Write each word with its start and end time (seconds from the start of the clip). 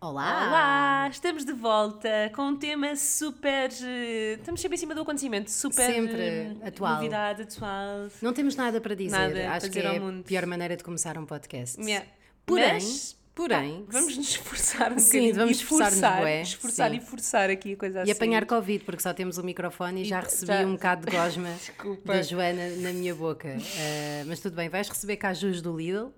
Olá! 0.00 0.46
Olá! 0.48 1.08
Estamos 1.10 1.44
de 1.44 1.52
volta 1.52 2.30
com 2.34 2.42
um 2.48 2.56
tema 2.56 2.94
super. 2.96 3.70
eh, 3.82 4.34
Estamos 4.38 4.60
sempre 4.60 4.76
em 4.76 4.78
cima 4.78 4.94
do 4.94 5.00
acontecimento, 5.00 5.50
super. 5.50 5.86
Sempre 5.86 6.20
eh, 6.20 6.56
atual. 6.64 6.96
Novidade 6.96 7.42
atual. 7.42 8.08
Não 8.20 8.32
temos 8.32 8.54
nada 8.56 8.80
para 8.80 8.94
dizer. 8.94 9.10
Nada 9.16 9.50
Acho 9.52 9.70
que 9.70 9.78
é 9.78 9.96
a 9.96 10.00
pior 10.24 10.46
maneira 10.46 10.76
de 10.76 10.84
começar 10.84 11.16
um 11.16 11.24
podcast. 11.24 11.80
Yeah. 11.80 12.06
Porém, 12.44 12.74
Mas, 12.74 13.16
porém, 13.34 13.86
Vamos 13.88 14.16
nos 14.18 14.28
esforçar 14.28 14.92
um 14.92 14.98
Sim, 14.98 15.06
bocadinho. 15.06 15.34
vamos 15.34 15.50
e 15.50 15.62
esforçar-nos, 15.62 15.94
forçar, 16.00 16.20
bué. 16.20 16.42
esforçar 16.42 16.90
Sim. 16.90 16.96
e 16.96 17.00
forçar 17.00 17.50
aqui 17.50 17.72
a 17.72 17.76
coisa 17.76 18.02
assim. 18.02 18.10
e 18.10 18.12
apanhar 18.12 18.44
Covid, 18.46 18.84
porque 18.84 19.02
só 19.02 19.14
temos 19.14 19.38
o 19.38 19.42
microfone 19.42 20.02
e, 20.02 20.04
já 20.04 20.20
E 20.20 20.24
recebi 20.24 20.46
já- 20.52 20.60
um 20.66 20.72
bocado 20.74 21.06
de 21.10 21.16
gosma 21.16 21.48
da 22.04 22.22
Joana 22.22 22.68
na 22.76 22.92
minha 22.92 23.14
boca. 23.14 23.48
Ah, 23.58 24.24
mas 24.26 24.40
tudo 24.40 24.54
bem, 24.54 24.68
vais 24.68 24.88
receber 24.88 25.16
cajus 25.16 25.62
do 25.62 25.74
Lidl. 25.76 26.12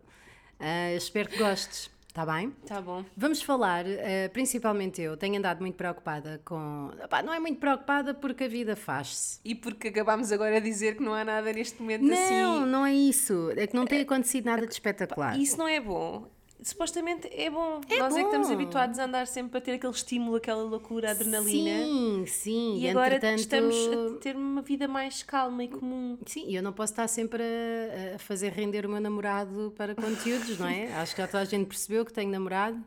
Ah, 0.61 0.93
espero 0.95 1.29
que 1.29 1.39
gostes, 1.39 1.89
está 2.19 2.27
bem? 2.35 2.51
Tá 2.67 2.81
bom. 2.81 3.05
Vamos 3.17 3.41
falar, 3.41 3.87
eh, 3.87 4.29
principalmente 4.29 5.01
eu, 5.01 5.17
tenho 5.17 5.39
andado 5.39 5.61
muito 5.61 5.77
preocupada 5.77 6.41
com. 6.45 6.91
Epá, 7.03 7.23
não 7.23 7.33
é 7.33 7.39
muito 7.39 7.61
preocupada 7.61 8.13
porque 8.13 8.45
a 8.45 8.49
vida 8.49 8.75
faz-se. 8.75 9.39
E 9.45 9.55
porque 9.55 9.89
acabámos 9.89 10.33
agora 10.33 10.57
a 10.57 10.61
dizer 10.61 10.97
que 10.97 11.03
não 11.03 11.15
há 11.15 11.25
nada 11.25 11.53
neste 11.53 11.81
momento 11.81 12.03
Não, 12.03 12.15
assim. 12.15 12.67
não 12.67 12.85
é 12.87 12.93
isso. 12.93 13.53
É 13.57 13.67
que 13.69 13.77
não 13.77 13.87
tem 13.87 14.01
acontecido 14.01 14.47
nada 14.47 14.67
de 14.67 14.73
espetacular. 14.73 15.39
Isso 15.39 15.57
não 15.57 15.69
é 15.69 15.81
bom. 15.81 16.29
Supostamente 16.63 17.29
é 17.33 17.49
bom. 17.49 17.81
É 17.89 17.99
Nós 17.99 18.15
é 18.17 18.21
que 18.21 18.25
estamos 18.27 18.49
bom. 18.49 18.55
habituados 18.55 18.99
a 18.99 19.05
andar 19.05 19.27
sempre 19.29 19.59
a 19.59 19.61
ter 19.61 19.73
aquele 19.75 19.93
estímulo, 19.93 20.37
aquela 20.37 20.63
loucura, 20.63 21.13
adrenalina. 21.13 21.85
Sim, 21.85 22.25
sim. 22.27 22.79
E 22.81 22.89
agora 22.89 23.15
entretanto- 23.17 23.39
estamos 23.41 23.77
a 23.77 24.19
ter 24.19 24.35
uma 24.37 24.61
vida 24.61 24.89
mais 24.89 25.23
calma 25.23 25.63
e 25.63 25.69
comum. 25.69 26.19
Sim, 26.27 26.47
e 26.49 26.57
eu 26.57 26.63
não 26.63 26.73
posso 26.73 26.93
estar 26.93 27.07
sempre 27.09 27.43
a, 27.43 28.17
a 28.17 28.19
fazer 28.19 28.53
render 28.53 28.85
o 28.85 28.89
meu 28.89 29.01
namorado 29.01 29.73
para 29.77 29.95
conteúdos, 29.95 30.59
não 30.59 30.67
é? 30.67 30.93
Acho 30.95 31.15
que 31.15 31.23
já 31.23 31.29
toda 31.29 31.43
a 31.43 31.45
gente 31.45 31.67
percebeu 31.69 32.05
que 32.05 32.13
tenho 32.13 32.31
namorado. 32.31 32.83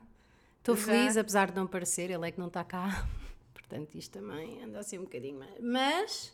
Estou 0.60 0.76
feliz, 0.76 1.16
apesar 1.18 1.50
de 1.50 1.56
não 1.56 1.66
parecer, 1.66 2.12
ele 2.12 2.28
é 2.28 2.32
que 2.32 2.40
não 2.40 2.48
está 2.48 2.64
cá. 2.64 3.08
Portanto, 3.54 3.96
isto 3.96 4.20
também 4.20 4.62
anda 4.64 4.80
assim 4.80 4.98
um 5.00 5.04
bocadinho 5.04 5.40
mais. 5.40 5.54
Mas 5.62 6.34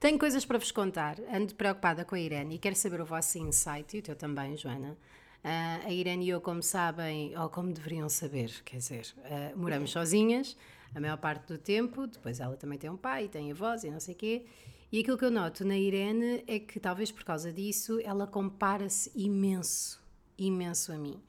tenho 0.00 0.18
coisas 0.18 0.44
para 0.44 0.56
vos 0.58 0.72
contar. 0.72 1.16
Ando 1.32 1.54
preocupada 1.54 2.02
com 2.04 2.14
a 2.14 2.18
Irene 2.18 2.54
e 2.54 2.58
quero 2.58 2.74
saber 2.74 3.00
o 3.00 3.04
vosso 3.04 3.36
insight, 3.38 3.94
e 3.94 4.00
o 4.00 4.02
teu 4.02 4.16
também, 4.16 4.56
Joana. 4.56 4.96
Ah, 5.44 5.80
a 5.84 5.92
Irene 5.92 6.26
e 6.26 6.28
eu, 6.30 6.40
como 6.40 6.62
sabem, 6.62 7.36
ou 7.38 7.48
como 7.48 7.72
deveriam 7.72 8.08
saber, 8.08 8.50
quer 8.64 8.78
dizer, 8.78 9.06
ah, 9.24 9.52
moramos 9.56 9.90
sozinhas 9.90 10.56
a 10.94 11.00
maior 11.00 11.18
parte 11.18 11.46
do 11.46 11.58
tempo, 11.58 12.06
depois 12.06 12.40
ela 12.40 12.56
também 12.56 12.78
tem 12.78 12.90
um 12.90 12.96
pai, 12.96 13.28
tem 13.28 13.50
avós 13.50 13.84
e 13.84 13.90
não 13.90 14.00
sei 14.00 14.14
o 14.14 14.16
quê. 14.16 14.46
E 14.90 15.00
aquilo 15.00 15.18
que 15.18 15.24
eu 15.24 15.30
noto 15.30 15.64
na 15.64 15.76
Irene 15.76 16.42
é 16.46 16.58
que, 16.58 16.80
talvez 16.80 17.12
por 17.12 17.24
causa 17.24 17.52
disso, 17.52 18.00
ela 18.02 18.26
compara-se 18.26 19.12
imenso, 19.14 20.02
imenso 20.38 20.92
a 20.92 20.96
mim. 20.96 21.20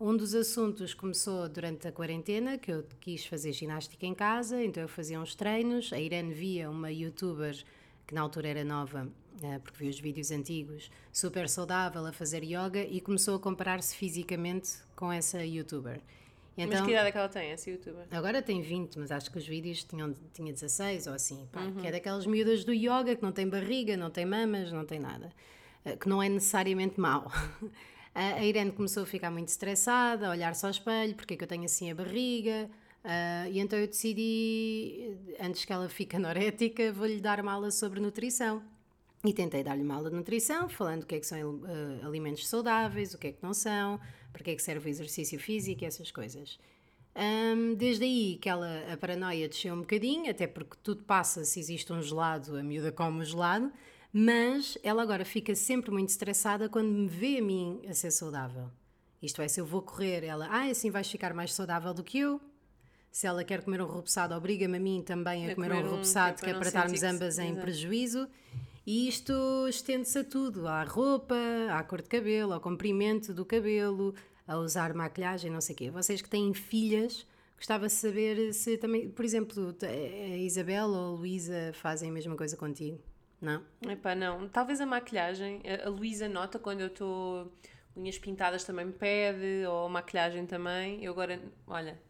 Um 0.00 0.16
dos 0.16 0.34
assuntos 0.34 0.94
começou 0.94 1.48
durante 1.48 1.86
a 1.86 1.92
quarentena, 1.92 2.58
que 2.58 2.72
eu 2.72 2.84
quis 3.00 3.24
fazer 3.26 3.52
ginástica 3.52 4.06
em 4.06 4.14
casa, 4.14 4.64
então 4.64 4.82
eu 4.82 4.88
fazia 4.88 5.20
uns 5.20 5.34
treinos. 5.34 5.92
A 5.92 6.00
Irene 6.00 6.32
via 6.32 6.70
uma 6.70 6.90
youtuber 6.90 7.54
que 8.06 8.14
na 8.14 8.22
altura 8.22 8.48
era 8.48 8.64
nova, 8.64 9.08
porque 9.62 9.78
viu 9.78 9.90
os 9.90 9.98
vídeos 10.00 10.30
antigos, 10.30 10.90
super 11.12 11.48
saudável 11.48 12.04
a 12.06 12.12
fazer 12.12 12.42
yoga 12.42 12.82
e 12.82 13.00
começou 13.00 13.36
a 13.36 13.38
comparar-se 13.38 13.94
fisicamente 13.96 14.70
com 14.96 15.12
essa 15.12 15.44
youtuber. 15.44 16.00
Mas 16.56 16.66
Então, 16.66 16.84
que 16.84 16.90
idade 16.92 17.08
é 17.08 17.12
que 17.12 17.18
ela 17.18 17.28
tem, 17.28 17.50
essa 17.50 17.70
youtuber? 17.70 18.04
Agora 18.10 18.42
tem 18.42 18.60
20, 18.60 18.98
mas 18.98 19.10
acho 19.10 19.30
que 19.30 19.38
os 19.38 19.46
vídeos 19.46 19.84
tinham, 19.84 20.14
tinha 20.34 20.52
16 20.52 21.06
ou 21.06 21.14
assim. 21.14 21.48
pá, 21.50 21.60
Uhum. 21.60 21.76
Que 21.76 21.86
é 21.86 21.92
daquelas 21.92 22.26
miúdas 22.26 22.62
do 22.64 22.72
yoga 22.72 23.16
que 23.16 23.22
não 23.22 23.32
tem 23.32 23.48
barriga, 23.48 23.96
não 23.96 24.10
tem 24.10 24.26
mamas, 24.26 24.70
não 24.70 24.84
tem 24.84 24.98
nada. 24.98 25.32
Eh, 25.84 25.96
Que 25.96 26.08
não 26.08 26.22
é 26.22 26.28
necessariamente 26.28 27.00
mau. 27.00 27.30
A 28.14 28.44
Irene 28.44 28.70
começou 28.72 29.04
a 29.04 29.06
ficar 29.06 29.30
muito 29.30 29.48
estressada, 29.48 30.28
a 30.28 30.30
olhar-se 30.30 30.62
ao 30.66 30.70
espelho, 30.70 31.14
porque 31.14 31.32
é 31.32 31.36
que 31.38 31.44
eu 31.44 31.48
tenho 31.48 31.64
assim 31.64 31.90
a 31.90 31.94
barriga. 31.94 32.68
Ah, 33.02 33.48
e 33.48 33.58
então 33.58 33.78
eu 33.78 33.86
decidi, 33.86 35.16
eh, 35.38 35.46
antes 35.46 35.64
que 35.64 35.72
ela 35.72 35.88
fique 35.88 36.14
anorética, 36.20 36.92
vou-lhe 36.92 37.20
dar 37.20 37.40
uma 37.40 37.52
aula 37.52 37.70
sobre 37.70 38.00
nutrição. 38.00 38.62
E 39.24 39.32
tentei 39.32 39.62
dar-lhe 39.62 39.82
uma 39.82 39.94
aula 39.94 40.10
de 40.10 40.16
nutrição, 40.16 40.68
falando 40.68 41.04
o 41.04 41.06
que 41.06 41.14
é 41.14 41.20
que 41.20 41.26
são 41.26 41.38
eh, 41.64 42.04
alimentos 42.04 42.46
saudáveis, 42.48 43.14
o 43.14 43.18
que 43.18 43.28
é 43.28 43.32
que 43.32 43.40
não 43.42 43.54
são, 43.54 44.00
para 44.32 44.42
que 44.42 44.50
é 44.50 44.56
que 44.56 44.62
serve 44.62 44.88
o 44.88 44.90
exercício 44.90 45.38
físico 45.38 45.84
e 45.84 45.86
essas 45.86 46.10
coisas. 46.10 46.58
Ahm, 47.14 47.74
desde 47.76 48.02
aí 48.04 48.36
que 48.42 48.48
ela, 48.48 48.68
a 48.92 48.96
paranoia 48.96 49.48
desceu 49.48 49.74
um 49.74 49.80
bocadinho, 49.80 50.28
até 50.28 50.48
porque 50.48 50.76
tudo 50.82 51.04
passa 51.04 51.44
se 51.44 51.60
existe 51.60 51.92
um 51.92 52.02
gelado, 52.02 52.56
a 52.56 52.64
miúda 52.64 52.90
come 52.90 53.20
o 53.20 53.24
gelado, 53.24 53.70
mas 54.12 54.76
ela 54.82 55.02
agora 55.02 55.24
fica 55.24 55.54
sempre 55.54 55.92
muito 55.92 56.08
estressada 56.08 56.68
quando 56.68 56.88
me 56.88 57.06
vê 57.06 57.38
a 57.38 57.42
mim 57.42 57.80
a 57.88 57.94
ser 57.94 58.10
saudável. 58.10 58.70
Isto 59.22 59.40
é, 59.40 59.46
se 59.46 59.60
eu 59.60 59.64
vou 59.64 59.82
correr, 59.82 60.24
ela, 60.24 60.48
ah, 60.50 60.68
assim 60.68 60.90
vais 60.90 61.08
ficar 61.08 61.32
mais 61.32 61.52
saudável 61.54 61.94
do 61.94 62.02
que 62.02 62.18
eu. 62.18 62.40
Se 63.12 63.26
ela 63.28 63.44
quer 63.44 63.62
comer 63.62 63.80
um 63.82 63.86
repousado, 63.86 64.34
obriga-me 64.34 64.78
a 64.78 64.80
mim 64.80 65.00
também 65.00 65.46
a, 65.48 65.52
A 65.52 65.54
comer, 65.54 65.68
comer 65.68 65.84
um 65.84 65.86
um, 65.86 65.90
repousado, 65.92 66.42
que 66.42 66.50
é 66.50 66.54
para 66.54 66.66
estarmos 66.66 66.98
que- 66.98 67.06
ambas 67.06 67.38
em 67.38 67.50
Exato. 67.50 67.60
prejuízo. 67.60 68.28
E 68.86 69.08
isto 69.08 69.32
estende-se 69.68 70.18
a 70.18 70.24
tudo, 70.24 70.66
à 70.66 70.82
roupa, 70.82 71.36
à 71.70 71.82
cor 71.84 72.02
de 72.02 72.08
cabelo, 72.08 72.52
ao 72.52 72.60
comprimento 72.60 73.32
do 73.32 73.44
cabelo, 73.44 74.14
a 74.46 74.56
usar 74.58 74.92
maquilhagem, 74.92 75.50
não 75.50 75.60
sei 75.60 75.74
o 75.74 75.78
quê. 75.78 75.90
Vocês 75.90 76.20
que 76.20 76.28
têm 76.28 76.52
filhas, 76.52 77.24
gostava 77.56 77.86
de 77.86 77.92
saber 77.92 78.52
se 78.52 78.76
também, 78.76 79.08
por 79.08 79.24
exemplo, 79.24 79.74
a 79.82 80.36
Isabel 80.36 80.88
ou 80.88 81.14
a 81.14 81.18
Luísa 81.18 81.70
fazem 81.74 82.10
a 82.10 82.12
mesma 82.12 82.34
coisa 82.36 82.56
contigo, 82.56 82.98
não? 83.40 83.62
Epá, 83.88 84.16
não. 84.16 84.48
Talvez 84.48 84.80
a 84.80 84.86
maquilhagem, 84.86 85.62
a- 85.84 85.88
Luísa 85.88 86.28
nota 86.28 86.58
quando 86.58 86.80
eu 86.80 86.88
estou 86.88 87.52
unhas 87.96 88.18
pintadas 88.18 88.64
também 88.64 88.86
me 88.86 88.92
pede, 88.92 89.64
ou 89.68 89.88
maquilhagem 89.88 90.44
também. 90.44 91.04
Eu 91.04 91.12
agora, 91.12 91.40
olha, 91.68 92.00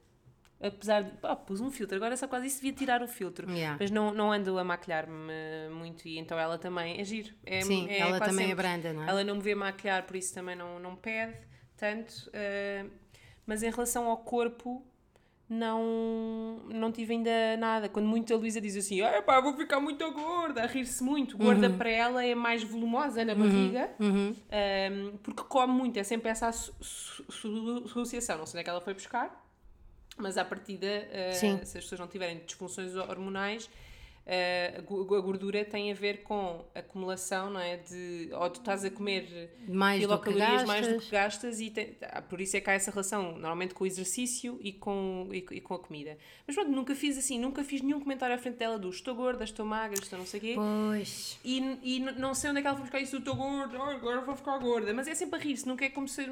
apesar 0.63 1.03
de. 1.03 1.11
Pá, 1.19 1.35
pus 1.37 1.61
um 1.61 1.71
filtro, 1.71 1.97
agora 1.97 2.17
só 2.17 2.27
quase 2.29 2.47
isso 2.47 2.57
devia 2.57 2.73
tirar 2.73 3.03
o 3.03 3.09
filtro. 3.09 3.51
Yeah. 3.51 3.77
Mas 3.81 3.91
não, 3.91 4.13
não 4.15 4.31
ando 4.33 4.59
a 4.59 4.65
maquilhar-me 4.65 5.33
muito 5.71 6.07
e 6.09 6.19
então 6.19 6.39
ela 6.39 6.57
também 6.59 7.01
é 7.01 7.05
giro. 7.05 7.35
É, 7.45 7.61
Sim, 7.63 7.89
é 7.89 7.99
ela 7.99 8.19
também 8.21 8.47
é 8.47 8.49
sempre. 8.49 8.63
branda, 8.63 8.93
não 8.93 9.03
é? 9.05 9.09
Ela 9.11 9.25
não 9.25 9.35
me 9.37 9.41
vê 9.43 9.55
maquilhar, 9.55 10.05
por 10.05 10.17
isso 10.17 10.33
também 10.35 10.55
não, 10.57 10.79
não 10.79 10.95
pede 10.97 11.37
tanto. 11.77 12.31
eh, 12.33 12.85
mas 13.45 13.63
em 13.63 13.71
relação 13.71 14.07
ao 14.09 14.19
corpo, 14.19 14.87
não, 15.49 16.61
não 16.69 16.91
tive 16.93 17.13
ainda 17.13 17.57
nada. 17.59 17.89
Quando 17.89 18.07
muito 18.07 18.33
a 18.33 18.37
Luísa 18.37 18.61
diz 18.61 18.77
assim, 18.77 19.03
ah, 19.03 19.21
pá, 19.21 19.41
vou 19.41 19.55
ficar 19.57 19.81
muito 19.81 20.11
gorda, 20.13 20.63
a 20.63 20.67
rir-se 20.67 21.03
muito. 21.03 21.37
Gorda 21.37 21.69
Uhum. 21.69 21.77
para 21.77 21.91
ela 21.91 22.25
é 22.25 22.35
mais 22.35 22.63
volumosa 22.63 23.25
na 23.25 23.35
barriga, 23.35 23.91
ehm, 24.51 25.17
porque 25.23 25.43
come 25.43 25.73
muito, 25.75 25.99
é 25.99 26.05
sempre 26.05 26.31
essa 26.31 26.49
associação. 26.49 28.39
Não 28.39 28.47
sei 28.47 28.59
onde 28.59 28.61
é 28.61 28.65
que 28.65 28.71
ela 28.71 28.81
foi 28.81 28.95
buscar, 28.95 29.42
mas 30.17 30.37
à 30.37 30.45
partida, 30.45 30.87
Sim. 31.33 31.59
se 31.65 31.79
as 31.79 31.85
pessoas 31.85 32.01
não 32.01 32.09
tiverem 32.09 32.41
disfunções 32.45 32.95
hormonais, 32.95 33.69
a 34.25 34.81
go- 34.83 35.15
a 35.17 35.21
gordura 35.21 35.65
tem 35.65 35.91
a 35.91 35.95
ver 35.95 36.23
com 36.23 36.65
acumulação, 36.75 37.51
não 37.51 37.59
é? 37.61 37.77
De, 37.79 38.29
ou 38.33 38.49
tu 38.51 38.61
estás 38.61 38.85
a 38.85 38.91
comer 38.91 39.51
Mais 39.69 40.01
do 40.01 40.07
quilocalorias 40.07 40.65
mais 40.65 40.87
do 40.87 41.01
que 41.01 41.11
gastas 41.11 41.61
e 41.61 41.71
tem- 41.71 41.97
ah, 42.03 42.23
por 42.23 42.41
isso 42.41 42.57
é 42.57 42.61
que 42.61 42.71
há 42.71 42.75
essa 42.75 42.91
relação 42.91 43.33
normalmente 43.33 43.75
com 43.75 43.83
o 43.85 43.87
exercício 43.87 44.59
e 44.63 44.73
com, 44.73 45.29
e, 45.33 45.39
e 45.51 45.61
com 45.61 45.75
a 45.75 45.79
comida. 45.79 46.17
Mas 46.47 46.55
pronto, 46.55 46.71
nunca 46.71 46.95
fiz 46.95 47.19
assim, 47.19 47.39
nunca 47.39 47.65
fiz 47.65 47.83
nenhum 47.83 47.99
comentário 48.01 48.35
à 48.35 48.39
frente 48.39 48.57
dela 48.59 48.79
do 48.79 48.91
estou 48.91 49.15
gorda, 49.15 49.43
estou 49.45 49.67
magra, 49.67 49.99
estou 50.01 50.19
não 50.19 50.27
sei 50.27 50.39
o 50.39 50.43
quê. 50.43 50.53
Pois. 50.55 51.39
E, 51.45 51.59
e 51.83 52.01
não 52.01 52.33
sei 52.35 52.51
onde 52.51 52.61
é 52.61 52.63
que 52.63 52.69
ela 52.69 52.77
foi 52.77 52.85
buscar 52.85 53.01
isso, 53.01 53.17
estou 53.17 53.35
gorda, 53.35 53.77
agora 53.77 54.21
vou 54.21 54.37
ficar 54.37 54.57
gorda. 54.59 54.95
Mas 54.95 55.09
é 55.09 55.15
sempre 55.15 55.39
a 55.41 55.43
rir-se, 55.43 55.67
nunca 55.67 55.85
é 55.85 55.89
como 55.91 56.07
ser, 56.07 56.29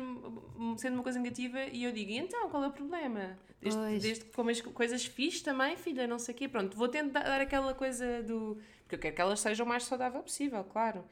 sendo 0.76 0.94
uma 0.94 1.02
coisa 1.02 1.18
negativa. 1.18 1.58
E 1.72 1.82
eu 1.84 1.92
digo, 1.92 2.10
e 2.10 2.18
então, 2.18 2.48
qual 2.50 2.62
é 2.64 2.68
o 2.68 2.72
problema? 2.72 3.36
Desde, 3.62 3.78
desde 4.00 4.24
que 4.24 4.30
comes 4.32 4.60
coisas 4.62 5.04
fixe 5.04 5.42
também, 5.44 5.76
filha, 5.76 6.06
não 6.06 6.18
sei 6.18 6.34
o 6.34 6.38
quê. 6.38 6.48
Pronto, 6.48 6.74
vou 6.78 6.88
tentar 6.88 7.20
dar 7.24 7.42
aquela 7.42 7.74
coisa 7.80 8.22
do... 8.22 8.58
Porque 8.82 8.94
eu 8.96 8.98
quero 8.98 9.14
que 9.16 9.22
elas 9.22 9.40
sejam 9.40 9.64
o 9.64 9.68
mais 9.68 9.84
saudável 9.84 10.22
possível, 10.22 10.62
claro. 10.64 11.04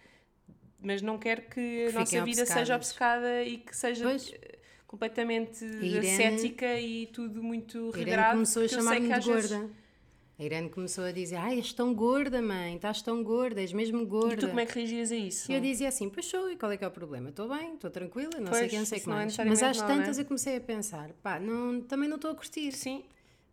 Mas 0.80 1.00
não 1.02 1.18
quero 1.18 1.42
que 1.42 1.84
a 1.84 1.86
fiquem 1.88 1.98
nossa 2.00 2.24
vida 2.24 2.46
seja 2.46 2.76
obcecadas. 2.76 2.76
obcecada 2.76 3.42
e 3.44 3.58
que 3.58 3.76
seja 3.76 4.04
Pois. 4.04 4.32
eh, 4.32 4.58
completamente 4.86 5.64
Irene- 5.64 6.10
ascética 6.10 6.80
e 6.80 7.06
tudo 7.06 7.42
muito 7.42 7.78
A 7.78 7.98
Irene 7.98 8.04
regrado. 8.04 8.32
começou 8.34 8.62
a 8.64 8.68
sei 8.68 8.78
chamar-me 8.78 9.00
que 9.00 9.06
de 9.08 9.12
às 9.18 9.26
vezes- 9.26 9.50
gorda. 9.52 9.70
A 10.40 10.44
Irene 10.44 10.68
começou 10.70 11.02
a 11.04 11.10
dizer: 11.10 11.34
Ai, 11.34 11.56
és 11.56 11.72
tão 11.72 11.92
gorda, 11.92 12.40
mãe, 12.40 12.76
estás 12.76 13.02
tão 13.02 13.24
gorda, 13.24 13.60
és 13.60 13.72
mesmo 13.72 14.06
gorda. 14.06 14.34
E 14.34 14.36
tu 14.36 14.46
como 14.48 14.60
é 14.60 14.66
que 14.66 14.74
reagias 14.78 15.10
a 15.10 15.16
isso? 15.16 15.50
E 15.50 15.54
eu 15.56 15.60
dizia 15.60 15.88
assim: 15.88 16.08
Pois 16.08 16.26
sou, 16.26 16.48
e 16.48 16.56
qual 16.56 16.70
é 16.70 16.76
que 16.76 16.84
é 16.84 16.86
o 16.86 16.92
problema? 16.92 17.30
Estou 17.30 17.48
bem, 17.48 17.74
estou 17.74 17.90
tranquila, 17.90 18.30
não 18.38 18.52
sei 18.52 18.60
Pois, 18.60 18.66
o 18.66 18.70
que, 18.70 18.78
não 18.78 18.86
sei 18.86 19.00
que 19.00 19.06
não 19.08 19.14
é 19.14 19.18
mais. 19.22 19.36
Mas 19.36 19.46
necessariamente 19.48 19.80
às 19.82 19.88
não 19.88 19.94
é? 19.94 19.98
tantas 19.98 20.18
eu 20.20 20.24
comecei 20.26 20.56
a 20.56 20.60
pensar: 20.60 21.10
pá, 21.24 21.40
não, 21.40 21.80
também 21.80 22.08
não 22.08 22.14
estou 22.14 22.30
a 22.30 22.34
curtir. 22.36 22.70
Sim, 22.70 23.02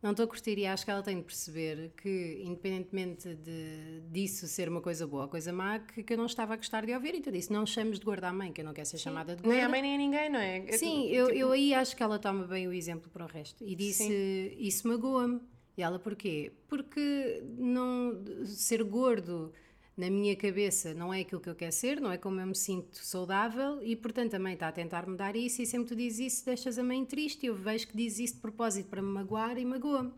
Não 0.06 0.12
estou 0.12 0.26
a 0.26 0.28
curtir 0.28 0.56
e 0.60 0.68
acho 0.68 0.86
que 0.86 0.92
ela 0.92 1.02
tem 1.02 1.18
de 1.18 1.24
perceber 1.24 1.92
que, 1.98 2.40
independentemente 2.44 3.34
de, 3.34 4.02
disso 4.12 4.48
ser 4.48 4.70
uma 4.70 4.80
coisa 4.80 5.08
boa 5.08 5.24
ou 5.24 5.28
coisa 5.28 5.52
má, 5.52 5.80
que, 5.80 6.04
que 6.04 6.14
eu 6.14 6.18
não 6.18 6.28
estava 6.28 6.54
a 6.54 6.58
gostar 6.58 6.86
de 6.86 6.94
ouvir. 6.94 7.16
Então 7.16 7.34
disse: 7.34 7.52
Não 7.52 7.66
chames 7.66 7.98
de 7.98 8.06
gorda 8.06 8.28
à 8.28 8.32
mãe, 8.32 8.54
que 8.54 8.62
eu 8.62 8.66
não 8.66 8.72
quero 8.72 8.88
ser 8.88 9.00
chamada 9.00 9.36
de 9.36 9.42
gorda. 9.42 9.56
nem 9.56 9.66
a 9.66 9.68
mãe 9.68 9.82
nem 9.82 9.96
a 9.96 9.98
ninguém, 9.98 10.30
não 10.30 10.40
é? 10.40 10.74
Sim, 10.74 11.08
eu, 11.08 11.30
eu 11.30 11.52
aí 11.52 11.74
acho 11.74 11.98
que 11.98 12.04
ela 12.04 12.20
toma 12.20 12.46
bem 12.46 12.68
o 12.68 12.72
exemplo 12.72 13.10
para 13.10 13.26
o 13.26 13.28
resto. 13.28 13.66
E 13.66 13.76
disse, 13.76 14.56
isso 14.60 14.88
magoa-me. 14.88 15.42
E 15.76 15.82
ela, 15.82 15.98
porquê? 15.98 16.54
Porque 16.68 17.42
não, 17.58 18.24
ser 18.46 18.84
gordo 18.84 19.52
na 19.98 20.10
minha 20.10 20.36
cabeça 20.36 20.94
não 20.94 21.14
é 21.14 21.22
aquilo 21.22 21.40
que 21.40 21.50
eu 21.50 21.56
quero 21.56 21.72
ser, 21.72 22.02
não 22.02 22.12
é 22.12 22.18
como 22.18 22.40
eu 22.40 22.48
me 22.48 22.56
sinto 22.56 22.98
saudável 22.98 23.82
e, 23.82 23.96
portanto, 23.96 24.34
a 24.34 24.40
mãe 24.40 24.54
está 24.54 24.68
a 24.68 24.72
tentar 24.72 25.08
mudar 25.08 25.36
isso 25.36 25.62
e 25.62 25.66
sempre 25.66 25.88
tu 25.88 25.96
dizes 25.96 26.34
isso, 26.34 26.46
deixas 26.46 26.78
a 26.78 26.84
mãe 26.84 27.06
triste 27.06 27.44
e 27.44 27.48
eu 27.48 27.56
vejo 27.56 27.88
que 27.88 27.96
diz 27.96 28.20
isso 28.20 28.36
de 28.36 28.42
propósito 28.42 28.90
para 28.90 29.02
me 29.02 29.08
magoar 29.10 29.58
e 29.58 29.64
magoa-me. 29.66 30.12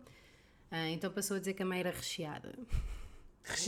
Ah, 0.72 0.90
então 0.90 1.12
passou 1.12 1.38
a 1.38 1.40
dizer 1.40 1.54
que 1.54 1.64
a 1.64 1.66
mãe 1.66 1.80
era 1.80 1.92
recheada. 1.92 2.58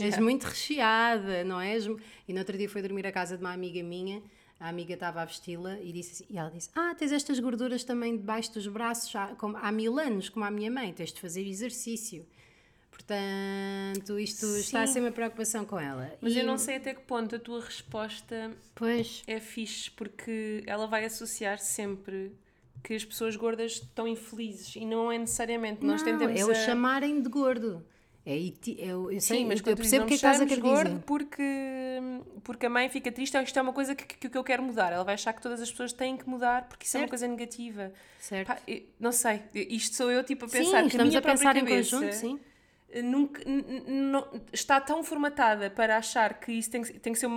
És 0.00 0.18
muito 0.18 0.44
recheada, 0.44 1.42
não 1.44 1.60
és? 1.60 1.86
E 2.28 2.32
no 2.32 2.38
outro 2.40 2.58
dia 2.58 2.68
foi 2.68 2.82
dormir 2.82 3.06
à 3.06 3.12
casa 3.12 3.36
de 3.38 3.42
uma 3.42 3.52
amiga 3.52 3.82
minha, 3.82 4.22
a 4.58 4.68
amiga 4.68 4.92
estava 4.92 5.22
a 5.22 5.24
vesti-la 5.24 5.80
e, 5.80 5.90
disse 5.90 6.12
assim- 6.24 6.26
e 6.28 6.36
ela 6.36 6.50
disse: 6.50 6.68
Ah, 6.74 6.94
tens 6.94 7.12
estas 7.12 7.40
gorduras 7.40 7.82
também 7.82 8.14
debaixo 8.16 8.52
dos 8.52 8.66
braços 8.66 9.14
há, 9.16 9.28
como, 9.36 9.56
há 9.56 9.72
mil 9.72 9.98
anos, 9.98 10.28
como 10.28 10.44
a 10.44 10.50
minha 10.50 10.70
mãe, 10.70 10.92
tens 10.92 11.12
de 11.14 11.20
fazer 11.20 11.46
exercício. 11.46 12.26
Portanto, 13.00 14.18
isto 14.18 14.46
está 14.56 14.82
a 14.82 14.86
Sim. 14.86 14.92
ser 14.94 15.00
uma 15.00 15.10
preocupação 15.10 15.64
com 15.64 15.78
ela. 15.78 16.12
Mas 16.20 16.34
E- 16.34 16.38
eu 16.38 16.44
não 16.46 16.56
sei 16.58 16.76
até 16.76 16.94
que 16.94 17.00
ponto 17.02 17.34
a 17.34 17.38
tua 17.38 17.60
resposta 17.60 18.50
Pois, 18.74 19.22
é 19.26 19.40
fixe, 19.40 19.90
porque 19.90 20.62
ela 20.66 20.86
vai 20.86 21.04
associar 21.04 21.58
sempre 21.58 22.32
que 22.82 22.94
as 22.94 23.04
pessoas 23.04 23.36
gordas 23.36 23.72
estão 23.72 24.06
infelizes 24.08 24.74
e 24.76 24.84
não 24.86 25.10
é 25.12 25.18
necessariamente. 25.18 25.84
Nós 25.84 26.02
não, 26.02 26.12
tentamos 26.12 26.40
é 26.40 26.44
o 26.44 26.50
a- 26.50 26.54
chamarem 26.54 27.20
de 27.20 27.28
gordo. 27.28 27.84
É, 28.24 28.36
iti- 28.36 28.76
é, 28.80 28.88
eu, 28.92 29.08
sei, 29.18 29.38
Sim, 29.38 29.46
mas 29.46 29.60
eu 29.66 29.74
percebo 29.74 30.04
que 30.04 30.08
é 30.08 30.08
que 30.08 30.14
estás 30.14 30.36
a 30.36 30.40
"Não 30.40 30.46
querer 30.46 30.60
gordo 30.60 30.88
dizer. 30.90 31.02
porque, 31.06 31.42
porque 32.44 32.66
a 32.66 32.70
mãe 32.70 32.88
fica 32.90 33.10
triste, 33.10 33.34
isto 33.42 33.58
é 33.58 33.62
uma 33.62 33.72
coisa 33.72 33.94
que, 33.94 34.04
que, 34.04 34.28
que 34.28 34.38
eu 34.38 34.44
quero 34.44 34.62
mudar. 34.62 34.92
Ela 34.92 35.02
vai 35.02 35.14
achar 35.14 35.32
que 35.32 35.40
todas 35.40 35.60
as 35.60 35.70
pessoas 35.70 35.92
têm 35.92 36.16
que 36.18 36.28
mudar 36.28 36.68
porque 36.68 36.84
isso 36.86 36.96
é 36.96 37.00
uma 37.00 37.04
Certo. 37.04 37.10
coisa 37.10 37.26
negativa. 37.26 37.92
Certo. 38.18 38.46
Pá, 38.48 38.58
eu- 38.68 38.82
não 39.00 39.10
sei, 39.10 39.42
isto 39.54 39.96
sou 39.96 40.10
eu 40.10 40.22
tipo 40.22 40.44
a 40.44 40.48
sim, 40.48 40.58
pensar 40.58 40.70
que 40.80 40.84
a 40.84 40.86
estamos 40.88 41.08
minha 41.08 41.18
a 41.18 41.22
pensar 41.22 41.42
própria 41.54 41.60
em 41.60 41.64
cabeça 41.64 41.96
conjunto, 41.96 42.14
sim. 42.14 42.40
Nunca, 43.02 43.40
está 44.52 44.80
tão 44.80 45.04
formatada 45.04 45.70
para 45.70 45.96
achar 45.96 46.40
que 46.40 46.52
isso 46.52 46.70
tem, 46.70 46.82
tem 46.82 47.12
que 47.12 47.18
ser 47.18 47.28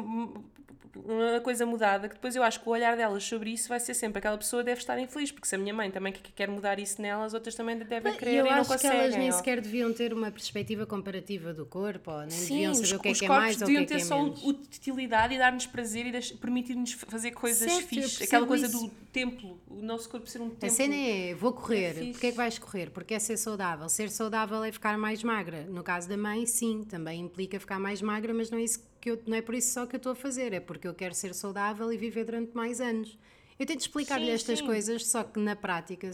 uma 0.96 1.40
coisa 1.42 1.66
mudada 1.66 2.08
que 2.08 2.16
depois 2.16 2.36
eu 2.36 2.44
acho 2.44 2.60
que 2.62 2.70
o 2.70 2.72
olhar 2.72 2.96
delas 2.96 3.24
sobre 3.24 3.50
isso 3.52 3.68
vai 3.70 3.80
ser 3.80 3.94
sempre 3.94 4.20
aquela 4.20 4.38
pessoa 4.38 4.64
deve 4.64 4.80
estar 4.80 4.98
infeliz 5.00 5.32
porque 5.32 5.48
se 5.48 5.56
a 5.56 5.58
minha 5.58 5.74
mãe 5.74 5.90
também 5.90 6.14
que- 6.14 6.22
que 6.22 6.32
quer 6.32 6.48
mudar 6.50 6.80
isso 6.80 7.02
nela 7.02 7.26
as 7.26 7.34
outras 7.34 7.56
também 7.56 7.78
devem 7.78 8.14
E 8.14 8.18
querer 8.18 8.36
eu 8.36 8.46
e 8.46 8.50
não 8.50 8.58
acho 8.58 8.70
que 8.70 8.76
conseguem 8.76 9.00
elas 9.00 9.16
nem 9.16 9.32
ou- 9.32 9.38
sequer 9.38 9.60
deviam 9.62 9.92
ter 9.94 10.14
uma 10.14 10.30
perspectiva 10.32 10.86
comparativa 10.86 11.54
do 11.54 11.66
corpo, 11.66 12.12
ou 12.12 12.20
nem 12.22 12.30
Sim, 12.30 12.54
deviam 12.54 12.72
os, 12.74 12.78
saber 12.80 12.96
o 12.96 13.00
que 13.00 13.08
é 13.08 13.12
os 13.12 13.20
que 13.20 13.26
é 13.26 13.30
mais 13.30 13.56
ou 13.62 13.64
o 13.64 13.66
que 13.66 13.66
deviam 13.66 13.82
é 13.82 13.86
que 13.86 13.94
ter 13.94 14.00
é 14.02 14.06
só 14.06 14.22
utilidade 14.24 15.34
e 15.34 15.38
dar-nos 15.38 15.66
prazer 15.66 16.06
e 16.06 16.34
permitir-nos 16.36 16.94
fazer 16.94 17.32
coisas 17.32 17.72
Certo, 17.72 17.82
eu 17.84 17.88
fixes. 17.88 18.22
Aquela 18.22 18.46
coisa 18.48 18.68
isso. 18.68 18.80
do 18.88 18.90
templo, 19.12 19.60
o 19.68 19.82
nosso 19.82 20.10
corpo 20.10 20.28
ser 20.28 20.42
um 20.42 20.50
templo. 20.50 20.68
A 20.68 20.70
cena 20.70 20.96
é, 20.96 21.34
vou 21.34 21.54
correr. 21.54 21.94
fixe. 21.94 22.12
Porquê 22.12 22.28
é 22.28 22.32
que 22.32 22.38
vais 22.38 22.60
correr? 22.60 22.90
Porque 22.92 23.14
é 23.14 23.20
ser 23.20 23.38
saudável. 23.38 23.88
Ser 23.90 24.10
saudável 24.10 24.64
é 24.64 24.72
ficar 24.72 24.98
mais 24.98 25.24
magra. 25.24 25.66
No 25.66 25.84
caso 25.84 26.08
da 26.08 26.18
mãe, 26.18 26.46
sim, 26.46 26.84
também 26.84 27.22
implica 27.22 27.60
ficar 27.60 27.80
mais 27.80 28.02
magra, 28.02 28.34
mas 28.34 28.50
não 28.50 28.58
é, 28.58 28.64
isso 28.64 28.80
que 29.04 29.12
eu, 29.12 29.22
não 29.28 29.36
é 29.36 29.42
por 29.42 29.54
isso 29.54 29.74
só 29.74 29.86
que 29.86 29.96
eu 29.96 29.98
estou 29.98 30.14
a 30.14 30.16
fazer. 30.16 30.54
É 30.54 30.62
porque 30.62 30.88
eu 30.88 30.94
quero 30.94 31.14
ser 31.14 31.34
saudável 31.34 31.92
e 31.92 31.98
viver 31.98 32.24
durante 32.24 32.56
mais 32.56 32.80
anos. 32.80 33.20
Eu 33.64 33.68
tento 33.68 33.80
explicar-lhe 33.80 34.26
Sim, 34.26 34.32
estas 34.34 34.60
sim. 34.60 34.66
coisas, 34.66 35.08
só 35.08 35.24
que 35.24 35.40
na 35.40 35.56
prática, 35.56 36.12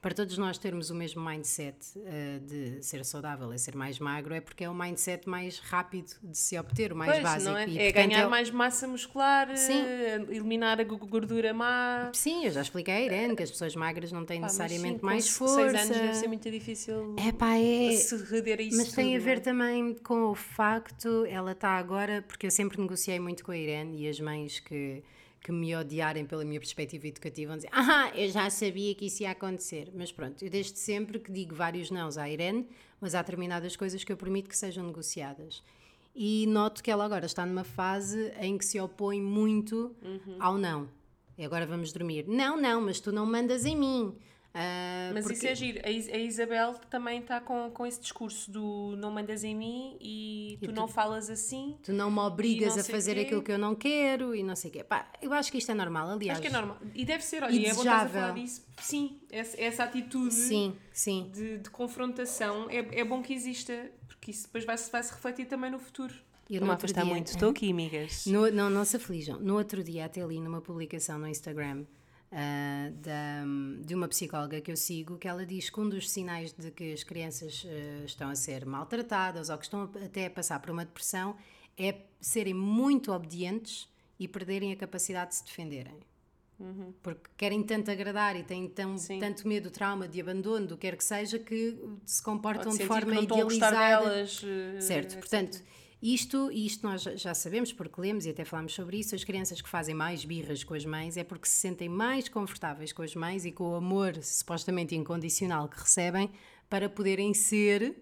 para 0.00 0.14
todos 0.14 0.38
nós 0.38 0.56
termos 0.56 0.88
o 0.88 0.94
mesmo 0.94 1.22
mindset 1.22 1.76
eh, 1.98 2.38
de 2.40 2.82
ser 2.82 3.04
saudável 3.04 3.52
e 3.52 3.58
ser 3.58 3.76
mais 3.76 3.98
magro, 3.98 4.32
é 4.32 4.40
porque 4.40 4.64
é 4.64 4.70
o 4.70 4.74
mindset 4.74 5.28
mais 5.28 5.58
rápido 5.58 6.14
de 6.22 6.38
se 6.38 6.58
obter, 6.58 6.94
o 6.94 6.96
mais 6.96 7.10
Pois, 7.12 7.22
básico. 7.22 7.54
é? 7.54 7.68
E, 7.68 7.78
é 7.78 7.92
portanto, 7.92 8.08
ganhar 8.08 8.22
é 8.22 8.26
mais 8.26 8.50
massa 8.50 8.88
muscular, 8.88 9.54
Sim. 9.54 9.82
eh, 9.82 10.14
eliminar 10.30 10.80
a 10.80 10.84
gordura 10.84 11.52
má. 11.52 12.10
Sim, 12.14 12.46
eu 12.46 12.52
já 12.52 12.62
expliquei 12.62 12.94
a 12.94 13.00
Irene 13.02 13.36
que 13.36 13.42
as 13.42 13.50
pessoas 13.50 13.76
magras 13.76 14.10
não 14.10 14.24
têm 14.24 14.40
Pá, 14.40 14.46
necessariamente 14.46 15.00
sim, 15.00 15.04
mais 15.04 15.28
força. 15.28 15.56
Seis 15.56 15.74
anos 15.74 15.88
deve 15.98 16.14
ser 16.14 16.28
muito 16.28 16.50
difícil 16.50 17.16
É 17.18 17.32
pá, 17.32 17.54
é. 17.54 17.92
se 17.98 18.16
reder 18.32 18.60
a 18.60 18.62
isso 18.62 18.78
Mas 18.78 18.92
tem 18.94 19.14
a 19.14 19.18
tudo, 19.18 19.24
ver 19.26 19.36
é? 19.36 19.40
também 19.40 19.94
com 19.96 20.30
o 20.30 20.34
facto, 20.34 21.26
ela 21.28 21.52
está 21.52 21.72
agora, 21.76 22.24
porque 22.26 22.46
eu 22.46 22.50
sempre 22.50 22.80
negociei 22.80 23.20
muito 23.20 23.44
com 23.44 23.52
a 23.52 23.58
Irene 23.58 24.04
e 24.04 24.08
as 24.08 24.18
mães 24.18 24.58
que, 24.60 25.02
que 25.40 25.52
me 25.52 25.74
odiarem 25.76 26.24
pela 26.26 26.44
minha 26.44 26.60
perspectiva 26.60 27.06
educativa 27.06 27.48
vão 27.50 27.56
dizer: 27.56 27.70
Ah, 27.72 28.10
eu 28.14 28.28
já 28.30 28.48
sabia 28.50 28.94
que 28.94 29.06
isso 29.06 29.22
ia 29.22 29.30
acontecer. 29.30 29.90
Mas 29.94 30.10
pronto, 30.12 30.44
eu 30.44 30.50
desde 30.50 30.78
sempre 30.78 31.18
que 31.18 31.30
digo 31.32 31.54
vários 31.54 31.90
nãos 31.90 32.18
à 32.18 32.28
Irene, 32.28 32.66
mas 33.00 33.14
há 33.14 33.22
determinadas 33.22 33.76
coisas 33.76 34.02
que 34.04 34.12
eu 34.12 34.16
permito 34.16 34.48
que 34.48 34.56
sejam 34.56 34.84
negociadas. 34.86 35.62
E 36.14 36.46
noto 36.48 36.82
que 36.82 36.90
ela 36.90 37.04
agora 37.04 37.26
está 37.26 37.46
numa 37.46 37.62
fase 37.64 38.32
em 38.40 38.58
que 38.58 38.64
se 38.64 38.80
opõe 38.80 39.20
muito 39.22 39.94
Uhum. 40.02 40.36
ao 40.40 40.58
não. 40.58 40.88
E 41.36 41.44
agora 41.44 41.64
vamos 41.64 41.92
dormir. 41.92 42.24
Não, 42.26 42.60
não, 42.60 42.80
mas 42.80 42.98
tu 42.98 43.12
não 43.12 43.24
mandas 43.24 43.64
em 43.64 43.76
mim. 43.76 44.14
Ah, 44.60 45.10
Mas 45.14 45.22
porque- 45.24 45.36
isso 45.36 45.46
é 45.46 45.54
giro. 45.54 45.80
A 45.84 45.90
Is- 45.90 46.08
a 46.08 46.16
Isabel 46.18 46.74
também 46.90 47.20
está 47.20 47.40
com, 47.40 47.70
com 47.70 47.86
esse 47.86 48.00
discurso 48.00 48.50
do 48.50 48.96
não 48.98 49.10
mandas 49.10 49.44
em 49.44 49.54
mim 49.54 49.96
e 50.00 50.58
tu, 50.62 50.72
não 50.72 50.88
falas 50.88 51.30
assim. 51.30 51.78
Tu 51.82 51.92
não 51.92 52.10
me 52.10 52.18
obrigas 52.18 52.72
E 52.74 52.76
não 52.76 52.82
a 52.82 52.84
fazer 52.84 53.14
quê. 53.14 53.20
aquilo 53.20 53.42
que 53.42 53.52
eu 53.52 53.58
não 53.58 53.74
quero 53.74 54.34
e 54.34 54.42
não 54.42 54.56
sei 54.56 54.70
o 54.70 54.72
quê. 54.72 54.82
Pá, 54.84 55.10
eu 55.22 55.32
acho 55.32 55.52
que 55.52 55.58
isto 55.58 55.70
é 55.70 55.74
normal, 55.74 56.08
aliás. 56.10 56.38
Acho 56.38 56.48
que 56.48 56.54
é 56.54 56.58
normal. 56.58 56.78
E 56.94 57.04
deve 57.04 57.22
ser, 57.22 57.42
olha, 57.44 57.52
E 57.52 57.60
e 57.62 57.66
é 57.66 57.72
bom 57.74 57.80
estás 57.80 58.02
a 58.04 58.08
falar 58.08 58.32
disso. 58.34 58.66
Sim, 58.80 59.20
essa, 59.30 59.60
essa 59.60 59.84
atitude 59.84 60.34
Sim, 60.34 60.76
sim. 60.92 61.30
de, 61.32 61.58
de 61.58 61.70
confrontação 61.70 62.68
é, 62.70 63.00
é 63.00 63.04
bom 63.04 63.22
que 63.22 63.32
exista, 63.32 63.90
porque 64.06 64.30
isso 64.32 64.44
depois 64.46 64.64
vai-se 64.64 64.90
vai 64.90 65.02
-se 65.02 65.12
refletir 65.12 65.46
também 65.46 65.70
no 65.70 65.78
futuro. 65.78 66.14
Eu 66.50 66.62
Não 66.62 66.70
afastar 66.72 67.04
muito. 67.04 67.26
Estou 67.26 67.50
aqui, 67.50 67.70
amigas. 67.70 68.24
No, 68.24 68.50
não, 68.50 68.70
não 68.70 68.82
se 68.82 68.96
aflijam. 68.96 69.38
No 69.38 69.56
outro 69.58 69.84
dia, 69.84 70.06
até 70.06 70.24
li 70.24 70.40
numa 70.40 70.62
publicação 70.62 71.18
no 71.18 71.28
Instagram 71.28 71.84
ah, 72.32 72.90
da, 72.94 73.44
de 73.84 73.94
uma 73.94 74.08
psicóloga 74.08 74.60
que 74.60 74.70
eu 74.70 74.76
sigo, 74.76 75.16
que 75.18 75.26
ela 75.28 75.44
diz 75.46 75.70
que 75.70 75.80
um 75.80 75.88
dos 75.88 76.10
sinais 76.10 76.52
de 76.52 76.70
que 76.70 76.92
as 76.92 77.02
crianças 77.04 77.66
ah, 77.66 78.04
estão 78.04 78.28
a 78.30 78.34
ser 78.34 78.64
maltratadas 78.66 79.48
ou 79.48 79.58
que 79.58 79.64
estão 79.64 79.82
a- 79.82 80.04
até 80.04 80.26
a 80.26 80.30
passar 80.30 80.60
por 80.60 80.70
uma 80.70 80.84
depressão 80.84 81.36
é 81.76 81.94
serem 82.20 82.54
muito 82.54 83.12
obedientes 83.12 83.88
e 84.18 84.26
perderem 84.26 84.72
a 84.72 84.76
capacidade 84.76 85.30
de 85.30 85.36
se 85.36 85.44
defenderem. 85.44 85.94
Porque 87.04 87.30
querem 87.36 87.62
tanto 87.62 87.88
agradar 87.88 88.34
e 88.34 88.42
têm 88.42 88.68
tão, 88.68 88.90
Uhum. 88.90 88.98
Sim. 88.98 89.20
tanto 89.20 89.46
medo 89.46 89.70
do 89.70 89.72
trauma, 89.72 90.08
de 90.08 90.20
abandono, 90.20 90.66
do 90.66 90.76
que 90.76 90.88
quer 90.88 90.96
que 90.96 91.04
seja, 91.04 91.38
que 91.38 91.78
se 92.04 92.20
comportam 92.20 92.72
de 92.72 92.84
forma 92.84 93.14
idealizada. 93.20 93.76
delas. 93.76 94.42
eh, 94.44 94.80
Certo, 94.80 95.12
etc. 95.12 95.20
portanto, 95.20 95.62
isto, 96.00 96.50
e 96.52 96.64
isto 96.66 96.86
nós 96.86 97.02
já- 97.02 97.34
sabemos 97.34 97.72
porque 97.72 98.00
lemos 98.00 98.24
e 98.26 98.30
até 98.30 98.44
falámos 98.44 98.72
sobre 98.74 98.98
isso, 98.98 99.14
as 99.14 99.24
crianças 99.24 99.60
que 99.60 99.68
fazem 99.68 99.94
mais 99.94 100.24
birras 100.24 100.62
com 100.62 100.74
as 100.74 100.84
mães 100.84 101.16
é 101.16 101.24
porque 101.24 101.48
se 101.48 101.56
sentem 101.56 101.88
mais 101.88 102.28
confortáveis 102.28 102.92
com 102.92 103.02
as 103.02 103.14
mães 103.14 103.44
e 103.44 103.50
com 103.52 103.70
o 103.70 103.74
amor 103.74 104.16
supostamente 104.22 104.94
incondicional 104.94 105.68
que 105.68 105.78
recebem 105.80 106.30
para 106.68 106.88
poderem 106.88 107.34
ser 107.34 107.96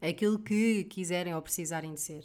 aquilo 0.00 0.38
que 0.38 0.84
quiserem 0.84 1.34
ou 1.34 1.42
precisarem 1.42 1.92
de 1.94 2.00
ser. 2.00 2.24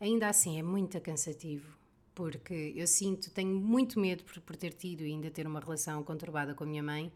Ainda 0.00 0.28
assim 0.28 0.58
é 0.58 0.62
muito 0.62 1.00
cansativo, 1.00 1.66
porque 2.14 2.72
eu 2.76 2.86
sinto, 2.86 3.30
tenho 3.30 3.54
muito 3.54 3.98
medo 3.98 4.22
por, 4.24 4.40
por 4.42 4.56
ter 4.56 4.72
tido 4.74 5.02
e 5.02 5.12
ainda 5.12 5.30
ter 5.30 5.46
uma 5.46 5.60
relação 5.60 6.02
conturbada 6.02 6.54
com 6.54 6.64
a 6.64 6.66
minha 6.66 6.82
mãe, 6.82 7.10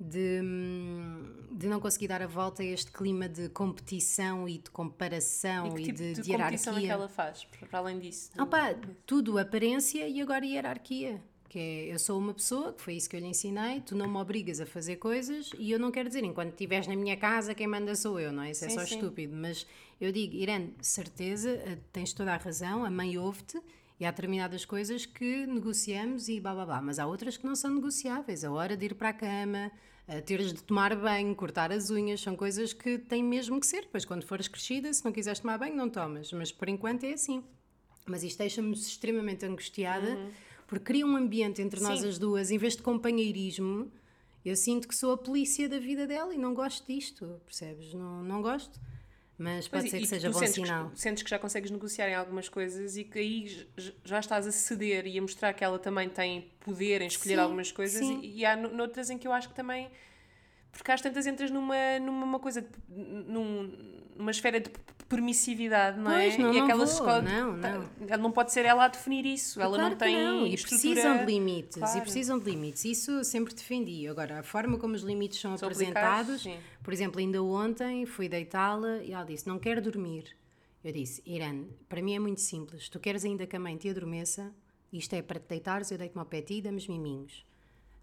de, 0.00 0.40
de 1.52 1.66
não 1.68 1.78
conseguir 1.78 2.08
dar 2.08 2.22
a 2.22 2.26
volta 2.26 2.62
a 2.62 2.66
este 2.66 2.90
clima 2.90 3.28
de 3.28 3.48
competição 3.50 4.48
e 4.48 4.58
de 4.58 4.70
comparação 4.70 5.66
E 5.66 5.70
e, 5.70 5.74
que 5.74 5.82
tipo 5.84 5.98
de, 5.98 6.14
de, 6.14 6.22
de 6.22 6.30
competição 6.32 6.72
é 6.74 6.76
que 6.80 6.82
hierarquia. 6.86 6.92
ela 6.92 7.08
faz, 7.08 7.44
para 7.68 7.78
além 7.78 7.98
disso? 7.98 8.30
do- 8.34 8.42
Opa, 8.42 8.74
tudo 9.04 9.38
aparência 9.38 10.08
e 10.08 10.20
agora 10.22 10.44
hierarquia. 10.46 11.22
Que 11.48 11.58
é, 11.58 11.92
eu 11.94 11.98
sou 11.98 12.16
uma 12.18 12.32
pessoa, 12.32 12.72
que 12.72 12.80
foi 12.80 12.94
isso 12.94 13.10
que 13.10 13.16
eu 13.16 13.20
lhe 13.20 13.26
ensinei, 13.26 13.80
tu 13.80 13.96
não 13.96 14.08
me 14.08 14.16
obrigas 14.18 14.60
a 14.60 14.66
fazer 14.66 14.96
coisas 14.96 15.50
e 15.58 15.70
eu 15.72 15.78
não 15.80 15.90
quero 15.90 16.08
dizer, 16.08 16.22
enquanto 16.24 16.50
estiveres 16.52 16.86
na 16.86 16.94
minha 16.94 17.16
casa, 17.16 17.54
quem 17.54 17.66
manda 17.66 17.94
sou 17.96 18.20
eu, 18.20 18.32
não 18.32 18.44
é? 18.44 18.52
Isso 18.52 18.64
é 18.64 18.68
Sim, 18.68 18.74
só 18.76 18.86
sim. 18.86 18.94
estúpido. 18.94 19.36
Mas 19.36 19.66
eu 20.00 20.12
digo, 20.12 20.34
Irene, 20.36 20.74
certeza, 20.80 21.50
eh, 21.50 21.76
tens 21.92 22.12
toda 22.12 22.32
a 22.32 22.36
razão, 22.36 22.84
a 22.84 22.90
mãe 22.90 23.18
ouve-te 23.18 23.60
e 23.98 24.04
há 24.06 24.10
determinadas 24.12 24.64
coisas 24.64 25.04
que 25.04 25.44
negociamos 25.46 26.28
e 26.28 26.38
blá 26.40 26.54
blá 26.54 26.64
blá, 26.66 26.80
mas 26.80 27.00
há 27.00 27.06
outras 27.06 27.36
que 27.36 27.44
não 27.44 27.56
são 27.56 27.74
negociáveis. 27.74 28.44
A 28.44 28.50
hora 28.52 28.76
de 28.76 28.86
ir 28.86 28.94
para 28.94 29.08
a 29.08 29.12
cama, 29.12 29.72
teres 30.20 30.52
de 30.52 30.62
tomar 30.62 30.96
banho, 30.96 31.34
cortar 31.36 31.70
as 31.70 31.90
unhas, 31.90 32.20
são 32.20 32.34
coisas 32.34 32.72
que 32.72 32.98
têm 32.98 33.22
mesmo 33.22 33.60
que 33.60 33.66
ser. 33.66 33.82
Depois, 33.82 34.04
quando 34.04 34.24
fores 34.24 34.48
crescida, 34.48 34.92
se 34.92 35.04
não 35.04 35.12
quiseres 35.12 35.40
tomar 35.40 35.58
banho, 35.58 35.76
não 35.76 35.88
tomas. 35.90 36.32
Mas 36.32 36.50
por 36.50 36.68
enquanto 36.68 37.04
é 37.04 37.12
assim. 37.12 37.44
Mas 38.06 38.22
isto 38.24 38.38
deixa-me 38.38 38.72
extremamente 38.72 39.44
angustiada 39.46 40.18
porque 40.66 40.84
cria 40.84 41.06
um 41.06 41.16
ambiente 41.16 41.60
entre 41.62 41.80
nós 41.80 41.98
Uhum. 41.98 42.02
Sim. 42.04 42.08
as 42.08 42.18
duas, 42.18 42.50
em 42.50 42.58
vez 42.58 42.74
de 42.76 42.82
companheirismo. 42.82 43.90
Eu 44.44 44.56
sinto 44.56 44.88
que 44.88 44.94
sou 44.94 45.12
a 45.12 45.18
polícia 45.18 45.68
da 45.68 45.78
vida 45.78 46.06
dela 46.06 46.34
e 46.34 46.38
não 46.38 46.54
gosto 46.54 46.86
disto, 46.86 47.40
percebes? 47.44 47.92
Não, 47.92 48.22
não 48.22 48.40
gosto. 48.40 48.80
Mas 49.42 49.66
Pois, 49.66 49.84
pode 49.84 49.86
e- 49.86 49.90
ser 49.90 49.96
e 49.96 50.00
que 50.02 50.06
seja 50.06 50.28
bom 50.30 50.38
sentes 50.38 50.54
sinal. 50.54 50.90
Que, 50.90 51.00
sentes 51.00 51.22
que 51.22 51.30
já 51.30 51.38
consegues 51.38 51.70
negociar 51.70 52.10
em 52.10 52.14
algumas 52.14 52.46
coisas 52.46 52.98
e 52.98 53.04
que 53.04 53.18
aí 53.18 53.66
já 54.04 54.20
estás 54.20 54.46
a 54.46 54.52
ceder 54.52 55.06
e 55.06 55.18
a 55.18 55.22
mostrar 55.22 55.54
que 55.54 55.64
ela 55.64 55.78
também 55.78 56.10
tem 56.10 56.50
poder 56.60 57.00
em 57.00 57.06
escolher 57.06 57.36
Sim, 57.36 57.40
algumas 57.40 57.72
coisas 57.72 58.04
sim. 58.06 58.20
e, 58.22 58.40
e 58.40 58.44
há 58.44 58.54
no- 58.54 58.68
noutras 58.68 59.08
em 59.08 59.16
que 59.16 59.26
eu 59.26 59.32
acho 59.32 59.48
que 59.48 59.54
também 59.54 59.90
porque 60.72 60.90
às 60.92 61.00
tantas 61.00 61.26
entras 61.26 61.50
numa, 61.50 61.98
numa 62.00 62.24
uma 62.24 62.38
coisa 62.38 62.64
num- 62.88 63.70
numa 64.16 64.30
esfera 64.30 64.60
de 64.60 64.70
permissividade, 65.08 65.98
não 65.98 66.10
Pois, 66.12 66.34
é? 66.34 66.38
não, 66.38 66.54
e 66.54 66.60
aquela 66.60 66.84
escola 66.84 67.22
não, 67.22 67.58
tá- 67.60 67.72
não. 67.78 67.88
ela 68.08 68.22
não 68.22 68.30
pode 68.30 68.52
ser 68.52 68.64
ela 68.64 68.84
a 68.84 68.88
definir 68.88 69.26
isso, 69.26 69.60
ela 69.60 69.76
Claro 69.76 69.90
não 69.90 69.96
tem 69.98 70.16
não, 70.16 70.46
e 70.46 70.54
estrutura- 70.54 70.80
precisam 70.94 71.18
de 71.18 71.24
limites, 71.32 71.76
e 71.76 71.80
Claro. 71.80 72.00
precisam 72.02 72.38
de 72.38 72.44
limites. 72.50 72.84
Isso 72.84 73.10
eu 73.10 73.24
sempre 73.24 73.52
defendi. 73.54 74.06
Agora, 74.08 74.38
a 74.38 74.42
forma 74.42 74.78
como 74.78 74.94
os 74.94 75.02
limites 75.02 75.40
são, 75.40 75.56
São 75.58 75.68
apresentados, 75.68 76.46
por 76.82 76.92
exemplo, 76.92 77.18
ainda 77.20 77.42
ontem 77.42 78.06
fui 78.06 78.28
deitá-la 78.28 78.98
e 78.98 79.12
ela 79.12 79.24
disse: 79.24 79.46
Não 79.48 79.58
quero 79.58 79.82
dormir. 79.82 80.36
Eu 80.82 80.92
disse, 80.92 81.22
Irene, 81.26 81.68
para 81.88 82.00
mim 82.00 82.14
é 82.14 82.18
muito 82.18 82.40
simples. 82.40 82.88
Tu 82.88 82.98
queres 82.98 83.24
ainda 83.24 83.46
que 83.46 83.54
a 83.54 83.60
mãe 83.60 83.76
te 83.76 83.88
adormeça, 83.90 84.50
isto 84.92 85.12
é 85.14 85.20
para 85.20 85.38
te 85.38 85.46
deitares, 85.48 85.90
eu 85.90 85.98
deito-me 85.98 86.20
ao 86.20 86.26
pé 86.26 86.40
de 86.40 86.46
ti 86.46 86.54
e 86.54 86.62
damos 86.62 86.86
miminhos. 86.88 87.44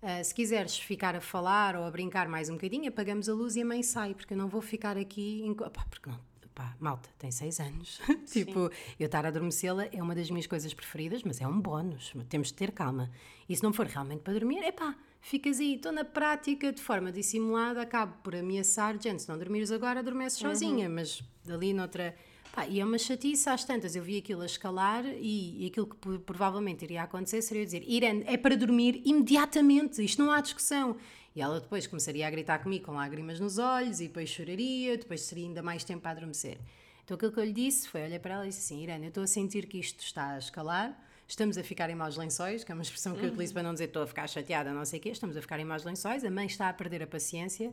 Ah, 0.01 0.23
se 0.23 0.33
quiseres 0.33 0.77
ficar 0.77 1.15
a 1.15 1.21
falar 1.21 1.75
ou 1.75 1.83
a 1.83 1.91
brincar 1.91 2.27
mais 2.27 2.49
um 2.49 2.53
bocadinho, 2.53 2.87
apagamos 2.87 3.27
a 3.27 3.33
luz 3.33 3.55
e 3.55 3.61
a 3.61 3.65
mãe 3.65 3.81
sai, 3.81 4.13
porque 4.13 4.33
eu 4.33 4.37
não 4.37 4.47
vou 4.47 4.61
ficar 4.61 4.97
aqui. 4.97 5.41
Em... 5.43 5.53
Porque 5.53 6.09
não, 6.09 6.19
pá, 6.53 6.75
malta, 6.79 7.09
tem 7.17 7.31
seis 7.31 7.59
anos. 7.59 7.99
tipo, 8.31 8.71
eu 8.99 9.05
estar 9.05 9.25
a 9.25 9.29
adormecê-la 9.29 9.85
é 9.91 10.01
uma 10.01 10.13
das 10.13 10.29
minhas 10.29 10.45
coisas 10.45 10.73
preferidas, 10.73 11.23
mas 11.23 11.41
é 11.41 11.47
um 11.47 11.59
bónus. 11.59 12.13
Temos 12.29 12.47
de 12.49 12.53
ter 12.53 12.71
calma. 12.71 13.09
E 13.49 13.55
se 13.55 13.63
não 13.63 13.73
for 13.73 13.87
realmente 13.87 14.21
para 14.21 14.33
dormir, 14.33 14.59
é 14.59 14.71
pá, 14.71 14.95
ficas 15.19 15.59
aí. 15.59 15.75
Estou 15.75 15.91
na 15.91 16.05
prática, 16.05 16.71
de 16.71 16.81
forma 16.81 17.11
dissimulada, 17.11 17.81
acabo 17.81 18.13
por 18.23 18.35
ameaçar, 18.35 18.99
gente, 19.01 19.23
se 19.23 19.29
não 19.29 19.37
dormires 19.37 19.71
agora, 19.71 19.99
adormeces 19.99 20.39
sozinha, 20.39 20.87
mas 20.87 21.23
ali 21.49 21.73
noutra. 21.73 22.15
Pá, 22.57 22.65
e 22.65 22.79
é 22.79 22.83
uma 22.83 22.97
chatice 22.97 23.47
às 23.47 23.63
tantas. 23.63 23.95
Eu 23.95 24.01
vi 24.01 24.17
aquilo 24.17 24.41
a 24.41 24.45
escalar 24.47 25.05
e, 25.05 25.63
e 25.63 25.67
aquilo 25.67 25.85
que 25.85 26.17
provavelmente 26.17 26.83
iria 26.83 27.03
acontecer 27.03 27.39
seria 27.43 27.61
eu 27.61 27.65
dizer: 27.67 27.83
Irene, 27.87 28.23
é 28.25 28.35
para 28.35 28.57
dormir 28.57 28.99
imediatamente, 29.05 30.03
isto 30.03 30.19
não 30.19 30.31
há 30.31 30.41
discussão. 30.41 30.97
E 31.35 31.41
ela 31.41 31.59
depois 31.61 31.85
começaria 31.85 32.25
a 32.25 32.31
gritar 32.31 32.57
comigo 32.57 32.85
com 32.85 32.93
lágrimas 32.93 33.39
nos 33.39 33.59
olhos 33.59 34.01
e 34.01 34.07
depois 34.07 34.29
choraria, 34.29 34.97
depois 34.97 35.21
seria 35.21 35.45
ainda 35.45 35.61
mais 35.61 35.83
tempo 35.83 36.07
a 36.07 36.09
adormecer. 36.09 36.57
Então 37.05 37.13
aquilo 37.13 37.31
que 37.31 37.39
eu 37.39 37.43
lhe 37.43 37.53
disse 37.53 37.87
foi: 37.87 38.01
olhei 38.01 38.17
para 38.17 38.33
ela 38.33 38.45
e 38.47 38.49
disse 38.49 38.73
assim: 38.73 38.81
Irene, 38.81 39.05
eu 39.05 39.09
estou 39.09 39.23
a 39.23 39.27
sentir 39.27 39.67
que 39.67 39.77
isto 39.77 39.99
está 39.99 40.31
a 40.31 40.39
escalar. 40.39 40.99
Estamos 41.27 41.59
a 41.59 41.63
ficar 41.63 41.91
em 41.91 41.95
maus 41.95 42.17
lençóis, 42.17 42.63
que 42.63 42.71
é 42.71 42.73
uma 42.73 42.81
expressão 42.81 43.15
que 43.15 43.23
eu 43.23 43.29
utilizo 43.29 43.53
para 43.53 43.61
não 43.61 43.73
dizer 43.73 43.85
estou 43.85 44.01
a 44.01 44.07
ficar 44.07 44.27
chateada, 44.27 44.73
não 44.73 44.83
sei 44.83 44.97
o 44.97 45.01
quê. 45.03 45.09
Estamos 45.09 45.37
a 45.37 45.41
ficar 45.41 45.59
em 45.59 45.65
maus 45.65 45.83
lençóis, 45.83 46.23
a 46.23 46.31
mãe 46.31 46.47
está 46.47 46.69
a 46.69 46.73
perder 46.73 47.03
a 47.03 47.07
paciência. 47.07 47.71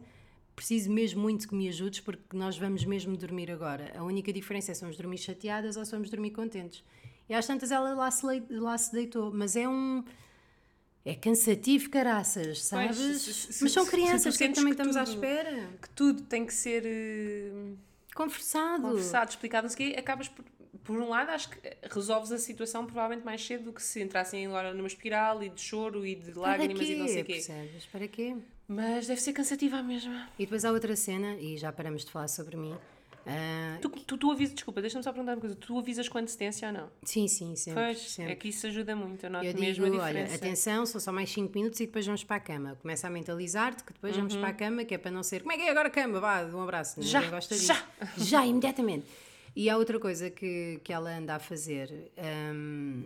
Preciso 0.56 0.90
mesmo 0.92 1.20
muito 1.20 1.48
que 1.48 1.54
me 1.54 1.68
ajudes 1.68 2.00
porque 2.00 2.36
nós 2.36 2.56
vamos 2.56 2.84
mesmo 2.84 3.16
dormir 3.16 3.50
agora. 3.50 3.92
A 3.96 4.04
única 4.04 4.32
diferença 4.32 4.70
é 4.70 4.74
se 4.74 4.80
vamos 4.82 4.96
dormir 4.96 5.18
chateadas 5.18 5.76
ou 5.76 5.84
se 5.84 5.90
vamos 5.90 6.10
dormir 6.10 6.30
contentes. 6.30 6.84
E 7.28 7.34
às 7.34 7.46
tantas 7.46 7.70
ela 7.72 7.92
lá 7.94 8.10
se, 8.10 8.24
lá 8.50 8.78
se 8.78 8.92
deitou, 8.92 9.32
mas 9.32 9.56
é 9.56 9.68
um. 9.68 10.04
É 11.04 11.14
cansativo, 11.14 11.90
caraças, 11.90 12.62
sabes? 12.62 12.96
se- 12.96 13.34
se- 13.52 13.62
mas 13.62 13.72
são 13.72 13.84
crianças, 13.84 14.36
que 14.38 14.48
também 14.48 14.72
que 14.74 14.80
estamos 14.80 14.96
à 14.96 15.04
tudo- 15.04 15.14
espera. 15.14 15.68
Que 15.82 15.90
tudo 15.90 16.22
tem 16.22 16.46
que 16.46 16.54
ser 16.54 16.82
eh, 16.86 17.52
Conversado. 18.14 18.82
conversado, 18.82 19.30
explicado, 19.30 19.66
não 19.66 19.74
sei 19.74 19.88
o 19.88 19.92
quê, 19.94 19.98
acabas 19.98 20.28
por. 20.28 20.44
Por 20.82 20.98
um 21.00 21.08
lado, 21.08 21.30
acho 21.30 21.48
que 21.48 21.58
resolves 21.90 22.30
a 22.30 22.36
situação 22.38 22.84
provavelmente 22.84 23.24
mais 23.24 23.42
cedo 23.42 23.64
do 23.64 23.72
que 23.72 23.82
se 23.82 24.02
entrassem 24.02 24.44
agora 24.46 24.74
numa 24.74 24.86
espiral 24.86 25.42
e 25.42 25.48
de 25.48 25.58
choro 25.58 26.04
e 26.06 26.14
de 26.14 26.32
lágrimas 26.34 26.86
e 26.86 26.94
não 26.96 27.08
sei 27.08 27.22
o 27.22 27.24
quê. 27.24 27.32
Percebes? 27.34 27.86
Para 27.86 28.06
quê? 28.06 28.36
Mas 28.66 29.06
deve 29.06 29.20
ser 29.20 29.32
cansativa 29.32 29.76
a 29.78 29.82
mesma. 29.82 30.28
E 30.38 30.44
depois 30.44 30.64
há 30.64 30.72
outra 30.72 30.96
cena, 30.96 31.34
e 31.34 31.56
já 31.58 31.70
paramos 31.72 32.04
de 32.04 32.10
falar 32.10 32.28
sobre 32.28 32.56
mim. 32.56 32.74
Ah, 33.26 33.78
Tu, 33.80 33.88
tu, 33.88 34.18
tu 34.18 34.30
avisas, 34.30 34.54
desculpa, 34.54 34.80
deixa-me 34.82 35.02
só 35.02 35.10
perguntar 35.10 35.32
uma 35.34 35.40
coisa. 35.40 35.56
Tu 35.56 35.78
avisas 35.78 36.08
com 36.10 36.18
antecedência 36.18 36.68
ou 36.68 36.74
não? 36.74 36.90
sim, 37.02 37.26
sim, 37.26 37.56
sempre. 37.56 37.82
Pois, 37.82 37.98
sempre. 38.10 38.32
é 38.32 38.36
que 38.36 38.48
isso 38.48 38.66
ajuda 38.66 38.94
muito. 38.94 39.24
Eu 39.24 39.30
noto 39.30 39.44
Eu 39.46 39.54
mesmo 39.54 39.84
digo, 39.86 39.96
a 39.96 40.04
olha, 40.04 40.12
diferença. 40.24 40.34
atenção, 40.34 40.86
são 40.86 41.00
só 41.00 41.10
mais 41.12 41.30
5 41.30 41.52
minutos 41.54 41.80
e 41.80 41.86
depois 41.86 42.04
vamos 42.04 42.22
para 42.24 42.36
a 42.36 42.40
cama. 42.40 42.76
Começa 42.82 43.06
a 43.06 43.10
mentalizar-te 43.10 43.82
que 43.84 43.92
depois 43.94 44.14
Uhum. 44.14 44.20
vamos 44.22 44.36
para 44.36 44.48
a 44.48 44.52
cama, 44.52 44.84
que 44.84 44.94
é 44.94 44.98
para 44.98 45.10
não 45.10 45.22
ser 45.22 45.40
como 45.40 45.52
é 45.52 45.56
que 45.56 45.62
é 45.62 45.70
agora 45.70 45.88
a 45.88 45.90
cama? 45.90 46.20
Vá, 46.20 46.42
um 46.44 46.60
abraço. 46.62 47.00
Já, 47.02 47.20
Ninguém 47.20 47.34
gosta 47.34 47.54
disso. 47.54 47.66
já. 47.66 47.86
Já, 48.18 48.46
imediatamente. 48.46 49.06
E 49.56 49.70
há 49.70 49.76
outra 49.78 49.98
coisa 50.00 50.28
que, 50.30 50.80
que 50.84 50.92
ela 50.92 51.16
anda 51.16 51.36
a 51.36 51.38
fazer, 51.38 52.10
hum, 52.54 53.04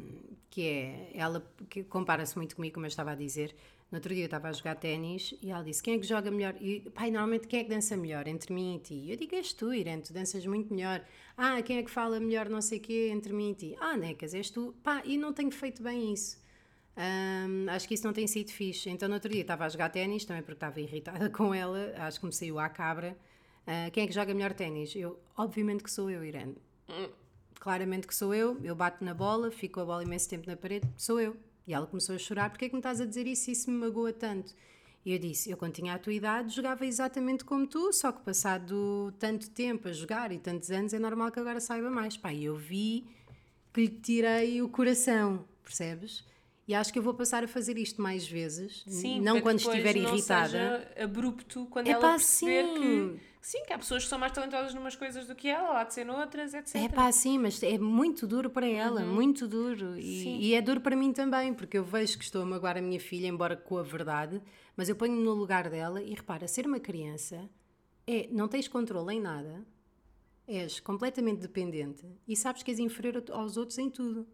que 0.51 0.67
é, 0.67 1.11
ela 1.15 1.45
que 1.69 1.85
compara-se 1.85 2.37
muito 2.37 2.57
comigo, 2.57 2.75
como 2.75 2.87
eu 2.87 2.89
estava 2.89 3.13
a 3.13 3.15
dizer. 3.15 3.55
No 3.91 3.97
outro 3.97 4.13
dia 4.13 4.25
eu 4.25 4.27
estava 4.27 4.49
a 4.49 4.53
jogar 4.53 4.75
ténis 4.75 5.35
e 5.41 5.51
ela 5.51 5.63
disse: 5.63 5.83
Quem 5.83 5.95
é 5.95 5.99
que 5.99 6.07
joga 6.07 6.31
melhor? 6.31 6.55
E, 6.61 6.81
pai, 6.91 7.11
normalmente 7.11 7.47
quem 7.47 7.61
é 7.61 7.65
que 7.65 7.71
dança 7.71 7.97
melhor 7.97 8.29
entre 8.29 8.53
mim 8.53 8.77
e 8.77 8.79
ti? 8.81 9.11
Eu 9.11 9.17
digo: 9.17 9.35
És 9.35 9.53
tu, 9.55 9.73
Irene, 9.73 10.03
tu 10.03 10.13
danças 10.13 10.45
muito 10.45 10.73
melhor. 10.75 11.03
Ah, 11.37 11.63
quem 11.63 11.79
é 11.79 11.83
que 11.83 11.91
fala 11.91 12.21
melhor, 12.21 12.49
não 12.51 12.61
sei 12.61 12.79
o 12.79 12.81
quê, 12.83 13.09
entre 13.11 13.33
mim 13.33 13.53
e 13.53 13.55
ti? 13.55 13.77
Ah, 13.81 13.97
Necas, 13.97 14.35
és 14.35 14.51
tu. 14.51 14.75
Pá, 14.83 15.03
e 15.05 15.17
não 15.17 15.33
tenho 15.33 15.51
feito 15.51 15.83
bem 15.83 16.13
isso. 16.13 16.39
Hum, 16.99 17.67
acho 17.71 17.89
que 17.89 17.95
isso 17.95 18.05
não 18.05 18.13
tem 18.13 18.27
sido 18.27 18.51
fixe. 18.51 18.91
Então, 18.91 19.09
no 19.09 19.15
outro 19.15 19.31
dia 19.31 19.41
estava 19.41 19.65
a 19.65 19.69
jogar 19.69 19.89
ténis, 19.89 20.25
também 20.25 20.43
porque 20.43 20.57
estava 20.57 20.81
irritada 20.81 21.31
com 21.31 21.55
ela, 21.55 21.95
acho 21.99 22.21
que 22.21 22.27
me 22.27 22.33
saiu 22.33 22.59
à 22.59 22.69
cabra. 22.69 23.17
Ah, 23.67 23.89
quem 23.91 24.05
é 24.05 24.07
que 24.07 24.13
joga 24.13 24.35
melhor 24.35 24.53
ténis? 24.53 24.95
Eu, 24.97 25.19
obviamente 25.37 25.83
que 25.83 25.91
sou 25.91 26.11
eu, 26.11 26.23
Irene. 26.25 26.57
Claramente 27.59 28.07
que 28.07 28.15
sou 28.15 28.35
eu, 28.35 28.59
eu 28.63 28.75
bato 28.75 29.03
na 29.05 29.15
bola, 29.15 29.51
fico 29.51 29.81
a 29.81 29.85
bola 29.85 30.03
imenso 30.03 30.29
tempo 30.29 30.47
na 30.49 30.57
parede, 30.57 30.87
sou 30.97 31.19
eu. 31.21 31.37
E 31.69 31.75
ela 31.75 31.87
começou 31.87 32.15
a 32.15 32.19
chorar, 32.19 32.49
porque 32.49 32.65
é 32.65 32.69
que 32.71 32.75
me 32.75 32.79
estás 32.79 32.99
a 32.99 33.05
dizer 33.05 33.27
isso? 33.27 33.51
Isso 33.51 33.71
me 33.71 33.77
magoa 33.77 34.11
tanto. 34.11 34.55
E 35.05 35.13
eu 35.13 35.19
disse, 35.19 35.51
eu 35.51 35.57
quando 35.59 35.75
tinha 35.75 35.93
a 35.93 35.99
tua 35.99 36.15
idade 36.15 36.57
jogava 36.57 36.87
exatamente 36.87 37.45
como 37.45 37.67
tu, 37.67 37.93
só 37.93 38.11
que 38.11 38.23
passado 38.23 39.13
tanto 39.19 39.51
tempo 39.51 39.87
a 39.87 39.93
jogar 39.93 40.33
e 40.33 40.39
tantos 40.39 40.71
anos 40.71 40.95
é 40.95 40.99
normal 40.99 41.31
que 41.31 41.39
agora 41.39 41.61
saiba 41.61 41.91
mais. 41.91 42.17
Pá, 42.17 42.33
eu 42.33 42.57
vi 42.57 43.05
que 43.71 43.83
lhe 43.83 43.89
tirei 43.89 44.63
o 44.63 44.69
coração, 44.71 45.45
percebes? 45.63 46.25
E 46.69 46.75
acho 46.75 46.93
que 46.93 46.99
eu 46.99 47.03
vou 47.03 47.15
passar 47.15 47.43
a 47.43 47.49
fazer 47.49 47.79
isto 47.79 48.01
mais 48.03 48.29
vezes, 48.29 48.85
Sim, 48.87 49.21
não 49.23 49.41
quando 49.41 49.59
estiver 49.59 49.97
não 49.97 50.13
irritada. 50.13 50.49
seja 50.51 50.93
abrupto 51.03 51.67
quando 51.71 51.87
É 51.87 51.93
ela 51.93 52.01
pá, 52.03 52.11
perceber 52.11 52.65
sim. 52.67 52.75
que 52.75 53.21
sim, 53.41 53.65
que 53.65 53.73
há 53.73 53.79
pessoas 53.79 54.03
que 54.05 54.11
são 54.11 54.19
mais 54.19 54.33
talentosas 54.33 54.75
numas 54.75 54.95
coisas 54.95 55.27
do 55.27 55.35
que 55.35 55.49
ela, 55.49 55.81
há 55.81 55.85
de 55.85 55.95
ser 55.95 56.05
noutras, 56.05 56.53
etc. 56.53 56.77
É 56.77 56.89
pá, 56.91 57.11
sim, 57.11 57.39
mas 57.39 57.63
é 57.63 57.79
muito 57.79 58.27
duro 58.27 58.51
para 58.51 58.67
ela, 58.69 59.01
muito 59.03 59.49
duro. 59.49 59.99
E, 59.99 60.49
e 60.49 60.55
é 60.55 60.61
duro 60.61 60.83
para 60.83 60.95
mim 60.95 61.11
também, 61.11 61.55
porque 61.55 61.79
eu 61.79 61.85
vejo 61.85 62.19
que 62.19 62.25
estou 62.25 62.43
a 62.43 62.45
magoar 62.45 62.77
a 62.77 62.83
minha 62.83 63.01
filha, 63.01 63.27
embora 63.27 63.57
com 63.57 63.79
a 63.79 63.83
verdade, 63.83 64.39
mas 64.77 64.91
eu 64.91 64.95
ponho-me 64.95 65.23
no 65.25 65.33
lugar 65.33 65.71
dela 65.71 66.03
e 66.03 66.13
repara, 66.15 66.47
ser 66.47 66.67
uma 66.67 66.79
criança 66.79 67.49
é, 68.07 68.29
não 68.31 68.47
tens 68.47 68.69
controle 68.69 69.15
em 69.15 69.21
nada, 69.23 69.67
és 70.47 70.81
completamente 70.81 71.41
dependente 71.41 72.05
e 72.27 72.37
sabes 72.37 72.63
que 72.63 72.71
és 72.71 72.79
inferior 72.79 73.25
aos 73.31 73.57
outros 73.57 73.79
em 73.79 73.89
tudo. 73.89 74.27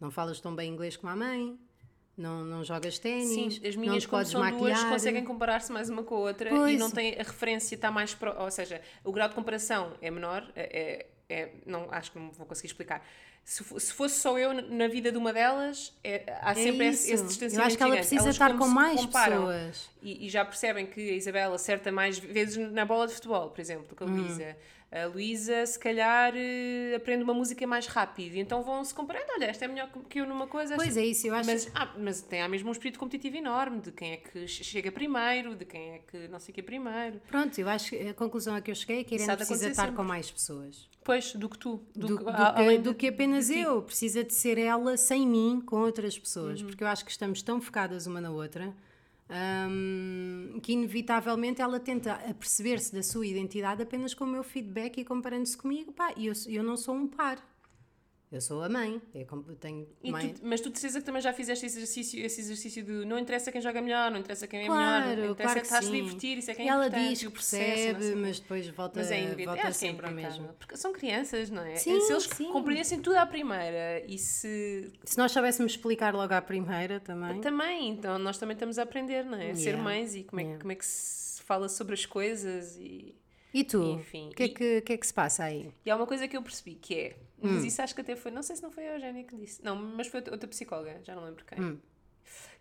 Não 0.00 0.10
falas 0.10 0.40
tão 0.40 0.54
bem 0.54 0.72
inglês 0.72 0.96
como 0.96 1.12
a 1.12 1.16
mãe, 1.16 1.58
não, 2.16 2.44
não 2.44 2.64
jogas 2.64 2.98
ténis, 2.98 3.28
Sim, 3.28 3.66
as 3.68 3.74
não 3.76 3.80
minhas 3.82 4.06
como 4.06 4.18
podes 4.20 4.32
são 4.32 4.50
duas 4.58 4.82
conseguem 4.84 5.24
comparar-se 5.24 5.70
mais 5.72 5.88
uma 5.90 6.02
com 6.02 6.14
a 6.14 6.18
outra 6.18 6.48
e 6.48 6.52
Pois. 6.52 6.78
não 6.78 6.90
tem 6.90 7.14
a 7.14 7.22
referência 7.22 7.74
está 7.74 7.90
mais 7.90 8.14
pro, 8.14 8.34
ou 8.40 8.50
seja, 8.50 8.80
o 9.04 9.12
grau 9.12 9.28
de 9.28 9.34
comparação 9.34 9.92
é 10.00 10.10
menor, 10.10 10.50
é, 10.56 11.06
é- 11.28 11.34
é- 11.42 11.52
não 11.66 11.88
acho 11.90 12.12
que 12.12 12.18
não 12.18 12.30
vou 12.30 12.46
conseguir 12.46 12.68
explicar. 12.68 13.04
Se, 13.44 13.62
se 13.78 13.92
fosse 13.92 14.18
só 14.18 14.36
eu 14.38 14.52
na 14.54 14.88
vida 14.88 15.12
de 15.12 15.18
uma 15.18 15.32
delas, 15.32 15.94
é- 16.02 16.24
há 16.40 16.52
sempre 16.54 16.86
esse, 16.88 17.04
isso. 17.04 17.14
esse 17.14 17.22
Eu 17.22 17.26
distanciamento 17.28 17.66
acho 17.68 17.76
que 17.76 17.82
ela 17.84 17.90
gigante. 17.92 18.08
precisa 18.08 18.24
Elas 18.24 18.34
estar 18.34 18.58
com 18.58 18.66
mais 18.66 19.06
pessoas. 19.06 19.90
E, 20.02 20.26
e 20.26 20.28
já 20.28 20.44
percebem 20.44 20.84
que 20.86 21.10
a 21.10 21.12
Isabela 21.12 21.54
acerta 21.54 21.92
mais 21.92 22.18
vezes 22.18 22.56
na 22.72 22.84
bola 22.84 23.06
de 23.06 23.14
futebol, 23.14 23.50
por 23.50 23.60
exemplo, 23.60 23.86
do 23.86 23.94
que 23.94 24.02
a 24.02 24.06
Hum. 24.06 24.16
A 24.90 25.06
Luísa, 25.06 25.66
se 25.66 25.78
calhar, 25.78 26.32
eh, 26.36 26.94
aprende 26.94 27.24
uma 27.24 27.34
música 27.34 27.66
mais 27.66 27.86
rápido. 27.86 28.36
Então 28.36 28.62
vão-se 28.62 28.94
comparando. 28.94 29.26
Olha, 29.34 29.46
esta 29.46 29.64
é 29.64 29.68
melhor 29.68 29.90
que 30.08 30.20
eu 30.20 30.26
numa 30.26 30.46
coisa. 30.46 30.74
esta- 30.74 30.84
Pois 30.84 30.96
é 30.96 31.04
isso, 31.04 31.26
eu 31.26 31.34
acho 31.34 31.50
mas, 31.50 31.70
ah, 31.74 31.92
mas 31.98 32.22
tem 32.22 32.40
há 32.40 32.48
mesmo 32.48 32.68
um 32.68 32.72
espírito 32.72 32.98
competitivo 32.98 33.36
enorme 33.36 33.80
de 33.80 33.90
quem 33.90 34.12
é 34.12 34.16
que 34.18 34.46
che- 34.46 34.62
chega 34.62 34.92
primeiro, 34.92 35.56
de 35.56 35.64
quem 35.64 35.94
é 35.94 35.98
que 35.98 36.28
não 36.28 36.38
sei 36.38 36.52
o 36.52 36.54
que 36.54 36.62
primeiro. 36.62 37.20
Pronto, 37.26 37.58
eu 37.58 37.68
acho 37.68 37.90
que 37.90 38.08
a 38.08 38.14
conclusão 38.14 38.54
a 38.54 38.60
que 38.60 38.70
eu 38.70 38.74
cheguei 38.76 39.00
é 39.00 39.04
que 39.04 39.16
Irene 39.16 39.36
precisa 39.36 39.68
estar 39.70 39.82
sempre. 39.82 39.96
com 39.96 40.04
mais 40.04 40.30
pessoas. 40.30 40.88
Pois, 41.02 41.32
do 41.34 41.48
que 41.48 41.58
tu. 41.58 41.82
Do, 41.94 42.06
do, 42.06 42.18
que, 42.18 42.24
do 42.24 42.30
além 42.30 42.80
do 42.80 42.90
de- 42.92 42.96
que 42.96 43.08
apenas 43.08 43.50
eu. 43.50 43.82
Precisa 43.82 44.22
de 44.24 44.32
ser 44.32 44.56
ela 44.56 44.96
sem 44.96 45.26
mim, 45.26 45.60
com 45.66 45.76
outras 45.76 46.16
pessoas. 46.18 46.60
Uhum. 46.60 46.68
Porque 46.68 46.82
eu 46.84 46.88
acho 46.88 47.04
que 47.04 47.10
estamos 47.10 47.42
tão 47.42 47.60
focadas 47.60 48.06
uma 48.06 48.20
na 48.20 48.30
outra 48.30 48.72
hum, 49.30 50.60
que, 50.62 50.72
inevitavelmente, 50.72 51.60
ela 51.60 51.80
tenta 51.80 52.14
aperceber-se 52.14 52.94
da 52.94 53.02
sua 53.02 53.26
identidade 53.26 53.82
apenas 53.82 54.14
com 54.14 54.24
o 54.24 54.28
meu 54.28 54.42
feedback 54.42 54.98
e 54.98 55.04
comparando-se 55.04 55.56
comigo. 55.56 55.92
Pá, 55.92 56.12
eu, 56.16 56.32
eu 56.48 56.62
não 56.62 56.76
sou 56.76 56.94
um 56.94 57.06
par. 57.06 57.38
Eu 58.30 58.40
sou 58.40 58.60
a 58.60 58.68
mãe. 58.68 59.00
Eu 59.14 59.24
com- 59.24 59.44
eu 59.48 59.54
tenho 59.54 59.86
mãe. 60.02 60.34
tu- 60.34 60.40
mas 60.44 60.60
tu 60.60 60.68
de 60.68 60.80
certeza 60.80 60.98
que 60.98 61.06
também 61.06 61.22
já 61.22 61.32
fizeste 61.32 61.64
esse 61.64 61.76
exercício, 61.78 62.24
esse 62.26 62.40
exercício 62.40 62.82
de 62.82 63.04
não 63.04 63.16
interessa 63.18 63.52
quem 63.52 63.60
joga 63.60 63.80
melhor, 63.80 64.10
não 64.10 64.18
interessa 64.18 64.48
quem 64.48 64.62
é 64.64 64.66
Claro, 64.66 65.06
melhor, 65.06 65.16
não 65.26 65.30
interessa 65.32 65.36
claro 65.42 65.54
que 65.54 65.60
que 65.60 65.66
está 65.74 65.78
a 65.78 65.92
divertir, 65.92 66.38
isso 66.38 66.50
é 66.50 66.54
que 66.54 66.62
é 66.62 66.66
ela 66.66 66.90
diz 66.90 67.20
que 67.20 67.30
processo, 67.30 67.94
percebe, 67.94 68.14
mas 68.16 68.40
depois 68.40 68.68
volta, 68.68 68.98
Mas 68.98 69.10
é 69.12 69.20
inevitável. 69.22 69.54
volta 69.54 69.68
é 69.68 69.72
sempre 69.72 70.06
inevitável. 70.08 70.42
mesmo. 70.42 70.56
Porque 70.58 70.76
são 70.76 70.92
crianças, 70.92 71.50
não 71.50 71.62
é? 71.62 71.76
Sim, 71.76 72.00
se 72.00 72.12
eles 72.12 72.24
sim. 72.24 72.50
compreendessem 72.50 73.00
tudo 73.00 73.16
à 73.16 73.24
primeira 73.24 74.04
e 74.08 74.18
se. 74.18 74.92
Se 75.04 75.16
nós 75.16 75.30
soubéssemos 75.30 75.72
explicar 75.72 76.12
logo 76.12 76.34
à 76.34 76.42
primeira 76.42 76.98
também. 76.98 77.40
Também, 77.40 77.90
então 77.90 78.18
nós 78.18 78.38
também 78.38 78.54
estamos 78.54 78.76
a 78.78 78.82
aprender, 78.82 79.24
não 79.24 79.38
é? 79.38 79.52
A 79.52 79.54
ser 79.54 79.66
Yeah. 79.66 79.82
mães 79.84 80.14
e 80.16 80.24
como 80.24 80.40
é, 80.40 80.42
que- 80.42 80.48
Yeah. 80.48 80.62
como 80.62 80.72
é 80.72 80.74
que 80.74 80.84
se 80.84 81.42
fala 81.44 81.68
sobre 81.68 81.94
as 81.94 82.04
coisas 82.04 82.76
e. 82.76 83.14
E 83.54 83.62
tu? 83.62 83.82
Enfim, 83.84 84.30
O 84.30 84.34
que, 84.34 84.42
é 84.42 84.48
que, 84.48 84.80
que 84.82 84.92
é 84.92 84.96
que 84.96 85.06
se 85.06 85.14
passa 85.14 85.44
aí? 85.44 85.70
E 85.84 85.90
há 85.90 85.94
uma 85.96 86.06
coisa 86.08 86.26
que 86.26 86.36
eu 86.36 86.42
percebi 86.42 86.74
que 86.74 86.94
é. 86.94 87.16
Mas 87.40 87.62
Hum. 87.62 87.66
isso 87.66 87.82
acho 87.82 87.94
que 87.94 88.00
até 88.00 88.16
foi. 88.16 88.30
Não 88.30 88.42
sei 88.42 88.56
se 88.56 88.62
não 88.62 88.70
foi 88.70 88.88
a 88.88 88.94
Eugénia 88.94 89.24
que 89.24 89.36
disse. 89.36 89.62
Não, 89.64 89.76
mas 89.76 90.06
foi 90.08 90.22
outra 90.30 90.48
psicóloga, 90.48 91.00
já 91.04 91.14
não 91.14 91.24
lembro 91.24 91.44
quem. 91.44 91.60
Hum. 91.62 91.78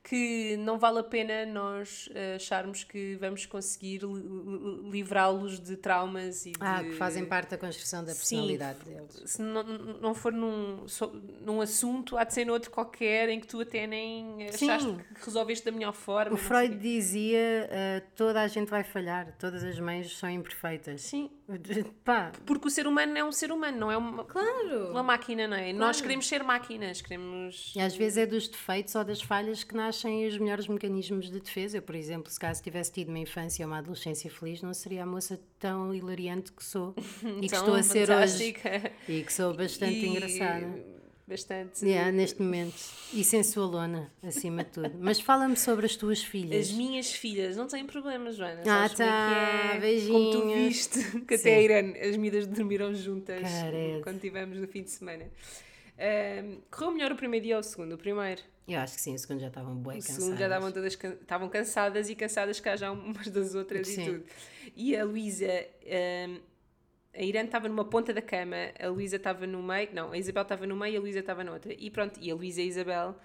que 0.04 0.56
não 0.58 0.78
vale 0.78 1.00
a 1.00 1.04
pena 1.04 1.48
nós 1.48 2.08
uh, 2.12 2.36
acharmos 2.36 2.84
que 2.84 3.16
vamos 3.16 3.48
conseguir 3.48 4.04
li- 4.04 4.22
li- 4.22 4.92
livrá-los 4.92 5.60
de 5.60 5.76
traumas 5.76 6.46
e 6.46 6.54
Ah, 6.60 6.84
de... 6.84 6.90
que 6.90 6.96
fazem 6.96 7.26
parte 7.26 7.50
da 7.50 7.58
construção 7.58 8.02
da 8.04 8.14
personalidade 8.14 8.78
deles. 8.86 9.24
Se 9.26 9.42
não, 9.42 9.64
não 9.64 10.14
for 10.14 10.32
num, 10.32 10.88
só- 10.88 11.12
num 11.42 11.60
assunto, 11.60 12.16
há 12.18 12.24
de 12.24 12.36
ser 12.36 12.46
noutro 12.46 12.70
qualquer 12.70 13.30
em 13.30 13.40
que 13.40 13.48
tu 13.48 13.60
até 13.60 13.88
nem 13.88 14.48
achaste 14.48 14.88
Sim. 14.88 14.98
que 15.16 15.26
resolveste 15.26 15.66
da 15.66 15.72
melhor 15.72 15.94
forma. 15.94 16.36
O 16.36 16.38
Freud 16.38 16.76
dizia 16.78 17.68
ah, 17.72 18.02
toda 18.16 18.42
a 18.44 18.48
gente 18.48 18.70
vai 18.70 18.84
falhar, 18.84 19.36
todas 19.40 19.64
as 19.64 19.80
mães 19.80 20.16
são 20.16 20.30
imperfeitas. 20.30 21.02
Sim, 21.02 21.32
Pá, 22.04 22.32
porque 22.46 22.68
o 22.68 22.72
ser 22.72 22.88
humano 22.88 23.16
é 23.18 23.24
um 23.24 23.32
ser 23.32 23.52
humano, 23.52 23.78
não 23.78 23.92
é 23.92 23.98
uma, 23.98 24.24
claro! 24.24 24.90
uma 24.90 25.04
máquina, 25.04 25.48
não 25.48 25.56
é? 25.56 25.72
Nós 25.72 26.02
queremos 26.02 26.28
ser 26.28 26.44
máquinas, 26.44 27.02
queremos. 27.02 27.72
E 27.76 27.80
às 27.80 27.96
vezes 27.96 28.18
é 28.18 28.26
dos 28.26 28.48
defeitos 28.48 28.96
ou 28.96 29.04
das 29.04 29.22
falhas 29.22 29.64
que 29.64 29.76
nascem 29.76 30.28
os 30.28 30.38
melhores 30.40 30.68
mecanismos 30.68 31.30
de 31.30 31.40
defesa. 31.40 31.78
Eu, 31.78 31.82
por 31.84 31.94
exemplo, 31.96 32.32
se 32.32 32.40
caso 32.40 32.64
tivesse 32.64 32.92
tido 32.92 33.10
uma 33.10 33.20
infância 33.20 33.64
ou 33.66 33.72
uma 33.72 33.78
adolescência 33.78 34.30
feliz, 34.32 34.62
não 34.64 34.74
seria 34.74 35.04
a 35.04 35.06
moça 35.06 35.40
tão 35.60 35.94
hilariante 35.94 36.52
que 36.52 36.64
sou 36.64 36.96
e 37.42 37.48
que 37.48 37.56
estou 37.56 37.76
a 37.76 37.84
ser 37.84 38.10
hoje. 38.10 38.54
fantástica. 38.54 38.92
E 39.08 39.22
que 39.24 39.32
sou 39.32 39.54
bastante 39.54 39.94
E 40.00 40.08
engraçada. 40.08 40.95
Bastante. 41.28 41.84
Yeah, 41.84 42.12
neste 42.12 42.40
momento. 42.40 42.76
E 43.12 43.24
sensualona, 43.24 44.12
acima 44.22 44.64
de 44.64 44.70
tudo. 44.70 44.92
Mas 45.00 45.20
fala-me 45.20 45.58
sobre 45.58 45.88
as 45.88 45.96
tuas 45.96 46.24
filhas. 46.24 46.70
As 46.70 46.72
minhas 46.76 47.12
filhas 47.14 47.58
não 47.58 47.66
têm 47.68 47.84
problemas, 47.86 48.36
Joana. 48.36 48.62
Ah, 48.62 48.88
Sabes 48.88 48.92
como 48.94 49.04
é 49.04 49.12
tá, 49.12 49.80
que 49.80 49.86
é? 49.88 50.08
Como 50.12 50.30
tu 50.32 50.54
viste, 50.54 51.00
que 51.26 51.38
Sim. 51.38 51.50
até 51.50 51.56
a 51.58 51.62
Irene, 51.62 52.00
as 52.00 52.16
miúdas 52.16 52.46
dormiram 52.46 52.94
juntas 52.94 53.48
quando 54.04 54.20
tivemos 54.22 54.60
no 54.60 54.68
fim 54.68 54.84
de 54.84 54.92
semana. 54.92 55.26
Ahm, 55.98 56.58
correu 56.70 56.92
melhor 56.92 57.12
o 57.14 57.16
primeiro 57.16 57.44
dia 57.46 57.56
ou 57.56 57.62
o 57.62 57.64
segundo? 57.64 57.94
O 57.94 57.98
primeiro. 57.98 58.42
Eu 58.68 58.80
acho 58.80 58.96
que 58.96 59.02
sim, 59.02 59.16
o 59.16 59.20
segundo 59.20 59.40
já 59.40 59.48
estavam 59.48 59.76
bem 59.76 59.84
O 59.84 60.02
cansadas. 60.02 60.16
segundo 60.24 60.38
já 60.38 60.46
estavam 60.46 60.72
todas 60.72 60.94
estavam 60.94 61.50
cansadas 61.50 62.10
e 62.10 62.16
cansadas 62.16 62.60
cá 62.60 62.76
já 62.76 62.92
umas 62.94 63.28
das 63.30 63.56
outras 63.56 63.88
Sim. 63.88 64.02
e 64.02 64.06
tudo. 64.06 64.24
E 64.76 64.96
a 64.98 65.04
Luísa, 65.06 65.48
ahm, 65.86 66.38
a 67.16 67.22
Irene 67.22 67.48
estava 67.48 67.68
numa 67.70 67.86
ponta 67.86 68.14
da 68.14 68.22
cama, 68.22 68.56
a 68.80 68.88
Luísa 68.88 69.16
estava 69.16 69.48
no 69.48 69.64
meio, 69.64 69.90
não, 69.94 70.12
a 70.12 70.18
Isabel 70.18 70.44
estava 70.44 70.68
no 70.68 70.76
meio 70.76 70.94
e 70.94 70.98
a 70.98 71.00
Luísa 71.00 71.20
estava 71.20 71.44
na 71.44 71.54
outra. 71.54 71.74
E 71.74 71.90
pronto, 71.90 72.20
e 72.22 72.30
a 72.30 72.36
Luísa 72.36 72.62
e 72.62 72.66
a 72.66 72.68
Isabel 72.68 73.16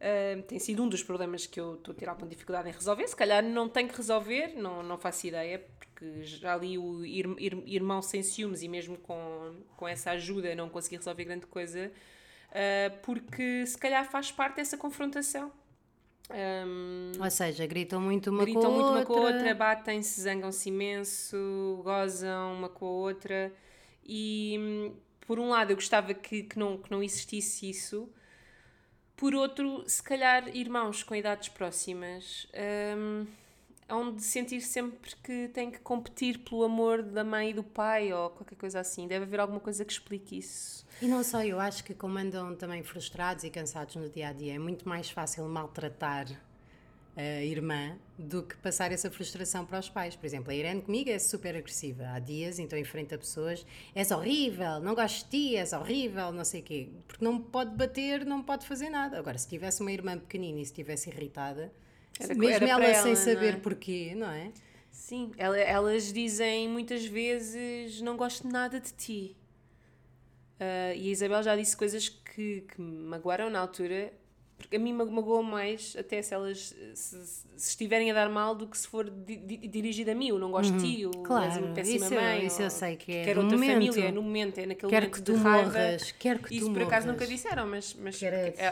ahm, 0.00 0.42
tem 0.42 0.58
sido 0.58 0.82
um 0.82 0.88
dos 0.88 1.02
problemas 1.02 1.46
que 1.46 1.60
eu 1.60 1.74
estou 1.74 1.92
a 1.92 1.94
ter 1.94 2.08
alguma 2.08 2.28
dificuldade 2.28 2.68
em 2.68 2.72
resolver. 2.72 3.06
Se 3.06 3.16
calhar 3.16 3.42
não 3.42 3.68
tenho 3.68 3.88
que 3.88 3.96
resolver, 3.96 4.54
não, 4.56 4.82
não 4.82 4.96
faço 4.98 5.26
ideia, 5.26 5.58
porque 5.78 6.22
já 6.22 6.56
li 6.56 6.76
o 6.78 7.04
Ir- 7.04 7.36
Ir- 7.38 7.62
Irmão 7.66 8.00
Sem 8.02 8.22
Ciúmes 8.22 8.62
e 8.62 8.68
mesmo 8.68 8.96
com, 8.98 9.54
com 9.76 9.86
essa 9.86 10.10
ajuda 10.12 10.54
não 10.54 10.68
consegui 10.68 10.96
resolver 10.96 11.24
grande 11.24 11.46
coisa. 11.46 11.90
ah, 12.50 12.90
porque 13.02 13.66
se 13.66 13.76
calhar 13.78 14.08
faz 14.10 14.30
parte 14.32 14.56
dessa 14.56 14.76
confrontação. 14.76 15.52
Ahm, 16.30 17.12
Ou 17.20 17.30
seja, 17.30 17.66
gritam 17.66 18.00
muito 18.00 18.30
uma 18.30 18.44
gritam 18.44 18.62
com 18.62 18.66
a 18.66 18.70
muito 18.70 18.86
outra. 18.86 18.92
uma 18.92 19.02
com 19.04 19.14
a 19.14 19.20
outra, 19.20 19.54
batem-se, 19.54 20.20
zangam-se 20.20 20.68
imenso, 20.68 21.80
gozam 21.84 22.54
uma 22.54 22.68
com 22.68 22.86
a 22.86 22.90
outra. 22.90 23.52
E 24.04 24.56
hum, 24.58 24.96
por 25.26 25.38
um 25.38 25.48
lado 25.50 25.70
eu 25.70 25.76
gostava 25.76 26.12
que, 26.14 26.42
que, 26.44 26.58
não, 26.58 26.78
que 26.78 26.90
não 26.90 27.02
existisse 27.02 27.68
isso, 27.68 28.08
por 29.16 29.34
outro, 29.34 29.84
se 29.86 30.02
calhar 30.02 30.48
irmãos 30.56 31.02
com 31.02 31.14
idades 31.14 31.48
próximas 31.48 32.46
hum, 32.98 33.26
hão 33.88 34.14
de 34.14 34.22
sentir 34.22 34.60
sempre 34.60 35.14
que 35.22 35.48
têm 35.48 35.70
que 35.70 35.78
competir 35.78 36.38
pelo 36.38 36.64
amor 36.64 37.02
da 37.02 37.22
mãe 37.22 37.50
e 37.50 37.54
do 37.54 37.62
pai 37.62 38.12
ou 38.12 38.30
qualquer 38.30 38.56
coisa 38.56 38.80
assim. 38.80 39.06
Deve 39.06 39.24
haver 39.24 39.40
alguma 39.40 39.60
coisa 39.60 39.84
que 39.84 39.92
explique 39.92 40.38
isso. 40.38 40.86
E 41.02 41.06
não 41.06 41.22
só, 41.22 41.44
eu 41.44 41.60
acho 41.60 41.84
que 41.84 41.94
como 41.94 42.18
andam 42.18 42.54
também 42.54 42.82
frustrados 42.82 43.44
e 43.44 43.50
cansados 43.50 43.96
no 43.96 44.08
dia 44.08 44.28
a 44.28 44.32
dia, 44.32 44.54
é 44.54 44.58
muito 44.58 44.88
mais 44.88 45.10
fácil 45.10 45.46
maltratar 45.48 46.26
a 47.16 47.44
irmã 47.44 47.96
do 48.18 48.42
que 48.42 48.56
passar 48.56 48.90
essa 48.90 49.10
frustração 49.10 49.64
para 49.64 49.78
os 49.78 49.88
pais. 49.88 50.16
Por 50.16 50.26
exemplo, 50.26 50.50
a 50.50 50.54
Irene 50.54 50.82
comigo 50.82 51.10
é 51.10 51.18
super 51.18 51.56
agressiva. 51.56 52.08
Há 52.08 52.18
dias, 52.18 52.58
então 52.58 52.78
enfrenta 52.78 53.16
pessoas, 53.16 53.64
és 53.94 54.10
horrível, 54.10 54.80
não 54.80 54.94
gosto 54.94 55.24
de 55.24 55.30
ti, 55.30 55.56
és 55.56 55.72
horrível, 55.72 56.32
não 56.32 56.44
sei 56.44 56.60
o 56.60 56.64
quê. 56.64 56.88
Porque 57.06 57.24
não 57.24 57.40
pode 57.40 57.76
bater, 57.76 58.24
não 58.24 58.42
pode 58.42 58.66
fazer 58.66 58.90
nada. 58.90 59.18
Agora, 59.18 59.38
se 59.38 59.48
tivesse 59.48 59.80
uma 59.80 59.92
irmã 59.92 60.18
pequenina 60.18 60.58
e 60.58 60.64
se 60.64 60.72
estivesse 60.72 61.08
irritada, 61.10 61.72
Era- 62.20 62.34
mesmo 62.34 62.64
era 62.64 62.68
ela, 62.68 62.94
sem 62.94 63.12
ela, 63.12 63.16
saber 63.16 63.54
é? 63.54 63.56
porquê, 63.56 64.14
não 64.16 64.30
é? 64.30 64.50
Sim, 64.90 65.32
ela- 65.36 65.58
elas 65.58 66.12
dizem 66.12 66.68
muitas 66.68 67.04
vezes 67.04 68.00
não 68.00 68.16
gosto 68.16 68.46
nada 68.48 68.78
de 68.80 68.92
ti. 68.92 69.36
Ah, 70.60 70.94
e 70.94 71.08
a 71.08 71.12
Isabel 71.12 71.42
já 71.42 71.56
disse 71.56 71.76
coisas 71.76 72.08
que, 72.08 72.62
que 72.62 72.80
me 72.80 73.08
magoaram 73.08 73.50
na 73.50 73.58
altura, 73.58 74.12
porque 74.56 74.76
a 74.76 74.78
mim 74.78 74.92
ma- 74.92 75.04
magoou 75.04 75.42
mais 75.42 75.96
até 75.98 76.22
se 76.22 76.32
elas 76.32 76.72
se, 76.94 77.26
se 77.26 77.68
estiverem 77.70 78.08
a 78.12 78.14
dar 78.14 78.28
mal 78.30 78.54
do 78.54 78.68
que 78.68 78.78
se 78.78 78.86
for 78.86 79.10
di, 79.10 79.36
di- 79.36 79.66
dirigido 79.68 80.12
a 80.12 80.14
mim. 80.14 80.28
Eu 80.28 80.38
não 80.38 80.52
gosto 80.52 80.72
de 80.74 80.80
ti, 80.96 81.04
ou 81.04 81.10
és 81.10 81.16
Uhum. 81.16 81.22
Claro, 81.24 81.64
uma 81.66 81.74
péssima 81.74 81.96
isso 82.06 82.14
eu- 82.14 82.20
mãe. 82.20 82.46
isso 82.46 82.62
eu 82.62 82.64
ou 82.66 82.70
sei 82.70 82.96
que 82.96 83.12
é 83.12 83.24
Quer 83.24 83.34
no 83.34 83.42
outra 83.42 83.56
momento. 83.58 83.72
família, 83.72 84.08
é 84.08 84.12
no 84.12 84.22
momento, 84.22 84.58
é 84.58 84.66
naquele 84.66 84.90
Quero 84.90 85.06
momento 85.06 85.12
que 85.12 85.32
de 85.32 85.32
tu 85.38 85.42
raiva. 85.42 85.70
morras, 85.78 86.12
quero 86.12 86.38
que 86.38 86.54
Isso 86.54 86.66
tu 86.66 86.72
por 86.72 86.82
acaso 86.82 87.06
morras. 87.08 87.20
nunca 87.20 87.26
disseram, 87.26 87.66
mas, 87.66 87.94
mas 87.94 88.20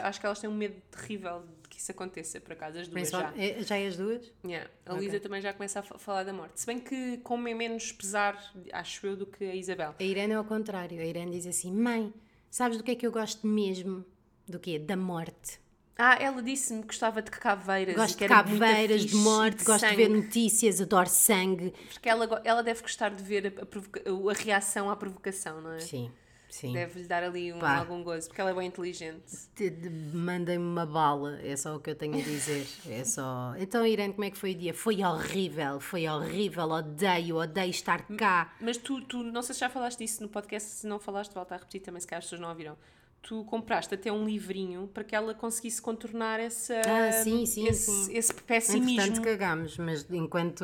acho 0.03 0.19
que 0.21 0.25
elas 0.25 0.39
têm 0.39 0.49
um 0.49 0.55
medo 0.55 0.75
terrível 0.89 1.43
de 1.61 1.62
que 1.73 1.79
isso 1.81 1.91
aconteça, 1.91 2.39
por 2.39 2.53
acaso, 2.53 2.77
as 2.79 2.87
duas 2.87 3.09
já. 3.09 3.33
É- 3.37 3.63
já 3.63 3.77
é 3.77 3.87
as 3.87 3.97
duas? 3.97 4.31
Yeah. 4.45 4.69
A 4.85 4.93
Ok. 4.93 5.01
Luísa 5.05 5.19
também 5.19 5.41
já 5.41 5.53
começa 5.53 5.79
a 5.79 5.83
fa- 5.83 5.97
falar 5.97 6.23
da 6.23 6.31
morte. 6.33 6.59
Se 6.59 6.65
bem 6.65 6.79
que 6.79 7.17
com 7.17 7.35
menos 7.37 7.91
pesar, 7.91 8.37
acho 8.71 9.05
eu, 9.07 9.15
do 9.15 9.25
que 9.25 9.43
a 9.45 9.55
Isabel. 9.55 9.95
A 9.99 10.03
Irene 10.03 10.33
é 10.33 10.35
ao 10.35 10.45
contrário. 10.45 10.99
A 10.99 11.05
Irene 11.05 11.31
diz 11.31 11.47
assim: 11.47 11.71
Mãe, 11.71 12.13
sabes 12.49 12.77
do 12.77 12.83
que 12.83 12.91
é 12.91 12.95
que 12.95 13.05
eu 13.05 13.11
gosto 13.11 13.45
mesmo? 13.47 14.05
Do 14.47 14.59
quê? 14.59 14.77
Da 14.79 14.95
morte. 14.95 15.59
Ah, 15.95 16.17
ela 16.19 16.41
disse-me 16.41 16.81
que 16.81 16.87
gostava 16.87 17.21
de 17.21 17.29
caveiras. 17.29 17.95
Gosto 17.95 18.17
de 18.17 18.27
caveiras, 18.27 19.05
de 19.05 19.15
morte, 19.15 19.59
de 19.59 19.63
gosto 19.63 19.83
de 19.83 19.89
sangue. 19.91 19.95
ver 20.03 20.09
notícias, 20.09 20.81
adoro 20.81 21.07
sangue. 21.07 21.71
Porque 21.93 22.09
ela, 22.09 22.41
ela 22.43 22.63
deve 22.63 22.81
gostar 22.81 23.09
de 23.09 23.21
ver 23.23 23.53
a, 23.55 23.61
a 23.61 24.31
a 24.31 24.33
reação 24.33 24.89
à 24.89 24.95
provocação, 24.95 25.61
não 25.61 25.73
é? 25.73 25.79
Sim, 25.79 26.11
sim. 26.53 26.73
Deve-lhe 26.73 27.07
dar 27.07 27.23
ali 27.23 27.51
um, 27.51 27.59
Pá. 27.59 27.77
algum 27.77 28.03
gozo, 28.03 28.27
porque 28.27 28.39
ela 28.39 28.51
é 28.51 28.53
bem 28.53 28.67
inteligente. 28.67 29.23
Te- 29.55 29.69
de- 29.69 29.89
Mandem-me 29.89 30.63
uma 30.63 30.85
bala, 30.85 31.39
é 31.41 31.55
só 31.55 31.75
o 31.75 31.79
que 31.79 31.89
eu 31.89 31.95
tenho 31.95 32.15
a 32.17 32.21
dizer. 32.21 32.67
É 32.87 33.03
só. 33.03 33.53
Então, 33.57 33.85
Irene, 33.85 34.13
como 34.13 34.25
é 34.25 34.29
que 34.31 34.37
foi 34.37 34.51
o 34.51 34.55
dia? 34.55 34.73
Foi 34.73 35.03
horrível, 35.03 35.79
foi 35.79 36.07
horrível, 36.07 36.65
odeio, 36.69 37.37
odeio 37.37 37.69
estar 37.71 38.05
cá. 38.15 38.53
Mas 38.61 38.77
tu, 38.77 39.01
tu, 39.01 39.23
não 39.23 39.41
sei 39.41 39.53
se 39.53 39.59
já 39.61 39.69
falaste 39.69 39.99
disso 39.99 40.21
no 40.21 40.29
podcast, 40.29 40.69
se 40.69 40.87
não 40.87 40.99
falaste, 40.99 41.33
volta 41.33 41.55
a 41.55 41.57
repetir 41.57 41.81
também, 41.81 41.99
se 41.99 42.07
calhar 42.07 42.19
as 42.19 42.25
pessoas 42.25 42.41
não 42.41 42.49
ouviram. 42.49 42.77
Tu 43.25 43.41
compraste 43.45 43.95
até 43.95 44.11
um 44.11 44.25
livrinho 44.25 44.85
para 44.93 45.01
que 45.01 45.15
ela 45.15 45.33
conseguisse 45.33 45.81
contornar 45.81 46.41
essa, 46.41 46.81
Ah, 46.85 47.09
sim, 47.23 47.45
sim, 47.45 47.65
esse, 47.69 47.89
sim. 47.89 48.13
esse 48.17 48.33
pessimismo. 48.33 48.99
Entretanto, 48.99 49.21
cagámos, 49.23 49.77
mas 49.77 50.05
enquanto, 50.11 50.63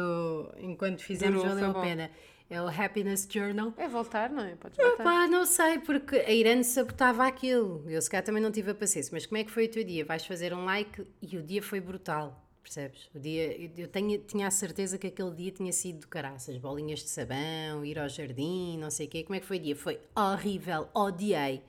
enquanto 0.59 1.01
fizemos, 1.01 1.41
Durou, 1.41 1.55
valeu 1.55 1.71
a 1.71 1.81
pena. 1.81 2.11
É 2.49 2.59
o 2.61 2.67
Happiness 2.67 3.27
Journal. 3.29 3.73
É 3.77 3.87
voltar, 3.87 4.29
não 4.31 4.43
é? 4.43 4.55
Podes 4.55 4.75
voltar. 4.77 5.03
Pá, 5.03 5.27
não 5.27 5.45
sei, 5.45 5.77
porque 5.79 6.15
a 6.15 6.31
Irene 6.31 6.63
sabotava 6.63 7.25
aquilo. 7.27 7.83
Eu 7.87 8.01
se 8.01 8.09
calhar 8.09 8.23
também 8.25 8.41
não 8.41 8.51
tive 8.51 8.71
a 8.71 8.75
paciência. 8.75 9.11
Mas 9.13 9.25
como 9.27 9.37
é 9.37 9.43
que 9.43 9.51
foi 9.51 9.65
o 9.65 9.69
teu 9.69 9.83
dia? 9.83 10.03
Vais 10.03 10.25
fazer 10.25 10.51
um 10.53 10.65
like 10.65 11.05
e 11.21 11.37
o 11.37 11.43
dia 11.43 11.61
foi 11.61 11.79
brutal. 11.79 12.43
Percebes? 12.63 13.09
O 13.15 13.19
dia, 13.19 13.55
eu- 13.59 13.69
eu 13.77 13.87
tenho, 13.87 14.17
tinha 14.19 14.47
a 14.47 14.51
certeza 14.51 14.97
que 14.97 15.07
aquele 15.07 15.31
dia 15.35 15.51
tinha 15.51 15.71
sido 15.71 16.01
do 16.01 16.07
caraças. 16.07 16.57
Bolinhas 16.57 16.99
de 16.99 17.09
sabão, 17.09 17.85
ir 17.85 17.97
ao 17.99 18.09
jardim, 18.09 18.77
não 18.79 18.89
sei 18.89 19.05
o 19.05 19.09
quê. 19.09 19.23
Como 19.23 19.35
é 19.35 19.39
que 19.39 19.45
foi 19.45 19.57
o 19.57 19.61
dia? 19.61 19.75
Foi 19.75 19.99
horrível, 20.15 20.89
odiei. 20.93 21.61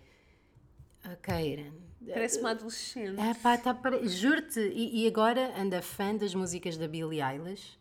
Ok, 1.12 1.34
Irene. 1.52 1.80
Parece 2.06 2.40
uma 2.40 2.50
adolescente. 2.52 3.20
É 3.20 3.34
pá, 3.34 3.56
tá 3.58 3.74
pare... 3.74 4.06
juro-te. 4.08 4.60
E, 4.60 5.04
e 5.04 5.06
agora 5.06 5.52
anda 5.58 5.80
fã 5.82 6.14
das 6.16 6.34
músicas 6.34 6.76
da 6.78 6.88
Billie 6.88 7.20
Eilish. 7.22 7.78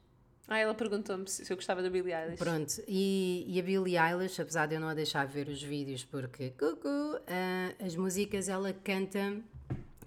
Ah, 0.51 0.57
ela 0.57 0.73
perguntou-me 0.73 1.27
se 1.29 1.51
eu 1.51 1.55
gostava 1.55 1.83
da 1.83 1.91
Billie 1.91 2.11
Eilish. 2.11 2.39
Pronto, 2.39 2.81
e, 2.87 3.45
e 3.47 3.59
a 3.59 3.63
Billie 3.63 3.97
Eilish, 3.97 4.41
apesar 4.41 4.65
de 4.65 4.73
eu 4.73 4.81
não 4.81 4.87
a 4.87 4.95
deixar 4.95 5.27
ver 5.27 5.47
os 5.47 5.61
vídeos 5.61 6.03
porque 6.03 6.49
cucu, 6.57 7.21
ah, 7.27 7.71
as 7.85 7.95
músicas 7.95 8.49
ela 8.49 8.73
canta, 8.73 9.37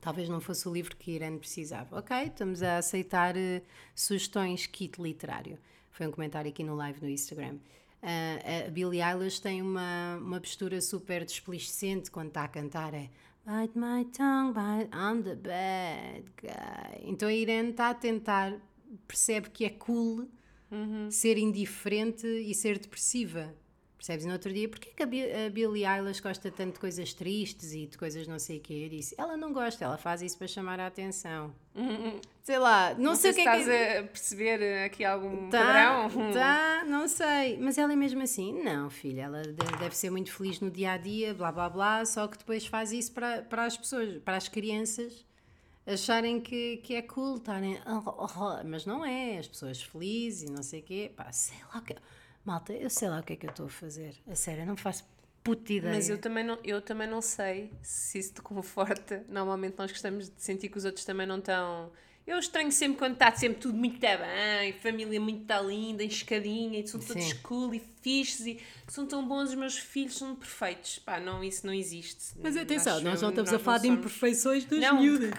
talvez 0.00 0.28
não 0.28 0.40
fosse 0.40 0.68
o 0.68 0.72
livro 0.72 0.96
que 0.96 1.12
Irene 1.12 1.38
precisava. 1.38 1.96
Ok, 1.96 2.16
estamos 2.24 2.60
a 2.60 2.78
aceitar 2.78 3.36
eh, 3.36 3.62
sugestões 3.94 4.66
kit 4.66 5.00
literário. 5.00 5.56
Foi 5.92 6.08
um 6.08 6.10
comentário 6.10 6.50
aqui 6.50 6.64
no 6.64 6.74
live 6.74 7.00
no 7.00 7.08
Instagram. 7.08 7.58
Ah, 8.02 8.66
a 8.66 8.70
Billie 8.70 9.00
Eilish 9.00 9.40
tem 9.40 9.62
uma, 9.62 10.16
uma 10.20 10.40
postura 10.40 10.80
super 10.80 11.24
desplicente 11.24 12.10
quando 12.10 12.28
está 12.28 12.42
a 12.42 12.48
cantar, 12.48 12.92
é 12.94 13.08
Bite 13.44 13.76
my 13.76 14.04
tongue, 14.04 14.52
bite, 14.52 14.88
I'm 14.92 15.22
the 15.22 15.34
bad 15.34 16.24
guy. 16.40 17.02
Então 17.02 17.28
a 17.28 17.32
Irene 17.32 17.70
está 17.70 17.90
a 17.90 17.94
tentar, 17.94 18.52
percebe 19.06 19.50
que 19.50 19.64
é 19.64 19.70
cool 19.70 20.28
ser 21.10 21.36
indiferente 21.36 22.26
e 22.26 22.54
ser 22.54 22.78
depressiva. 22.78 23.54
Percebes? 23.98 24.24
No 24.26 24.32
outro 24.32 24.52
dia, 24.52 24.68
porquê 24.68 24.90
que 24.96 25.02
a, 25.02 25.06
Bi- 25.06 25.30
a 25.46 25.48
Billie 25.48 25.84
Eilish 25.86 26.18
gosta 26.20 26.50
tanto 26.50 26.72
de 26.74 26.80
coisas 26.80 27.14
tristes 27.14 27.72
e 27.72 27.86
de 27.86 27.96
coisas 27.96 28.26
não 28.26 28.36
sei 28.38 28.56
o 28.58 28.60
quê? 28.60 28.82
Eu 28.86 28.88
disse, 28.88 29.14
ela 29.16 29.36
não 29.36 29.52
gosta, 29.52 29.84
ela 29.84 29.96
faz 29.96 30.22
isso 30.22 30.36
para 30.36 30.48
chamar 30.48 30.80
a 30.80 30.88
atenção. 30.88 31.54
Sei 32.42 32.58
lá, 32.58 32.94
não, 32.94 33.00
Não 33.10 33.14
sei 33.14 33.32
sei 33.32 33.44
o 33.46 33.46
que 33.46 33.62
se 33.64 33.70
é 33.70 33.70
estás 33.70 33.92
que... 33.94 33.98
a 33.98 34.02
perceber 34.08 34.84
aqui 34.84 35.04
algum 35.04 35.48
Tá, 35.50 35.58
padrão. 35.64 36.32
tá, 36.32 36.84
não 36.84 37.06
sei. 37.06 37.58
Mas 37.58 37.78
ela 37.78 37.92
é 37.92 37.96
mesmo 37.96 38.20
assim? 38.22 38.60
Não, 38.64 38.90
filha, 38.90 39.22
ela 39.22 39.42
de- 39.42 39.78
deve 39.78 39.96
ser 39.96 40.10
muito 40.10 40.32
feliz 40.32 40.58
no 40.58 40.68
dia 40.70 40.92
a 40.92 40.96
dia, 40.96 41.32
blá 41.32 41.52
blá 41.52 41.68
blá, 41.70 42.04
só 42.04 42.26
que 42.26 42.38
depois 42.38 42.66
faz 42.66 42.90
isso 42.90 43.12
para, 43.12 43.42
para 43.42 43.66
as 43.66 43.76
pessoas, 43.76 44.18
para 44.24 44.36
as 44.36 44.48
crianças, 44.48 45.24
acharem 45.86 46.40
que, 46.40 46.78
que 46.78 46.94
é 46.94 47.02
cool, 47.02 47.36
estarem. 47.36 47.78
"Oh, 47.86 48.02
oh, 48.06 48.26
oh", 48.36 48.64
mas 48.64 48.86
não 48.86 49.04
é, 49.04 49.38
as 49.38 49.48
pessoas 49.48 49.82
felizes 49.82 50.48
e 50.48 50.52
não 50.52 50.62
sei 50.62 50.80
o 50.80 50.82
quê. 50.82 51.12
Pá, 51.16 51.30
sei 51.32 51.56
lá 51.72 51.80
o 51.80 51.82
que. 51.82 51.94
Malta, 52.44 52.72
eu 52.72 52.90
sei 52.90 53.08
lá 53.08 53.20
o 53.20 53.22
que 53.22 53.34
é 53.34 53.36
que 53.36 53.46
eu 53.46 53.50
estou 53.50 53.66
a 53.66 53.70
fazer. 53.70 54.14
A 54.26 54.34
sério, 54.34 54.62
eu 54.62 54.66
não 54.66 54.76
faço 54.76 55.04
puta 55.44 55.72
ideia. 55.72 55.94
Mas 55.94 56.08
eu 56.08 56.18
também, 56.18 56.44
não, 56.44 56.58
eu 56.64 56.80
também 56.82 57.08
não 57.08 57.20
sei 57.20 57.72
se 57.82 58.18
isso 58.18 58.34
te 58.34 58.42
conforta. 58.42 59.24
Normalmente 59.28 59.74
nós 59.78 59.90
gostamos 59.92 60.28
de 60.28 60.42
sentir 60.42 60.68
que 60.68 60.78
os 60.78 60.84
outros 60.84 61.04
também 61.04 61.26
não 61.26 61.38
estão. 61.38 61.90
Eu 62.24 62.38
estranho 62.38 62.70
sempre 62.70 62.98
quando 62.98 63.14
está 63.14 63.34
sempre 63.34 63.58
tudo 63.58 63.76
muito 63.76 63.98
bem, 63.98 64.72
família 64.74 65.20
muito 65.20 65.44
tá 65.44 65.60
linda, 65.60 66.04
escadinha, 66.04 66.78
e 66.78 66.86
são 66.86 67.00
todos 67.00 67.20
Sim. 67.24 67.36
cool 67.42 67.74
e 67.74 67.82
fixes 68.00 68.46
e 68.46 68.60
são 68.86 69.04
tão 69.06 69.26
bons, 69.26 69.48
os 69.48 69.54
meus 69.56 69.76
filhos 69.76 70.16
são 70.18 70.36
perfeitos. 70.36 71.00
Pá, 71.00 71.18
não, 71.18 71.42
isso 71.42 71.66
não 71.66 71.74
existe. 71.74 72.34
Mas 72.40 72.56
atenção, 72.56 72.94
nós, 72.94 73.02
Nós- 73.04 73.22
não 73.22 73.30
estamos 73.30 73.50
nós 73.50 73.60
a 73.60 73.64
falar 73.64 73.78
de 73.78 73.86
somos- 73.88 73.98
imperfeições 73.98 74.64
das 74.64 74.78
Não, 74.78 75.00
miúdas. 75.00 75.30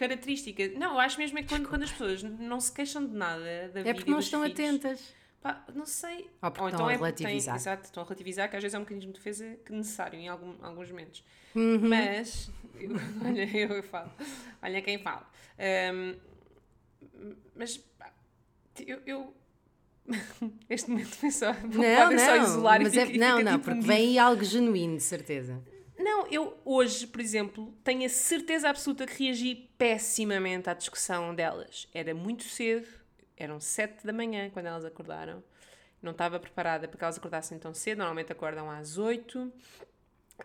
Característica. 0.00 0.68
Não, 0.78 0.94
eu 0.94 0.98
acho 1.00 1.18
mesmo 1.18 1.38
é 1.38 1.42
que 1.42 1.48
quando, 1.48 1.68
quando 1.68 1.82
as 1.84 1.90
pessoas 1.92 2.22
não 2.22 2.58
se 2.60 2.72
queixam 2.72 3.06
de 3.06 3.14
nada 3.14 3.40
da 3.68 3.80
vida 3.80 3.90
É 3.90 3.94
porque 3.94 4.10
não 4.10 4.18
estão 4.18 4.42
filhos, 4.42 4.58
atentas. 4.58 5.14
Pá, 5.42 5.64
não 5.74 5.86
sei. 5.86 6.28
Ou 6.42 6.50
porque 6.50 6.70
estão 6.70 6.86
a 6.88 6.92
é- 6.92 6.96
relativizar. 6.96 7.54
Tem, 7.54 7.60
exato, 7.60 7.84
estão 7.84 8.02
a 8.02 8.06
relativizar, 8.06 8.50
que 8.50 8.56
às 8.56 8.62
vezes 8.62 8.74
é 8.74 8.78
um 8.78 8.82
mecanismo 8.82 9.12
de 9.12 9.18
defesa 9.18 9.56
que 9.64 9.72
necessário 9.72 10.18
em 10.18 10.28
algum- 10.28 10.56
alguns 10.62 10.90
momentos. 10.90 11.24
Uhum. 11.54 11.88
Mas, 11.88 12.50
eu, 12.78 12.90
olha, 13.24 13.56
eu 13.76 13.82
falo. 13.84 14.10
Olha 14.62 14.82
quem 14.82 14.98
fala. 14.98 15.26
Ahm, 15.58 16.16
mas, 17.54 17.76
pá, 17.76 18.12
eu. 18.86 18.98
eu- 19.06 19.34
este 20.68 20.90
momento 20.90 21.14
foi 21.14 21.30
só. 21.30 21.52
Não, 21.52 21.62
podem 22.02 22.18
só 22.18 22.36
não, 22.36 22.42
isolar 22.42 22.82
mas 22.82 22.94
e 22.94 22.98
é- 22.98 23.04
não, 23.04 23.38
fica 23.38 23.44
não, 23.44 23.52
tipo 23.58 23.64
porque 23.64 23.78
um 23.78 23.82
vem 23.82 23.96
aí 24.08 24.18
algo 24.18 24.42
genuíno, 24.44 24.96
de 24.96 25.02
certeza. 25.02 25.62
Não, 26.02 26.26
eu 26.28 26.58
hoje, 26.64 27.06
por 27.06 27.20
exemplo, 27.20 27.72
tenho 27.84 28.04
a 28.04 28.08
certeza 28.08 28.68
absoluta 28.68 29.06
que 29.06 29.24
reagi 29.24 29.68
pessimamente 29.76 30.68
à 30.70 30.74
discussão 30.74 31.34
delas. 31.34 31.86
Era 31.94 32.14
muito 32.14 32.44
cedo, 32.44 32.86
eram 33.36 33.60
sete 33.60 34.06
da 34.06 34.12
manhã 34.12 34.50
quando 34.50 34.66
elas 34.66 34.84
acordaram. 34.84 35.42
Não 36.02 36.12
estava 36.12 36.40
preparada 36.40 36.88
para 36.88 36.96
que 36.98 37.04
elas 37.04 37.18
acordassem 37.18 37.58
tão 37.58 37.74
cedo, 37.74 37.98
normalmente 37.98 38.32
acordam 38.32 38.70
às 38.70 38.96
oito. 38.98 39.52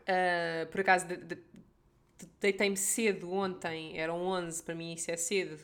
Ah, 0.07 0.67
por 0.71 0.81
acaso, 0.81 1.07
de- 1.07 1.17
de- 1.17 1.35
de- 1.35 2.29
deitei-me 2.41 2.77
cedo 2.77 3.31
ontem, 3.31 3.97
eram 3.97 4.21
11, 4.21 4.61
para 4.61 4.75
mim 4.75 4.93
isso 4.93 5.09
é 5.11 5.17
cedo, 5.17 5.57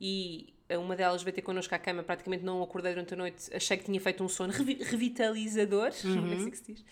e 0.00 0.52
uma 0.70 0.96
delas 0.96 1.22
veio 1.22 1.34
ter 1.34 1.42
connosco 1.42 1.74
à 1.74 1.78
cama, 1.78 2.02
praticamente 2.02 2.42
não 2.44 2.62
acordei 2.62 2.92
durante 2.92 3.12
a 3.14 3.16
noite, 3.16 3.54
achei 3.54 3.76
que 3.76 3.84
tinha 3.84 4.00
feito 4.00 4.22
um 4.24 4.28
sono 4.28 4.52
revi- 4.52 4.82
revitalizador, 4.82 5.90
não 6.04 6.26
é 6.32 6.34
assim 6.36 6.50
que 6.50 6.56
se 6.58 6.72
diz. 6.72 6.84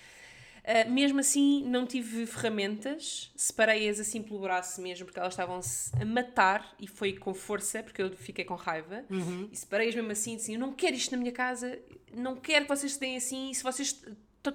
Uh, 0.63 0.91
mesmo 0.91 1.21
assim, 1.21 1.65
não 1.65 1.87
tive 1.87 2.27
ferramentas, 2.27 3.31
separei-as 3.35 3.99
assim 3.99 4.23
pelo 4.23 4.41
braço 4.41 4.81
mesmo, 4.83 5.07
porque 5.07 5.19
elas 5.19 5.33
estavam-se 5.33 5.91
a 6.01 6.05
matar 6.05 6.75
e 6.79 6.87
foi 6.87 7.15
com 7.15 7.33
força, 7.33 7.83
porque 7.83 8.03
eu 8.03 8.11
fiquei 8.17 8.45
com 8.45 8.55
raiva. 8.55 9.05
E 9.51 9.57
separei-as 9.57 9.95
mesmo 9.95 10.11
assim, 10.13 10.37
assim: 10.37 10.55
eu 10.55 10.61
não 10.61 10.73
quero 10.73 10.95
isto 10.95 11.13
na 11.13 11.17
minha 11.19 11.33
casa, 11.33 11.79
não 12.13 12.37
quero 12.37 12.67
que 12.67 12.69
vocês 12.77 12.93
se 12.93 13.01
deem 13.01 13.17
assim. 13.17 13.53
Se 13.55 13.63
vocês 13.63 14.01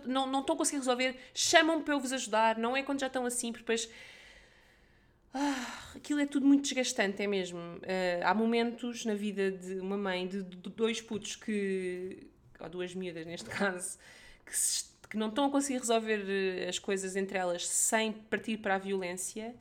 não, 0.05 0.27
não 0.27 0.39
estão 0.41 0.55
a 0.55 0.57
conseguir 0.57 0.77
resolver, 0.77 1.15
chamam-me 1.33 1.83
para 1.83 1.95
eu 1.95 1.99
vos 1.99 2.13
ajudar. 2.13 2.57
Não 2.57 2.77
é 2.77 2.83
quando 2.83 2.99
já 2.99 3.07
estão 3.07 3.25
assim, 3.25 3.51
porque 3.51 3.63
depois. 3.63 3.89
Ah, 5.33 5.91
aquilo 5.95 6.21
é 6.21 6.25
tudo 6.25 6.45
muito 6.47 6.63
desgastante, 6.63 7.21
é 7.21 7.27
mesmo. 7.27 7.59
Uh, 7.59 8.23
há 8.23 8.33
momentos 8.33 9.03
na 9.05 9.13
vida 9.15 9.51
de 9.51 9.79
uma 9.79 9.97
mãe 9.97 10.27
de, 10.27 10.43
de 10.43 10.69
dois 10.69 11.01
putos 11.01 11.35
que. 11.35 12.27
ou 12.59 12.69
duas 12.69 12.95
miúdas 12.95 13.25
neste 13.25 13.49
caso, 13.51 13.97
que, 14.45 14.55
se- 14.57 14.85
que 15.15 15.19
não 15.19 15.29
estão 15.29 15.45
a 15.45 15.49
conseguir 15.49 15.79
resolver 15.79 16.25
eh, 16.27 16.67
as 16.67 16.77
coisas 16.77 17.15
entre 17.15 17.37
elas 17.37 17.65
sem 17.65 18.11
partir 18.11 18.57
para 18.57 18.75
a 18.75 18.77
violência. 18.77 19.55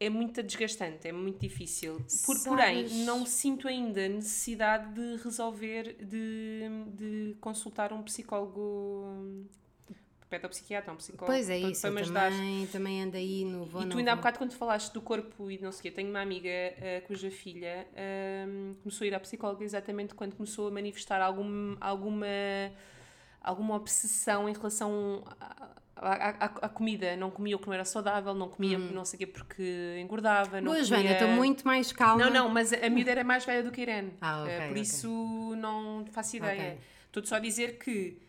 É 0.00 0.08
muito 0.08 0.40
desgastante, 0.44 1.08
é 1.08 1.12
muito 1.12 1.40
difícil. 1.40 2.00
Por, 2.24 2.38
porém, 2.44 2.88
não 3.04 3.26
sinto 3.26 3.66
ainda 3.66 4.04
a 4.04 4.08
necessidade 4.08 4.94
de 4.94 5.20
resolver, 5.24 5.96
de, 6.00 6.62
de 6.94 7.36
consultar 7.40 7.92
um 7.92 8.00
psicólogo 8.04 9.48
pedopsiquiatra, 10.30 10.92
um 10.92 10.96
psicólogo 10.96 11.26
Pois 11.34 11.50
é 11.50 11.58
para- 11.60 11.70
isso, 11.70 11.80
para 11.82 11.90
me 11.90 12.00
ajudar. 12.02 12.30
também, 12.30 12.66
também 12.68 13.02
ando 13.02 13.16
aí 13.16 13.44
no 13.44 13.64
vou 13.64 13.82
E 13.82 13.86
tu 13.88 13.98
ainda 13.98 14.12
há 14.12 14.16
bocado 14.16 14.38
quando 14.38 14.52
falaste 14.52 14.92
do 14.92 15.00
corpo 15.02 15.50
e 15.50 15.58
não 15.58 15.72
sei 15.72 15.78
o 15.80 15.82
quê, 15.82 15.90
tenho 15.90 16.10
uma 16.10 16.20
amiga 16.20 16.48
eh, 16.48 17.02
cuja 17.06 17.28
filha 17.30 17.84
ehm, 17.96 18.74
começou 18.82 19.04
a 19.04 19.08
ir 19.08 19.14
à 19.16 19.18
psicóloga 19.20 19.64
exatamente 19.64 20.14
quando 20.14 20.36
começou 20.36 20.68
a 20.68 20.70
manifestar 20.70 21.20
algum, 21.20 21.76
alguma, 21.80 22.26
alguma 23.48 23.74
obsessão 23.74 24.48
em 24.48 24.52
relação 24.52 25.24
à, 25.96 26.68
comida. 26.68 27.16
Não 27.16 27.30
comia 27.30 27.56
o 27.56 27.58
que 27.58 27.66
não 27.66 27.74
era 27.74 27.84
saudável, 27.84 28.34
não 28.34 28.48
comia 28.48 28.78
não 28.78 29.04
sei 29.04 29.16
o 29.16 29.18
quê 29.20 29.26
porque 29.26 29.96
engordava. 30.00 30.60
Não 30.60 30.72
Boa, 30.72 30.76
comia... 30.76 30.84
Joana, 30.84 31.10
estou 31.12 31.28
muito 31.28 31.66
mais 31.66 31.90
calma. 31.92 32.24
Não, 32.24 32.30
não, 32.30 32.48
mas 32.48 32.72
a 32.72 32.88
miúda 32.90 33.10
era 33.10 33.24
mais 33.24 33.44
velha 33.44 33.62
do 33.62 33.70
que 33.72 33.80
a 33.80 33.82
Irene. 33.82 34.12
Ah, 34.20 34.42
ok, 34.42 34.52
Eh, 34.52 34.58
por 34.60 34.70
ok. 34.70 34.82
isso 34.82 35.56
não 35.56 36.04
faço 36.12 36.36
ideia. 36.36 36.72
Ok. 36.72 36.78
Estou 37.06 37.24
só 37.26 37.36
a 37.36 37.38
dizer 37.40 37.78
que 37.78 38.20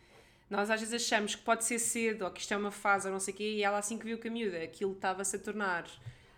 nós 0.48 0.70
às 0.70 0.80
vezes 0.80 0.94
achamos 0.94 1.34
que 1.34 1.42
pode 1.42 1.64
ser 1.64 1.78
cedo 1.78 2.24
ou 2.24 2.30
que 2.30 2.40
isto 2.40 2.52
é 2.52 2.56
uma 2.56 2.70
fase 2.72 3.06
ou 3.06 3.12
não 3.12 3.20
sei 3.20 3.34
o 3.34 3.36
quê, 3.36 3.50
e 3.56 3.62
ela 3.62 3.78
assim 3.78 3.98
que 3.98 4.04
viu 4.04 4.18
que 4.18 4.26
a 4.26 4.30
miúda 4.30 4.56
aquilo 4.62 4.92
estava-se 4.92 5.36
a 5.36 5.38
tornar, 5.38 5.84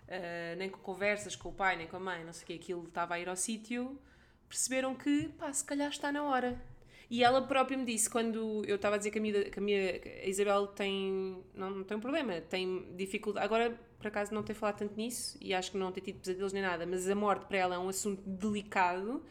eh, 0.08 0.54
nem 0.58 0.68
com 0.68 0.78
conversas 0.80 1.34
com 1.36 1.48
o 1.48 1.52
pai, 1.52 1.76
nem 1.76 1.86
com 1.86 1.96
a 1.96 2.00
mãe, 2.00 2.22
não 2.24 2.32
sei 2.32 2.42
o 2.42 2.46
quê, 2.48 2.52
aquilo 2.54 2.84
estava 2.88 3.14
a 3.14 3.20
ir 3.20 3.28
ao 3.28 3.36
sítio, 3.36 3.98
perceberam 4.48 4.94
que, 4.94 5.28
pá, 5.38 5.50
se 5.52 5.64
calhar 5.64 5.88
está 5.88 6.12
na 6.12 6.24
hora. 6.24 6.60
E 7.12 7.22
ela 7.22 7.42
própria 7.42 7.76
me 7.76 7.84
disse, 7.84 8.08
quando 8.08 8.64
eu 8.66 8.76
estava 8.76 8.94
a 8.94 8.98
dizer 8.98 9.10
que 9.10 9.18
a, 9.18 9.20
miúda, 9.20 9.44
que 9.44 9.58
a, 9.58 9.62
minha, 9.62 10.00
a 10.22 10.26
Isabel 10.26 10.66
tem, 10.68 11.44
não, 11.54 11.68
não 11.68 11.84
tem 11.84 11.98
um 11.98 12.00
problema, 12.00 12.40
tem 12.40 12.86
dificuldade, 12.96 13.44
agora 13.44 13.78
por 13.98 14.06
acaso 14.06 14.32
não 14.32 14.42
tem 14.42 14.56
falado 14.56 14.78
tanto 14.78 14.96
nisso, 14.96 15.36
e 15.38 15.52
acho 15.52 15.72
que 15.72 15.76
não 15.76 15.92
tem 15.92 16.02
tido 16.02 16.20
pesadelos 16.20 16.54
nem 16.54 16.62
nada, 16.62 16.86
mas 16.86 17.06
a 17.06 17.14
morte 17.14 17.44
para 17.44 17.58
ela 17.58 17.74
é 17.74 17.78
um 17.78 17.90
assunto 17.90 18.22
delicado, 18.26 19.22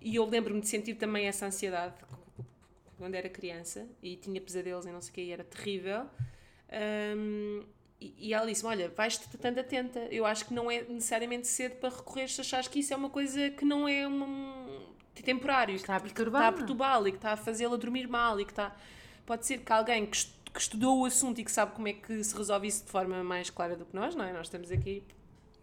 e 0.00 0.16
eu 0.16 0.24
lembro-me 0.24 0.60
de 0.60 0.66
sentir 0.66 0.96
também 0.96 1.28
essa 1.28 1.46
ansiedade 1.46 1.94
quando 2.98 3.14
era 3.14 3.28
criança 3.28 3.86
e 4.02 4.16
tinha 4.16 4.40
pesadelos 4.40 4.84
e 4.84 4.90
não 4.90 5.00
sei 5.00 5.10
o 5.10 5.14
que, 5.14 5.20
e 5.20 5.30
era 5.30 5.44
terrível. 5.44 6.06
Hum, 7.16 7.62
e, 8.00 8.34
ela 8.34 8.46
disse: 8.46 8.66
Olha, 8.66 8.88
vais-te 8.88 9.28
estando 9.32 9.60
atenta. 9.60 10.00
Eu 10.10 10.26
acho 10.26 10.44
que 10.44 10.52
não 10.52 10.68
é 10.68 10.82
necessariamente 10.82 11.46
cedo 11.46 11.76
para 11.76 11.94
recorrer 11.94 12.28
se 12.28 12.40
achares 12.40 12.66
que 12.66 12.80
isso 12.80 12.92
é 12.92 12.96
uma 12.96 13.10
coisa 13.10 13.48
que 13.50 13.64
não 13.64 13.88
é 13.88 14.08
um, 14.08 14.92
temporário, 15.20 15.74
Está 15.74 15.96
a 15.96 16.00
que- 16.00 16.08
que 16.08 16.14
perturbá-la. 16.14 16.44
está 16.46 16.54
a 16.54 16.58
perturbá-la 16.58 17.08
e 17.08 17.10
que 17.12 17.18
está 17.18 17.32
a 17.32 17.36
fazê-la 17.36 17.76
dormir 17.76 18.06
mal 18.08 18.38
e 18.40 18.44
que 18.44 18.52
está. 18.52 18.74
Pode 19.26 19.44
ser 19.44 19.58
que 19.58 19.72
alguém 19.72 20.06
que, 20.06 20.16
est- 20.16 20.32
que 20.54 20.60
estudou 20.60 21.00
o 21.00 21.04
assunto 21.04 21.40
e 21.40 21.44
que 21.44 21.50
sabe 21.50 21.72
como 21.72 21.88
é 21.88 21.92
que 21.92 22.22
se 22.22 22.36
resolve 22.36 22.68
isso 22.68 22.84
de 22.84 22.90
forma 22.90 23.22
mais 23.24 23.50
clara 23.50 23.74
do 23.76 23.84
que 23.84 23.94
nós, 23.96 24.14
não 24.14 24.24
é? 24.24 24.32
Nós 24.32 24.46
estamos 24.46 24.70
aqui 24.70 25.02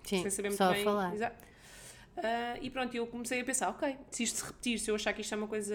Sim, 0.03 0.21
sem 0.23 0.29
saber 0.31 0.49
muito 0.49 0.57
só 0.57 0.71
bem. 0.73 0.83
falar. 0.83 1.13
Exato. 1.13 1.49
Ah, 2.17 2.57
e 2.61 2.69
pronto, 2.69 2.93
eu 2.95 3.07
comecei 3.07 3.39
a 3.39 3.45
pensar, 3.45 3.69
ok, 3.69 3.95
se 4.11 4.23
isto 4.23 4.39
se 4.39 4.45
repetir, 4.45 4.77
se 4.79 4.91
eu 4.91 4.95
achar 4.95 5.13
que 5.13 5.21
isto 5.21 5.33
é 5.33 5.37
uma 5.37 5.47
coisa 5.47 5.73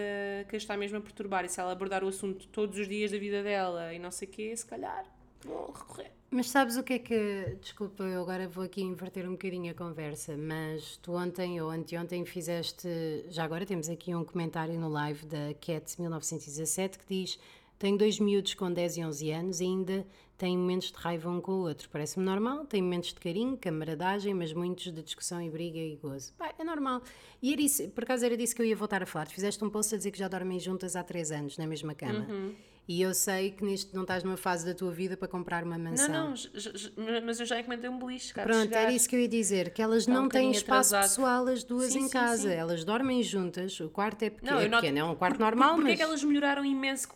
que 0.49 0.57
está 0.57 0.77
mesmo 0.77 0.99
a 0.99 1.01
perturbar 1.01 1.43
e 1.45 1.49
se 1.49 1.59
ela 1.59 1.73
abordar 1.73 2.05
o 2.05 2.09
assunto 2.09 2.47
todos 2.49 2.79
os 2.79 2.87
dias 2.87 3.11
da 3.11 3.19
vida 3.19 3.43
dela 3.43 3.95
e 3.95 3.99
não 3.99 4.11
sei 4.11 4.29
o 4.29 4.31
quê, 4.31 4.55
se 4.55 4.67
calhar. 4.67 5.05
Mas 6.31 6.51
sabes 6.51 6.77
o 6.77 6.83
que 6.83 6.95
é 6.95 6.99
que. 6.99 7.57
Desculpa, 7.61 8.03
eu 8.03 8.21
agora 8.23 8.49
vou 8.49 8.65
aqui 8.65 8.83
inverter 8.83 9.29
um 9.29 9.33
bocadinho 9.33 9.71
a 9.71 9.75
conversa, 9.75 10.37
mas 10.37 10.97
tu 10.97 11.13
ontem 11.13 11.61
ou 11.61 11.71
anteontem 11.71 12.25
fizeste. 12.25 12.89
Já 13.29 13.45
agora 13.45 13.65
temos 13.65 13.89
aqui 13.89 14.13
um 14.15 14.25
comentário 14.25 14.79
no 14.79 14.89
live 14.89 15.25
da 15.27 15.55
Cat 15.61 16.01
1917 16.01 16.99
que 16.99 17.05
diz: 17.09 17.39
Tenho 17.79 17.97
dois 17.97 18.19
miúdos 18.19 18.55
com 18.55 18.73
10 18.73 18.97
e 18.97 19.05
11 19.05 19.31
anos 19.31 19.61
e 19.61 19.65
ainda 19.65 20.05
têm 20.37 20.59
momentos 20.59 20.91
de 20.91 20.99
raiva 20.99 21.31
um 21.31 21.41
com 21.41 21.53
o 21.53 21.61
outro. 21.61 21.89
Parece-me 21.89 22.25
normal, 22.25 22.65
têm 22.67 22.83
momentos 22.83 23.11
de 23.11 23.21
carinho, 23.21 23.57
camaradagem, 23.57 24.35
mas 24.35 24.53
muitos 24.53 24.93
de 24.93 25.03
discussão 25.03 25.41
e 25.41 25.49
briga 25.49 25.79
e 25.79 25.95
gozo. 25.95 26.33
Pá, 26.35 26.53
é 26.59 26.65
normal. 26.65 27.01
E 27.41 27.53
era 27.53 27.63
isso, 27.63 27.89
por 27.91 28.03
acaso 28.03 28.25
era 28.25 28.37
disso 28.37 28.57
que 28.57 28.63
eu 28.63 28.67
ia 28.67 28.75
voltar 28.75 29.05
a 29.05 29.07
falar. 29.07 29.27
Tu 29.27 29.35
fizeste 29.35 29.63
um 29.65 29.71
post 29.71 29.95
a 29.95 29.99
dizer 29.99 30.11
que 30.11 30.19
já 30.19 30.27
dormem 30.27 30.59
juntas 30.59 30.97
há 30.97 31.05
3 31.05 31.31
anos 31.31 31.59
na 31.59 31.67
mesma 31.67 31.95
cama. 31.95 32.27
E 32.87 33.01
eu 33.01 33.15
sei 33.15 33.51
que 33.51 33.65
neste 33.65 33.95
não 33.95 34.03
estás 34.03 34.23
numa 34.23 34.37
fase 34.37 34.67
da 34.67 34.75
tua 34.75 34.93
vida 34.93 35.17
para 35.17 35.27
comprar 35.27 35.65
uma 35.65 35.79
mansão. 35.79 36.09
Não, 36.09 36.35
não, 36.97 37.23
mas 37.25 37.41
eu 37.41 37.47
já 37.47 37.59
encomendei 37.59 37.89
um 37.89 37.99
beliche. 37.99 38.35
Pronto, 38.35 38.75
era 38.75 38.93
isso 38.93 39.09
que 39.09 39.17
eu 39.17 39.21
ia 39.21 39.29
dizer, 39.29 39.71
que 39.73 39.81
elas 39.81 40.01
Está 40.01 40.13
um 40.13 40.15
não 40.17 40.29
têm 40.29 40.51
espaço 40.51 40.95
atrasado. 40.95 41.03
pessoal 41.17 41.47
as 41.49 41.65
duas 41.65 41.93
Sim, 41.93 42.01
em 42.01 42.03
sim, 42.03 42.11
casa, 42.11 42.49
sim. 42.51 42.55
elas 42.55 42.85
dormem 42.85 43.23
juntas, 43.23 43.81
o 43.81 43.89
quarto 43.89 44.23
é 44.25 44.29
pequeno, 44.31 44.53
Não, 44.53 44.61
é, 44.61 44.67
eu 44.67 44.71
noto- 44.71 44.81
pequeno, 44.83 44.99
é 44.99 45.05
um 45.05 45.15
quarto 45.15 45.37
Por- 45.39 45.45
normal, 45.45 45.69
Porquê 45.77 45.83
mas 45.85 45.93
é 45.93 45.97
que 45.97 46.03
elas 46.03 46.23
melhoraram 46.25 46.63
imenso 46.63 47.09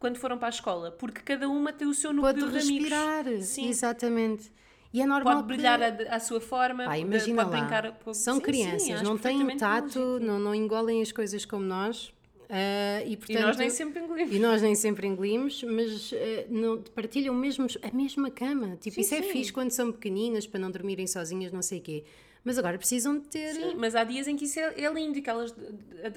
quando 0.00 0.16
foram 0.18 0.38
para 0.38 0.48
a 0.48 0.50
escola? 0.50 0.90
Porque 0.90 1.20
cada 1.20 1.48
uma 1.48 1.72
tem 1.72 1.86
o 1.86 1.94
seu 1.94 2.12
núcleo 2.12 2.34
pode 2.34 2.50
de 2.58 2.58
amigos. 2.58 2.90
respirar, 2.90 3.24
Sim. 3.42 3.68
exatamente. 3.68 4.50
E 4.92 5.00
é 5.00 5.06
normal 5.06 5.36
Pode 5.36 5.46
brilhar 5.46 5.78
que... 5.96 6.02
à, 6.08 6.16
à 6.16 6.20
sua 6.20 6.40
forma, 6.40 6.84
pode- 6.84 6.98
imagina 7.00 7.44
pode 7.44 7.54
lá, 7.56 7.60
brincar. 7.60 7.98
são 8.12 8.40
crianças, 8.40 9.00
não 9.02 9.16
têm 9.16 9.56
tato, 9.56 10.18
não, 10.20 10.40
não 10.40 10.52
engolem 10.52 11.00
as 11.00 11.12
coisas 11.12 11.44
como 11.44 11.64
nós, 11.64 12.12
ah, 12.54 13.02
e 13.06 13.14
E 13.14 13.16
portanto... 13.16 13.40
nós 13.40 13.56
nem 13.56 13.70
sempre 13.70 14.00
engolimos. 14.02 14.34
E 14.34 14.38
nós 14.38 14.60
nem 14.60 14.74
sempre 14.74 15.06
engolimos, 15.06 15.62
mas 15.64 16.12
eh, 16.12 16.46
não, 16.50 16.82
partilham 16.82 17.34
mesmo 17.34 17.66
a 17.82 17.96
mesma 17.96 18.30
cama. 18.30 18.76
Tipo, 18.76 18.96
Sim, 18.96 19.00
isso 19.00 19.14
é 19.14 19.22
sim. 19.22 19.30
fixe 19.30 19.50
quando 19.50 19.70
são 19.70 19.90
pequeninas, 19.90 20.46
para 20.46 20.60
não 20.60 20.70
dormirem 20.70 21.06
sozinhas, 21.06 21.50
não 21.50 21.62
sei 21.62 21.78
o 21.78 21.82
quê. 21.82 22.04
Mas 22.44 22.58
agora 22.58 22.76
precisam 22.76 23.18
de 23.18 23.28
ter. 23.28 23.54
Sim, 23.54 23.74
mas 23.76 23.94
há 23.94 24.04
dias 24.04 24.26
em 24.28 24.36
que 24.36 24.44
isso 24.44 24.58
é, 24.60 24.82
é 24.82 24.92
lindo 24.92 25.16
e 25.16 25.22
que 25.22 25.30
elas 25.30 25.54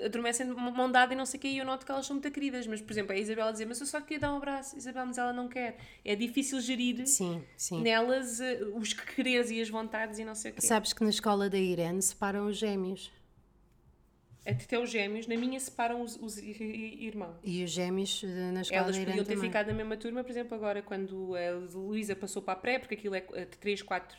adormecem 0.04 0.48
de 0.48 0.54
mão 0.54 0.92
dada 0.92 1.14
e 1.14 1.16
não 1.16 1.26
sei 1.26 1.38
o 1.38 1.42
quê, 1.42 1.48
e 1.48 1.58
eu 1.60 1.66
noto 1.66 1.86
que 1.86 1.92
elas 1.92 2.06
são 2.06 2.16
muito 2.16 2.30
queridas. 2.32 2.68
Mas, 2.68 2.82
por 2.82 2.92
exemplo, 2.92 3.14
a 3.14 3.18
Isabela 3.18 3.52
dizer, 3.54 3.66
mas 3.66 3.80
eu 3.80 3.86
só 3.86 4.02
queria 4.02 4.20
dar 4.20 4.34
um 4.34 4.38
abraço, 4.38 4.76
Isabel, 4.76 5.06
mas 5.06 5.18
ela 5.18 5.32
não 5.32 5.48
quer. 5.48 5.78
É 6.04 6.16
difícil 6.16 6.60
gerir 6.60 7.06
Sim, 7.08 7.42
sim. 7.56 7.82
nelas 7.82 8.42
eh, 8.42 8.60
os 8.74 8.92
quereres 8.92 9.52
e 9.52 9.62
as 9.62 9.70
vontades 9.70 10.20
e 10.20 10.26
não 10.26 10.36
sei 10.36 10.52
o 10.52 10.56
quê. 10.56 10.62
Sabes 10.62 10.92
que 10.92 11.04
na 11.04 11.12
escola 11.12 11.50
da 11.50 11.60
Irene 11.60 12.02
separam 12.02 12.48
os 12.48 12.58
gêmeos. 12.58 13.12
Até 14.46 14.78
os 14.80 14.92
gêmeos, 14.92 15.26
na 15.28 15.36
minha 15.36 15.60
separam 15.60 16.02
os, 16.02 16.16
os 16.22 16.38
irmãos. 16.38 17.36
E 17.44 17.64
os 17.64 17.72
gêmeos 17.72 18.22
eh, 18.24 18.52
na 18.52 18.62
escola 18.62 18.82
Elas 18.84 18.98
podiam 18.98 19.18
ter 19.18 19.34
também. 19.34 19.50
ficado 19.50 19.68
na 19.68 19.74
mesma 19.74 19.98
turma, 19.98 20.24
por 20.24 20.30
exemplo, 20.32 20.54
agora 20.56 20.82
quando 20.84 21.34
a 21.36 21.52
Luísa 21.78 22.16
passou 22.16 22.42
para 22.44 22.54
a 22.54 22.58
pré, 22.62 22.78
porque 22.78 22.94
aquilo 22.94 23.16
é 23.16 23.22
3, 23.22 23.82
4 23.82 24.18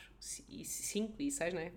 e 0.49 0.65
5 0.65 1.21
e 1.21 1.31
6, 1.31 1.53
não 1.53 1.61
é? 1.61 1.71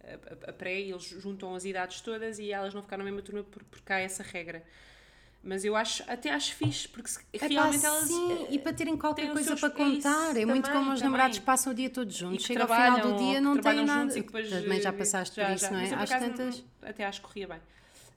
A, 0.00 0.46
a- 0.46 0.50
a 0.50 0.52
pré, 0.52 0.80
eles 0.80 1.02
juntam 1.04 1.54
as 1.56 1.64
idades 1.64 2.00
todas 2.00 2.38
e 2.38 2.52
elas 2.52 2.72
não 2.72 2.82
ficaram 2.82 3.04
na 3.04 3.10
mesma 3.10 3.22
turma 3.24 3.42
por- 3.42 3.64
porque 3.64 3.92
há 3.92 3.98
essa 3.98 4.22
regra. 4.22 4.62
Mas 5.46 5.64
eu 5.64 5.76
acho, 5.76 6.02
até 6.08 6.30
acho 6.30 6.56
fixe, 6.56 6.88
porque 6.88 7.08
se- 7.08 7.20
Epá, 7.32 7.46
realmente 7.46 7.86
elas. 7.86 8.08
sim, 8.08 8.32
eh, 8.32 8.46
e 8.50 8.58
para 8.58 8.72
terem 8.72 8.96
qualquer 8.96 9.26
têm 9.26 9.32
coisa 9.32 9.54
para 9.56 9.68
é 9.68 9.70
contar. 9.70 10.36
É, 10.36 10.44
muito 10.44 10.64
também, 10.64 10.78
como 10.80 10.92
os 10.92 10.98
também. 10.98 11.04
namorados 11.04 11.38
passam 11.38 11.72
o 11.72 11.74
dia 11.76 11.88
todos 11.88 12.16
juntos. 12.16 12.44
Chega 12.44 12.62
ao 12.62 12.68
final 12.68 13.00
do 13.00 13.16
dia 13.16 13.40
não 13.40 13.52
trabalham 13.54 13.86
nada. 13.86 14.12
depois, 14.12 14.50
Também 14.50 14.80
já 14.80 14.88
eh, 14.88 14.92
passaste 14.92 15.36
já, 15.36 15.46
por 15.46 15.54
isso, 15.54 15.64
já. 15.66 15.70
não 15.70 15.78
é? 15.78 15.94
Às 15.94 16.08
tantas. 16.10 16.64
não- 16.82 16.88
até 16.88 17.04
acho 17.04 17.20
que 17.20 17.26
corria 17.28 17.46
bem. 17.46 17.60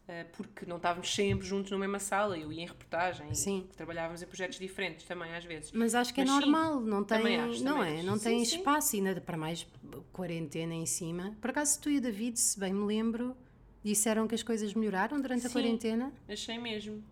Eh, 0.08 0.24
porque 0.36 0.66
não 0.66 0.78
estávamos 0.78 1.14
sempre 1.14 1.46
juntos 1.46 1.70
na 1.70 1.78
mesma 1.78 2.00
sala, 2.00 2.36
eu 2.36 2.52
ia 2.52 2.64
em 2.64 2.66
reportagem, 2.66 3.32
Sim. 3.36 3.68
trabalhávamos 3.78 4.24
em 4.24 4.26
projetos 4.26 4.58
diferentes 4.58 5.06
também 5.06 5.32
às 5.36 5.46
vezes. 5.46 5.72
Mas 5.72 5.94
acho 5.94 6.12
que 6.12 6.22
é 6.22 6.26
Mas 6.26 6.34
sim, 6.34 6.50
normal, 6.50 6.82
não 6.82 7.04
tem, 7.04 7.38
acho, 7.40 7.64
não 7.64 7.84
é? 7.84 7.98
acho. 7.98 8.06
Não 8.08 8.18
Sim, 8.18 8.24
tem 8.24 8.44
sim. 8.44 8.56
espaço 8.58 8.96
e 8.96 9.00
ainda 9.08 9.22
para 9.22 9.38
mais 9.38 9.68
quarentena 10.12 10.74
em 10.74 10.88
cima. 10.88 11.38
Por 11.40 11.52
acaso 11.52 11.80
tu 11.80 11.92
e 11.92 12.00
o 12.00 12.02
David, 12.02 12.40
se 12.40 12.60
bem 12.60 12.74
me 12.74 12.84
lembro, 12.88 13.38
disseram 13.84 14.28
que 14.28 14.34
as 14.34 14.42
coisas 14.42 14.74
melhoraram 14.74 15.22
durante 15.22 15.46
a 15.46 15.50
Sim. 15.50 15.54
quarentena? 15.54 16.12
Achei 16.28 16.58
mesmo. 16.58 17.04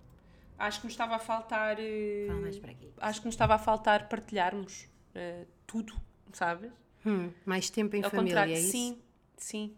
Acho 0.58 0.80
que 0.82 0.86
nos 0.88 0.93
estava 0.93 1.15
a 1.15 1.20
faltar. 1.20 1.78
eh, 1.80 2.26
Fala 2.28 2.41
mais 2.41 2.58
para 2.60 2.72
aqui. 2.72 2.91
acho 3.00 3.20
que 3.22 3.26
nos 3.28 3.34
estava 3.36 3.56
a 3.56 3.60
faltar 3.60 4.10
partilharmos 4.10 4.88
eh, 5.15 5.46
tudo, 5.65 5.93
sabes? 6.34 6.72
Hum, 7.06 7.32
mais 7.46 7.70
tempo 7.70 7.96
em 7.96 8.04
Ao 8.04 8.10
família, 8.10 8.39
é 8.41 8.60
isso? 8.60 8.72
sim, 8.72 9.02
sim. 9.38 9.76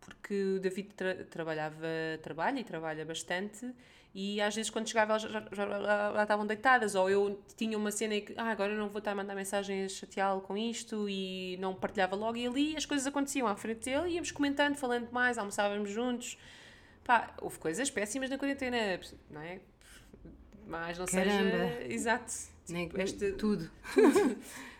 Porque 0.00 0.34
o 0.56 0.60
David 0.60 0.94
tra- 0.94 1.24
trabalhava, 1.24 1.86
trabalha 2.22 2.60
e 2.60 2.64
trabalha 2.64 3.04
bastante 3.04 3.72
e 4.14 4.40
às 4.40 4.54
vezes 4.54 4.70
quando 4.70 4.86
chegava 4.88 5.12
elas 5.12 5.22
já, 5.22 5.28
já, 5.30 5.46
já- 5.52 6.12
já 6.14 6.22
estavam 6.22 6.46
deitadas 6.46 6.94
ou 6.94 7.08
eu 7.10 7.42
tinha 7.56 7.76
uma 7.76 7.90
cena 7.90 8.14
em 8.16 8.20
que 8.24 8.34
ah, 8.36 8.50
agora 8.50 8.74
não 8.76 8.88
vou 8.88 8.98
estar 8.98 9.12
a 9.12 9.14
mandar 9.14 9.34
mensagens 9.34 9.92
chateá-lo 9.92 10.40
com 10.42 10.56
isto 10.56 11.08
e 11.08 11.56
não 11.58 11.74
partilhava 11.74 12.14
logo 12.16 12.36
e 12.36 12.46
ali 12.46 12.76
as 12.76 12.84
coisas 12.86 13.06
aconteciam 13.06 13.46
à 13.46 13.56
frente 13.56 13.84
dele 13.86 14.08
e 14.10 14.14
íamos 14.14 14.30
comentando, 14.30 14.76
falando 14.76 15.10
mais, 15.10 15.38
almoçávamos 15.38 15.90
juntos. 15.90 16.36
Pá, 17.02 17.34
houve 17.40 17.58
coisas 17.58 17.90
péssimas 17.90 18.28
na 18.30 18.36
quarentena, 18.38 18.76
não 19.30 19.40
é? 19.40 19.60
Mas 20.66 20.98
não 20.98 21.06
Caramba. 21.06 21.50
seja... 21.50 21.92
Exato. 21.92 22.32
Nem- 22.68 22.88
Tipo, 22.88 23.00
esta- 23.00 23.32
Tudo. 23.36 23.70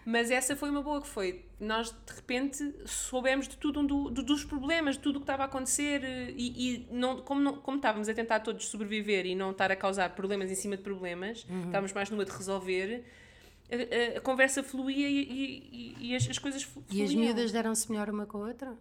mas 0.06 0.30
essa 0.30 0.54
foi 0.56 0.70
uma 0.70 0.82
boa 0.82 1.00
que 1.00 1.08
foi. 1.08 1.44
Nós 1.60 1.90
de 1.90 2.14
repente 2.14 2.74
soubemos 2.86 3.48
de 3.48 3.56
tudo 3.56 3.82
do, 3.82 4.10
do- 4.10 4.22
dos 4.22 4.44
problemas, 4.44 4.96
de 4.96 5.02
tudo 5.02 5.16
o 5.16 5.20
que 5.20 5.24
estava 5.24 5.42
a 5.44 5.46
acontecer 5.46 6.02
eh, 6.04 6.32
e, 6.36 6.74
e 6.74 6.88
não, 6.90 7.20
como, 7.20 7.40
não, 7.40 7.56
como 7.56 7.76
estávamos 7.78 8.08
a 8.08 8.14
tentar 8.14 8.40
todos 8.40 8.66
sobreviver 8.68 9.24
e 9.26 9.34
não 9.34 9.50
estar 9.50 9.70
a 9.70 9.76
causar 9.76 10.14
problemas 10.14 10.50
em 10.50 10.54
cima 10.54 10.76
de 10.76 10.82
problemas, 10.82 11.44
Uhum. 11.48 11.64
estávamos 11.66 11.92
mais 11.92 12.10
numa 12.10 12.24
de 12.24 12.30
resolver, 12.32 13.04
a, 13.70 14.14
a- 14.14 14.18
a 14.18 14.20
conversa 14.20 14.62
fluía 14.62 15.08
e, 15.08 15.22
e- 15.22 15.96
e- 16.10 16.16
as, 16.16 16.28
as 16.28 16.38
coisas 16.38 16.62
flu- 16.62 16.84
E 16.90 17.02
as 17.02 17.10
fluíam. 17.10 17.26
miúdas 17.28 17.52
deram-se 17.52 17.90
melhor 17.90 18.10
uma 18.10 18.26
com 18.26 18.38
a 18.44 18.48
outra? 18.48 18.74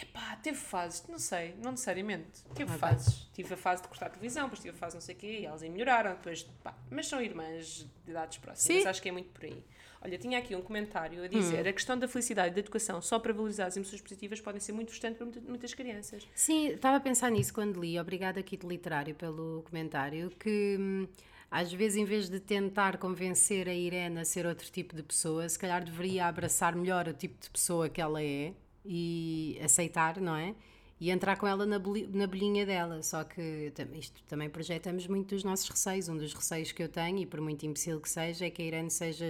Epá, 0.00 0.36
teve 0.42 0.56
fases, 0.56 1.04
não 1.08 1.18
sei, 1.18 1.54
não 1.62 1.70
necessariamente. 1.70 2.42
Teve 2.54 2.70
Ok. 2.70 2.78
fases. 2.78 3.28
Tive 3.32 3.54
a 3.54 3.56
fase 3.56 3.82
de 3.82 3.88
cortar 3.88 4.06
a 4.06 4.10
televisão, 4.10 4.44
depois 4.44 4.60
tive 4.60 4.74
a 4.74 4.78
fase 4.78 4.96
não 4.96 5.00
sei 5.00 5.14
o 5.14 5.18
quê, 5.18 5.38
e 5.40 5.46
elas 5.46 5.62
aí 5.62 5.70
melhoraram, 5.70 6.12
depois, 6.12 6.42
pá, 6.62 6.74
mas 6.90 7.06
são 7.06 7.20
irmãs 7.22 7.86
de 8.04 8.10
idades 8.10 8.38
próximas, 8.38 8.82
Sim. 8.82 8.88
acho 8.88 9.00
que 9.00 9.08
é 9.08 9.12
muito 9.12 9.28
por 9.30 9.44
aí. 9.44 9.62
Olha, 10.02 10.18
tinha 10.18 10.38
aqui 10.38 10.54
um 10.54 10.60
comentário 10.60 11.22
a 11.24 11.28
dizer: 11.28 11.66
a 11.66 11.72
questão 11.72 11.98
da 11.98 12.06
felicidade 12.06 12.50
e 12.50 12.54
da 12.54 12.60
educação 12.60 13.00
só 13.00 13.18
para 13.18 13.32
valorizar 13.32 13.66
as 13.66 13.76
emoções 13.76 14.02
positivas 14.02 14.38
podem 14.40 14.60
ser 14.60 14.72
muito 14.72 14.88
frustrante 14.88 15.16
para 15.16 15.24
muita- 15.24 15.40
muitas 15.40 15.72
crianças. 15.72 16.28
Sim, 16.34 16.68
estava 16.72 16.96
a 16.98 17.00
pensar 17.00 17.30
nisso 17.30 17.54
quando 17.54 17.80
li. 17.80 17.98
Obrigada, 17.98 18.42
Kit 18.42 18.66
Literário, 18.66 19.14
pelo 19.14 19.62
comentário. 19.62 20.28
Que 20.38 20.76
hum, 20.78 21.08
às 21.50 21.72
vezes, 21.72 21.96
em 21.96 22.04
vez 22.04 22.28
de 22.28 22.38
tentar 22.38 22.98
convencer 22.98 23.66
a 23.66 23.72
Irene 23.72 24.20
a 24.20 24.24
ser 24.26 24.44
outro 24.44 24.70
tipo 24.70 24.94
de 24.94 25.02
pessoa, 25.02 25.48
se 25.48 25.58
calhar 25.58 25.82
deveria 25.82 26.26
abraçar 26.26 26.76
melhor 26.76 27.08
o 27.08 27.14
tipo 27.14 27.40
de 27.40 27.48
pessoa 27.48 27.88
que 27.88 28.00
ela 28.00 28.22
é 28.22 28.52
e 28.84 29.58
aceitar, 29.62 30.20
não 30.20 30.36
é? 30.36 30.54
E 31.00 31.10
entrar 31.10 31.36
com 31.36 31.46
ela 31.46 31.66
na, 31.66 31.78
bolhinha 31.78 32.64
dela. 32.64 33.02
Só 33.02 33.24
que 33.24 33.72
isto 33.94 34.22
também 34.28 34.48
projetamos 34.48 35.06
muito 35.06 35.34
dos 35.34 35.44
nossos 35.44 35.68
receios. 35.68 36.08
Um 36.08 36.16
dos 36.16 36.32
receios 36.32 36.72
que 36.72 36.82
eu 36.82 36.88
tenho, 36.88 37.18
e 37.18 37.26
por 37.26 37.40
muito 37.40 37.64
imbecil 37.64 38.00
que 38.00 38.08
seja, 38.08 38.46
é 38.46 38.50
que 38.50 38.62
a 38.62 38.64
Irene 38.64 38.90
seja. 38.90 39.26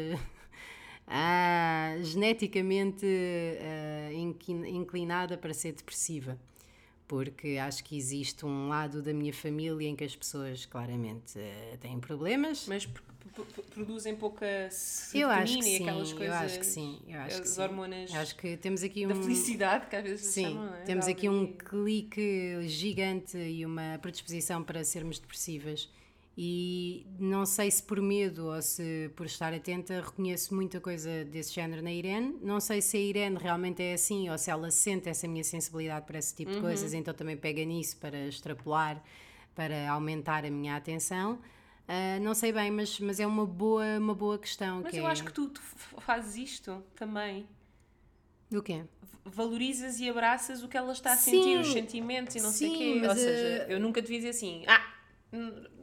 ah, 1.06 1.96
geneticamente 2.02 3.06
ah, 3.06 4.12
inclinada 4.12 5.36
para 5.36 5.54
ser 5.54 5.72
depressiva. 5.72 6.38
Porque 7.06 7.58
acho 7.60 7.84
que 7.84 7.96
existe 7.96 8.46
um 8.46 8.68
lado 8.68 9.02
da 9.02 9.12
minha 9.12 9.32
família 9.32 9.86
em 9.88 9.94
que 9.94 10.04
as 10.04 10.16
pessoas 10.16 10.64
claramente 10.66 11.38
ah, 11.38 11.76
têm 11.78 12.00
problemas. 12.00 12.66
Mas 12.66 12.86
pr- 12.86 13.02
pr- 13.34 13.42
pr- 13.42 13.60
produzem 13.74 14.16
pouca 14.16 14.46
Eu 14.46 15.28
acho 15.28 15.56
que 15.58 15.62
serotonina 15.62 15.68
e 15.68 15.76
aquelas 15.76 16.10
eu 16.10 16.16
coisas. 16.16 16.34
acho 16.36 16.58
que 16.60 16.66
sim, 16.66 17.00
eu 17.06 17.20
acho 17.20 17.36
que 17.36 17.42
as 17.42 17.48
sim. 17.54 17.60
hormonas 17.60 18.10
Eu 18.14 18.20
Acho 18.20 18.36
que 18.36 18.56
temos 18.56 18.82
aqui 18.82 19.06
da 19.06 19.14
um. 19.14 19.22
felicidade, 19.22 19.86
que 19.88 19.96
às 19.96 20.02
vezes 20.02 20.26
Sim, 20.26 20.44
chamam, 20.44 20.66
não 20.66 20.74
é? 20.76 20.82
temos 20.82 21.06
aqui 21.06 21.28
um 21.28 21.46
clique 21.52 22.62
gigante 22.68 23.36
e 23.36 23.66
uma 23.66 23.98
predisposição 24.00 24.62
para 24.62 24.82
sermos 24.82 25.18
depressivas. 25.18 25.90
E 26.36 27.06
não 27.18 27.46
sei 27.46 27.70
se 27.70 27.80
por 27.82 28.00
medo 28.00 28.46
ou 28.46 28.60
se 28.60 29.08
por 29.14 29.24
estar 29.26 29.54
atenta 29.54 30.00
reconheço 30.00 30.52
muita 30.54 30.80
coisa 30.80 31.24
desse 31.24 31.52
género 31.54 31.80
na 31.80 31.92
Irene. 31.92 32.36
Não 32.42 32.58
sei 32.58 32.82
se 32.82 32.96
a 32.96 33.00
Irene 33.00 33.36
realmente 33.38 33.80
é 33.82 33.94
assim 33.94 34.28
ou 34.28 34.36
se 34.36 34.50
ela 34.50 34.68
sente 34.70 35.08
essa 35.08 35.28
minha 35.28 35.44
sensibilidade 35.44 36.06
para 36.06 36.18
esse 36.18 36.34
tipo 36.34 36.50
Uhum. 36.50 36.56
de 36.56 36.62
coisas, 36.62 36.92
então 36.92 37.14
também 37.14 37.36
pega 37.36 37.64
nisso 37.64 37.96
para 37.98 38.26
extrapolar, 38.26 39.00
para 39.54 39.88
aumentar 39.90 40.44
a 40.44 40.50
minha 40.50 40.74
atenção. 40.76 41.38
Ah, 41.86 42.18
não 42.20 42.34
sei 42.34 42.52
bem, 42.52 42.70
mas, 42.70 42.98
mas 42.98 43.20
é 43.20 43.26
uma 43.26 43.46
boa, 43.46 43.84
uma 43.98 44.14
boa 44.14 44.38
questão. 44.38 44.80
Mas 44.82 44.90
que 44.90 44.98
eu 44.98 45.06
é... 45.06 45.10
acho 45.10 45.22
que 45.24 45.32
tu, 45.32 45.48
tu 45.50 45.60
fazes 46.00 46.34
isto 46.36 46.82
também. 46.96 47.46
Do 48.50 48.62
quê? 48.62 48.82
valorizas 49.26 49.98
e 50.00 50.08
abraças 50.10 50.62
o 50.62 50.68
que 50.68 50.76
ela 50.76 50.92
está 50.92 51.14
a 51.14 51.16
Sim. 51.16 51.30
sentir, 51.30 51.58
os 51.58 51.72
sentimentos 51.72 52.36
e 52.36 52.40
não 52.40 52.50
sei 52.50 52.68
o 52.68 52.72
Sim, 52.72 52.78
quê. 52.78 53.08
Ou 53.08 53.14
seja, 53.14 53.46
eh, 53.46 53.66
eu 53.70 53.80
nunca 53.80 54.02
te 54.02 54.08
vi 54.08 54.16
dizer 54.16 54.28
assim, 54.30 54.64
ah, 54.66 54.86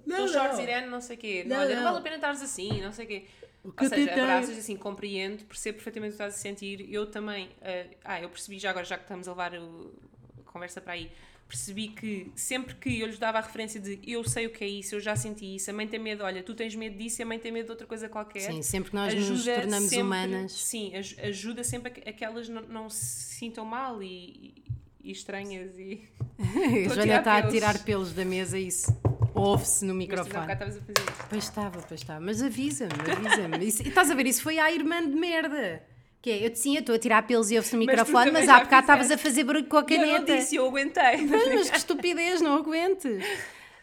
não, 0.05 0.27
shorts. 0.27 0.59
Irene, 0.59 0.87
não 0.87 1.01
sei 1.01 1.15
o 1.15 1.19
quê. 1.19 1.43
Não, 1.47 1.57
Olha, 1.59 1.69
não 1.75 1.83
não. 1.83 1.83
vale 1.91 1.97
a 1.97 2.01
pena 2.01 2.15
estares 2.15 2.41
assim, 2.41 2.81
não 2.81 2.91
sei 2.91 3.05
o 3.05 3.07
quê. 3.07 3.25
que 3.77 3.83
Ou 3.83 3.89
seja, 3.89 4.11
abraças 4.13 4.57
assim, 4.57 4.75
compreendo, 4.75 5.43
percebo 5.45 5.75
perfeitamente 5.75 6.13
o 6.13 6.17
que 6.17 6.23
estás 6.23 6.35
a 6.35 6.37
sentir. 6.37 6.91
Eu 6.91 7.05
também, 7.07 7.49
eh, 7.61 7.87
ah, 8.03 8.21
eu 8.21 8.29
percebi 8.29 8.57
já 8.59 8.69
agora, 8.71 8.85
já 8.85 8.97
que 8.97 9.03
estamos 9.03 9.27
a 9.27 9.31
levar 9.31 9.53
o- 9.55 9.93
a 10.39 10.51
conversa 10.51 10.81
para 10.81 10.93
aí, 10.93 11.11
percebi 11.47 11.89
que 11.89 12.31
sempre 12.35 12.73
que 12.75 13.01
eu 13.01 13.07
lhes 13.07 13.19
dava 13.19 13.37
a 13.37 13.41
referência 13.41 13.77
de 13.79 13.99
eu 14.07 14.23
sei 14.23 14.47
o 14.47 14.51
que 14.51 14.63
é 14.63 14.67
isso, 14.67 14.95
eu 14.95 14.99
já 15.01 15.15
senti 15.17 15.55
isso, 15.57 15.69
a 15.69 15.73
mãe 15.73 15.85
tem 15.85 15.99
medo, 15.99 16.23
olha, 16.23 16.41
tu 16.41 16.53
tens 16.55 16.73
medo 16.73 16.97
disso 16.97 17.21
e 17.21 17.23
a 17.23 17.25
mãe 17.25 17.37
tem 17.37 17.51
medo 17.51 17.65
de 17.65 17.71
outra 17.71 17.85
coisa 17.85 18.07
qualquer. 18.09 18.39
Sim, 18.51 18.61
sempre 18.61 18.89
que 18.91 18.95
nós 18.95 19.13
nos 19.13 19.43
tornamos 19.45 19.89
sempre- 19.89 20.01
humanas. 20.01 20.51
Sim, 20.53 20.95
aj- 20.95 21.19
ajuda 21.21 21.63
sempre 21.63 21.91
a 22.07 22.13
que, 22.13 22.23
elas 22.23 22.47
não, 22.49 22.61
não 22.63 22.89
se 22.89 23.35
sintam 23.35 23.65
mal 23.65 24.01
e, 24.01 24.63
e 25.03 25.11
estranhas 25.11 25.77
e. 25.77 26.07
A 26.89 26.93
Joana 26.95 27.17
está 27.19 27.37
a 27.37 27.47
tirar 27.47 27.83
pelos 27.83 28.13
da 28.13 28.23
mesa 28.25 28.57
isso 28.57 28.91
ouve-se 29.33 29.85
no 29.85 29.93
Mas 29.93 29.97
microfone. 30.07 30.51
estavas 30.51 30.77
a 30.77 30.79
fazer 30.79 30.93
isso. 30.99 31.25
Pois 31.29 31.43
estava, 31.43 31.81
pois 31.87 31.99
estava. 32.01 32.19
Mas 32.19 32.41
avisa-me, 32.41 32.91
avisa-me. 33.11 33.65
Isso- 33.65 33.83
Estás 33.87 34.09
a 34.11 34.13
ver, 34.15 34.25
isso 34.27 34.41
foi 34.43 34.59
à 34.59 34.71
irmã 34.71 35.01
de 35.01 35.15
merda. 35.15 35.83
Que 36.21 36.29
é, 36.29 36.45
eu 36.47 36.55
sim, 36.55 36.75
eu 36.75 36.81
estou 36.81 36.93
a 36.93 36.99
tirar 36.99 37.25
pelos 37.25 37.49
e 37.49 37.55
ouve-se 37.55 37.75
no 37.75 37.79
Mas 37.83 37.87
tu 37.87 37.97
microfone, 37.97 38.25
também 38.27 38.33
mas 38.41 38.45
já 38.45 38.57
há 38.57 38.63
bocado 38.63 38.81
estavas 38.81 39.09
a 39.11 39.17
fazer 39.17 39.43
barulho 39.43 39.65
com 39.65 39.77
a 39.77 39.79
Eu 39.79 39.85
caneta. 39.85 40.17
não 40.19 40.25
disse, 40.25 40.55
eu 40.55 40.67
aguentei. 40.67 41.17
Mas, 41.25 41.47
mas 41.55 41.69
que 41.71 41.77
estupidez, 41.77 42.41
não 42.41 42.57
aguentes. 42.57 43.25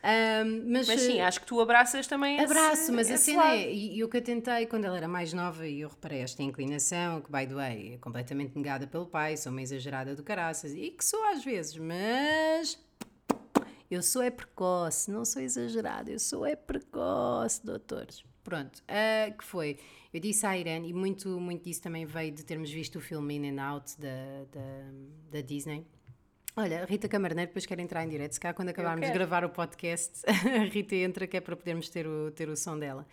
Ahm, 0.00 0.62
mas, 0.70 0.86
Mas 0.86 1.00
sim, 1.00 1.20
acho 1.20 1.40
que 1.40 1.46
tu 1.46 1.60
abraças 1.60 2.06
também 2.06 2.36
esse- 2.36 2.44
Abraço, 2.44 2.92
mas 2.92 3.10
a 3.10 3.14
esse 3.14 3.24
cena 3.24 3.42
lado. 3.42 3.56
é, 3.56 3.72
e 3.72 3.96
e 3.98 4.04
o 4.04 4.08
que 4.08 4.16
eu 4.16 4.22
tentei 4.22 4.64
quando 4.66 4.84
ela 4.84 4.96
era 4.96 5.08
mais 5.08 5.32
nova 5.32 5.66
e 5.66 5.80
eu 5.80 5.88
reparei 5.88 6.20
esta 6.20 6.40
inclinação, 6.40 7.20
que 7.20 7.32
by 7.32 7.44
the 7.48 7.54
way 7.54 7.94
é 7.94 7.96
completamente 7.98 8.54
negada 8.56 8.86
pelo 8.86 9.06
pai, 9.06 9.36
sou 9.36 9.50
uma 9.50 9.60
exagerada 9.60 10.14
do 10.14 10.22
caraças, 10.22 10.72
e 10.72 10.90
que 10.90 11.04
sou 11.04 11.20
às 11.26 11.42
vezes, 11.42 11.76
mas 11.76 12.78
eu 13.90 14.02
sou 14.02 14.22
é 14.22 14.30
precoce, 14.30 15.10
não 15.10 15.24
sou 15.24 15.40
exagerada, 15.40 16.10
eu 16.10 16.18
sou 16.18 16.44
é 16.44 16.54
precoce, 16.54 17.64
doutores. 17.64 18.24
Pronto, 18.44 18.82
ah, 18.88 19.30
que 19.30 19.44
foi? 19.44 19.78
Eu 20.12 20.20
disse 20.20 20.46
à 20.46 20.56
Irene, 20.56 20.88
e 20.88 20.92
muito, 20.92 21.28
muito 21.40 21.64
disso 21.64 21.82
também 21.82 22.06
veio 22.06 22.32
de 22.32 22.44
termos 22.44 22.70
visto 22.70 22.96
o 22.96 23.00
filme 23.00 23.36
In 23.36 23.50
and 23.50 23.62
Out 23.62 24.00
da, 24.00 24.08
da, 24.50 24.90
da 25.32 25.40
Disney. 25.42 25.86
Olha, 26.56 26.84
Rita 26.86 27.08
Camarneiro 27.08 27.50
depois 27.50 27.66
quer 27.66 27.78
entrar 27.78 28.04
em 28.04 28.08
direto, 28.08 28.32
se 28.32 28.40
calhar 28.40 28.54
quando 28.54 28.70
acabarmos 28.70 29.06
de 29.06 29.12
gravar 29.12 29.44
o 29.44 29.50
podcast, 29.50 30.22
a 30.26 30.64
Rita 30.64 30.96
entra 30.96 31.26
que 31.26 31.36
é 31.36 31.40
para 31.40 31.54
podermos 31.54 31.88
ter 31.88 32.06
o, 32.06 32.30
ter 32.32 32.48
o 32.48 32.56
som 32.56 32.78
dela. 32.78 33.06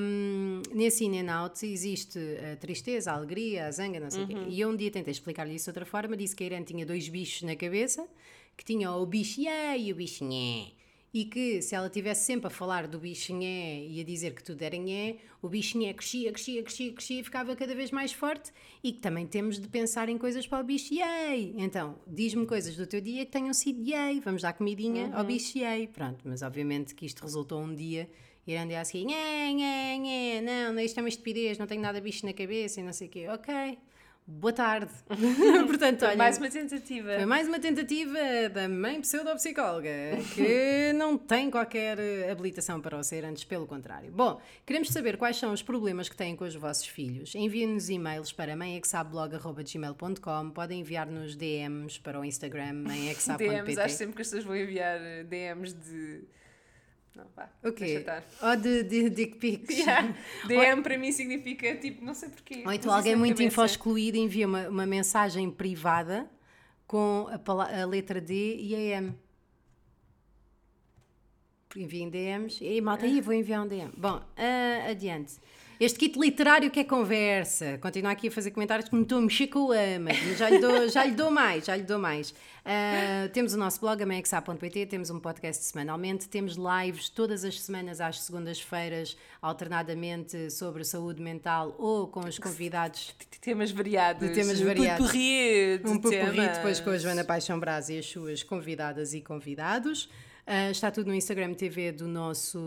Um, 0.00 0.62
nesse 0.72 1.04
in 1.04 1.20
and 1.20 1.30
out 1.30 1.64
existe 1.64 2.18
a 2.18 2.56
tristeza, 2.56 3.12
a 3.12 3.14
alegria, 3.16 3.66
a 3.66 3.70
zanga, 3.70 4.00
não 4.00 4.10
sei 4.10 4.24
o 4.24 4.26
quê. 4.26 4.34
E 4.48 4.60
eu 4.60 4.70
um 4.70 4.74
dia 4.76 4.90
tentei 4.90 5.12
explicar-lhe 5.12 5.54
isso 5.54 5.66
de 5.66 5.70
outra 5.70 5.84
forma, 5.84 6.16
disse 6.16 6.34
que 6.34 6.42
a 6.42 6.46
Irene 6.46 6.64
tinha 6.64 6.86
dois 6.86 7.06
bichos 7.08 7.42
na 7.42 7.54
cabeça, 7.54 8.08
que 8.58 8.64
tinha 8.64 8.90
o 8.90 9.08
yeah, 9.38 9.76
e 9.76 9.92
o 9.92 9.94
bicho 9.94 10.24
nhé. 10.24 10.72
E 11.14 11.24
que 11.24 11.62
se 11.62 11.74
ela 11.74 11.86
estivesse 11.86 12.26
sempre 12.26 12.48
a 12.48 12.50
falar 12.50 12.86
do 12.86 12.98
bichinhé 12.98 13.86
e 13.86 14.00
a 14.00 14.04
dizer 14.04 14.34
que 14.34 14.42
tudo 14.42 14.60
era 14.60 14.76
nhé, 14.76 15.16
o 15.40 15.48
bichinhé 15.48 15.94
crescia, 15.94 16.30
crescia, 16.32 16.62
crescia, 16.62 16.92
crescia 16.92 17.20
e 17.20 17.24
ficava 17.24 17.56
cada 17.56 17.74
vez 17.74 17.90
mais 17.90 18.12
forte 18.12 18.52
e 18.84 18.92
que 18.92 19.00
também 19.00 19.26
temos 19.26 19.58
de 19.58 19.68
pensar 19.68 20.08
em 20.10 20.18
coisas 20.18 20.46
para 20.46 20.62
o 20.62 20.66
bicho 20.66 20.92
yay. 20.92 21.54
Então, 21.56 21.98
diz-me 22.06 22.44
coisas 22.44 22.76
do 22.76 22.86
teu 22.86 23.00
dia 23.00 23.24
que 23.24 23.32
tenham 23.32 23.54
sido 23.54 23.80
yay, 23.88 24.20
vamos 24.20 24.42
dar 24.42 24.52
comidinha 24.52 25.10
ao 25.14 25.24
bicho 25.24 25.56
yay. 25.56 25.86
Pronto, 25.86 26.18
mas 26.24 26.42
obviamente 26.42 26.94
que 26.94 27.06
isto 27.06 27.22
resultou 27.22 27.62
um 27.62 27.74
dia 27.74 28.10
ir 28.46 28.56
andar 28.56 28.80
assim, 28.80 29.06
nhé, 29.06 29.52
nhé, 29.52 29.96
nhé, 29.96 30.40
não, 30.42 30.78
isto 30.80 30.98
é 30.98 31.02
uma 31.02 31.08
estupidez, 31.08 31.58
não 31.58 31.66
tenho 31.66 31.80
nada 31.80 32.00
bicho 32.00 32.26
na 32.26 32.32
cabeça 32.32 32.80
e 32.80 32.82
não 32.82 32.92
sei 32.92 33.06
o 33.06 33.10
quê. 33.10 33.28
Ok, 33.28 33.78
boa 34.28 34.52
tarde. 34.52 34.92
Portanto, 35.66 36.04
olha, 36.04 36.16
Mais 36.16 36.36
uma 36.36 36.50
tentativa. 36.50 37.14
foi 37.16 37.24
mais 37.24 37.48
uma 37.48 37.58
tentativa 37.58 38.18
da 38.52 38.68
mãe 38.68 39.00
pseudopsicóloga, 39.00 39.88
que 40.34 40.92
não 40.94 41.16
tem 41.16 41.50
qualquer 41.50 41.98
eh, 41.98 42.30
habilitação 42.30 42.78
para 42.80 42.98
o 42.98 43.02
ser, 43.02 43.24
antes 43.24 43.44
pelo 43.44 43.66
contrário. 43.66 44.12
Bom, 44.12 44.38
queremos 44.66 44.88
saber 44.88 45.16
quais 45.16 45.38
são 45.38 45.52
os 45.52 45.62
problemas 45.62 46.10
que 46.10 46.16
têm 46.16 46.36
com 46.36 46.44
os 46.44 46.54
vossos 46.54 46.86
filhos. 46.86 47.34
Enviem-nos 47.34 47.88
e-mails 47.88 48.30
para 48.30 48.54
mãeexablog.gmail.com 48.54 50.50
podem 50.50 50.80
enviar-nos 50.80 51.34
DMs 51.34 51.98
para 51.98 52.20
o 52.20 52.24
Instagram 52.24 52.84
DMs, 53.38 53.78
acho 53.80 53.94
sempre 53.94 54.14
que 54.14 54.22
as 54.22 54.28
pessoas 54.28 54.44
vão 54.44 54.54
enviar 54.56 55.00
eh, 55.00 55.24
DMs 55.24 55.74
de. 55.74 56.22
Não, 57.18 57.26
vá. 57.34 57.50
O 57.64 57.72
quê? 57.72 58.04
Ou 58.40 58.56
de, 58.56 58.84
de 58.84 59.10
dick 59.10 59.36
pics. 59.38 59.76
Yeah. 59.88 60.14
DM 60.46 60.82
para 60.82 60.96
mim 60.96 61.10
significa 61.10 61.74
tipo, 61.76 62.04
não 62.04 62.14
sei 62.14 62.28
porquê. 62.28 62.62
Ou 62.64 62.72
então 62.72 62.94
alguém 62.94 63.16
muito 63.16 63.38
cabeça. 63.38 63.48
info-excluído 63.48 64.16
envia 64.16 64.46
uma, 64.46 64.68
uma 64.68 64.86
mensagem 64.86 65.50
privada 65.50 66.30
com 66.86 67.26
a, 67.28 67.80
a 67.82 67.84
letra 67.84 68.20
D 68.20 68.56
e 68.56 68.74
a 68.74 68.78
M. 68.98 69.14
Enviem 71.76 72.08
DMs. 72.08 72.64
E 72.64 72.80
malta, 72.80 73.04
aí 73.04 73.20
vou 73.20 73.34
enviar 73.34 73.64
um 73.64 73.68
DM. 73.68 73.90
Bom, 73.96 74.22
ah, 74.36 74.88
adiante. 74.88 75.38
Este 75.80 75.96
kit 75.96 76.18
literário 76.18 76.70
que 76.72 76.80
é 76.80 76.84
conversa. 76.84 77.78
Continua 77.78 78.10
aqui 78.10 78.26
a 78.26 78.30
fazer 78.32 78.50
comentários 78.50 78.88
que 78.88 78.96
me 78.96 79.02
estou 79.02 79.18
a 79.18 79.20
mexer 79.22 79.46
com 79.46 79.66
o 79.66 79.72
ama. 79.72 80.10
mas 80.28 80.36
Já 80.36 80.50
lhe 80.50 80.58
dou, 80.58 80.88
já 80.88 81.04
lhe 81.04 81.12
dou 81.12 81.30
mais, 81.30 81.64
já 81.66 81.76
lhe 81.76 81.84
dou 81.84 82.00
mais. 82.00 82.34
Ah, 82.64 83.28
temos 83.32 83.54
o 83.54 83.56
nosso 83.56 83.80
blog, 83.80 84.02
amexá.pt, 84.02 84.86
temos 84.86 85.08
um 85.08 85.20
podcast 85.20 85.64
semanalmente, 85.64 86.28
temos 86.28 86.56
lives 86.56 87.08
todas 87.08 87.44
as 87.44 87.60
semanas 87.60 88.00
às 88.00 88.20
segundas-feiras, 88.22 89.16
alternadamente 89.40 90.50
sobre 90.50 90.82
saúde 90.84 91.22
mental 91.22 91.74
ou 91.78 92.08
com 92.08 92.20
os 92.20 92.38
convidados 92.38 93.14
De 93.30 93.38
temas 93.38 93.70
variados. 93.70 94.28
De 94.28 94.34
temas 94.34 94.60
Um 94.60 94.66
variados. 94.66 95.06
potpourri 95.06 95.78
de 95.78 95.88
um 95.88 95.98
depois 96.00 96.80
com 96.80 96.90
a 96.90 96.98
Joana 96.98 97.24
Paixão 97.24 97.58
Braz 97.60 97.88
e 97.88 97.98
as 97.98 98.06
suas 98.06 98.42
convidadas 98.42 99.14
e 99.14 99.20
convidados. 99.20 100.08
Ah, 100.50 100.70
está 100.70 100.90
tudo 100.90 101.08
no 101.08 101.14
Instagram 101.14 101.52
TV 101.52 101.92
do 101.92 102.08
nosso, 102.08 102.58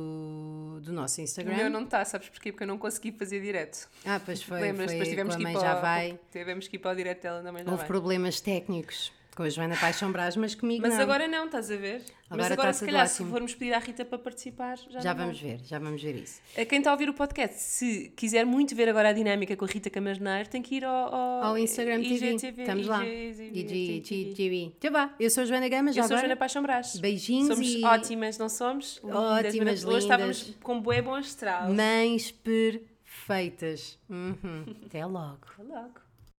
do 0.83 0.93
nosso 0.93 1.19
O 1.19 1.23
Instagram. 1.23 1.55
meu 1.57 1.69
não 1.69 1.83
está, 1.83 2.05
sabes 2.05 2.29
porquê? 2.29 2.51
Porque 2.51 2.63
eu 2.63 2.67
não 2.67 2.77
consegui 2.77 3.11
fazer 3.11 3.41
direto. 3.41 3.89
Ah, 4.05 4.21
pois 4.23 4.43
foi, 4.43 4.61
Lembras? 4.61 4.85
foi 4.91 4.99
Depois 4.99 5.09
tivemos 5.09 5.35
que 5.35 5.41
ir 5.41 5.51
para 5.53 5.61
já 5.61 5.77
o- 5.77 5.81
vai. 5.81 6.19
Tivemos 6.31 6.67
que 6.67 6.75
ir 6.75 6.79
para 6.79 6.91
o 6.91 6.95
direto 6.95 7.21
dela 7.23 7.41
da 7.41 7.51
mãe 7.51 7.63
já 7.63 7.69
Houve 7.71 7.79
vai. 7.81 7.87
problemas 7.87 8.39
técnicos 8.39 9.11
com 9.41 9.45
a 9.47 9.49
Joana 9.49 9.75
Paixão 9.75 10.12
Braz, 10.12 10.36
mas 10.36 10.54
comigo 10.54 10.84
Mas 10.84 10.93
não. 10.93 11.01
agora 11.01 11.27
não, 11.27 11.45
estás 11.45 11.71
a 11.71 11.75
ver? 11.75 12.04
Mas 12.30 12.39
Agora 12.39 12.54
agora, 12.54 12.69
está 12.69 12.80
se 12.80 12.86
calhar, 12.86 13.06
ótimo. 13.08 13.25
se 13.25 13.32
formos 13.32 13.56
pedir 13.56 13.73
à 13.73 13.80
Rita 13.80 14.06
para 14.06 14.19
participar, 14.19 14.77
já, 14.89 14.99
já 14.99 15.13
vamos 15.13 15.39
ver, 15.39 15.60
já 15.65 15.80
vamos 15.80 16.01
ver 16.01 16.15
isso. 16.15 16.39
A 16.56 16.63
Quem 16.63 16.77
está 16.77 16.91
a 16.91 16.93
ouvir 16.93 17.10
o 17.10 17.13
podcast, 17.13 17.60
se 17.60 18.13
quiser 18.15 18.45
muito 18.45 18.75
ver 18.75 18.88
agora 18.88 19.10
a 19.10 19.13
dinâmica 19.13 19.56
com 19.58 19.65
a 19.65 19.67
Rita 19.67 19.89
Camarneiro, 19.89 20.47
tem 20.47 20.62
que 20.62 20.75
ir 20.75 20.86
ao, 20.86 21.13
ao, 21.13 21.43
Ao 21.43 21.58
Instagram 21.58 22.04
TV, 22.04 22.34
IGTV, 22.34 22.62
estamos 22.62 22.88
lá. 22.88 23.04
IGTV. 23.06 24.73
Então 24.77 24.91
vá, 24.91 25.13
eu 25.19 25.30
sou 25.32 25.41
a 25.41 25.45
Joana 25.45 25.67
Gama, 25.67 25.91
já 25.91 26.01
Eu 26.01 26.08
sou 26.08 26.13
a 26.15 26.19
agora. 26.19 26.27
Joana 26.27 26.36
Paixão 26.39 26.62
Brás. 26.62 26.95
Beijinhos 26.97 27.47
Somos 27.47 27.84
ótimas, 27.84 28.38
não 28.38 28.47
somos? 28.47 28.99
Ótimas, 29.04 29.54
Lindas. 29.56 29.86
Hoje 29.86 29.97
estávamos 30.06 30.56
com 30.62 30.80
bué 30.80 31.01
bom 31.01 31.15
astral. 31.15 31.73
Mães 31.73 32.32
perfeitas. 32.32 33.97
Uhum. 34.08 34.65
Até 34.86 35.04
logo. 35.06 35.39
Até 35.58 35.63
logo. 35.63 36.11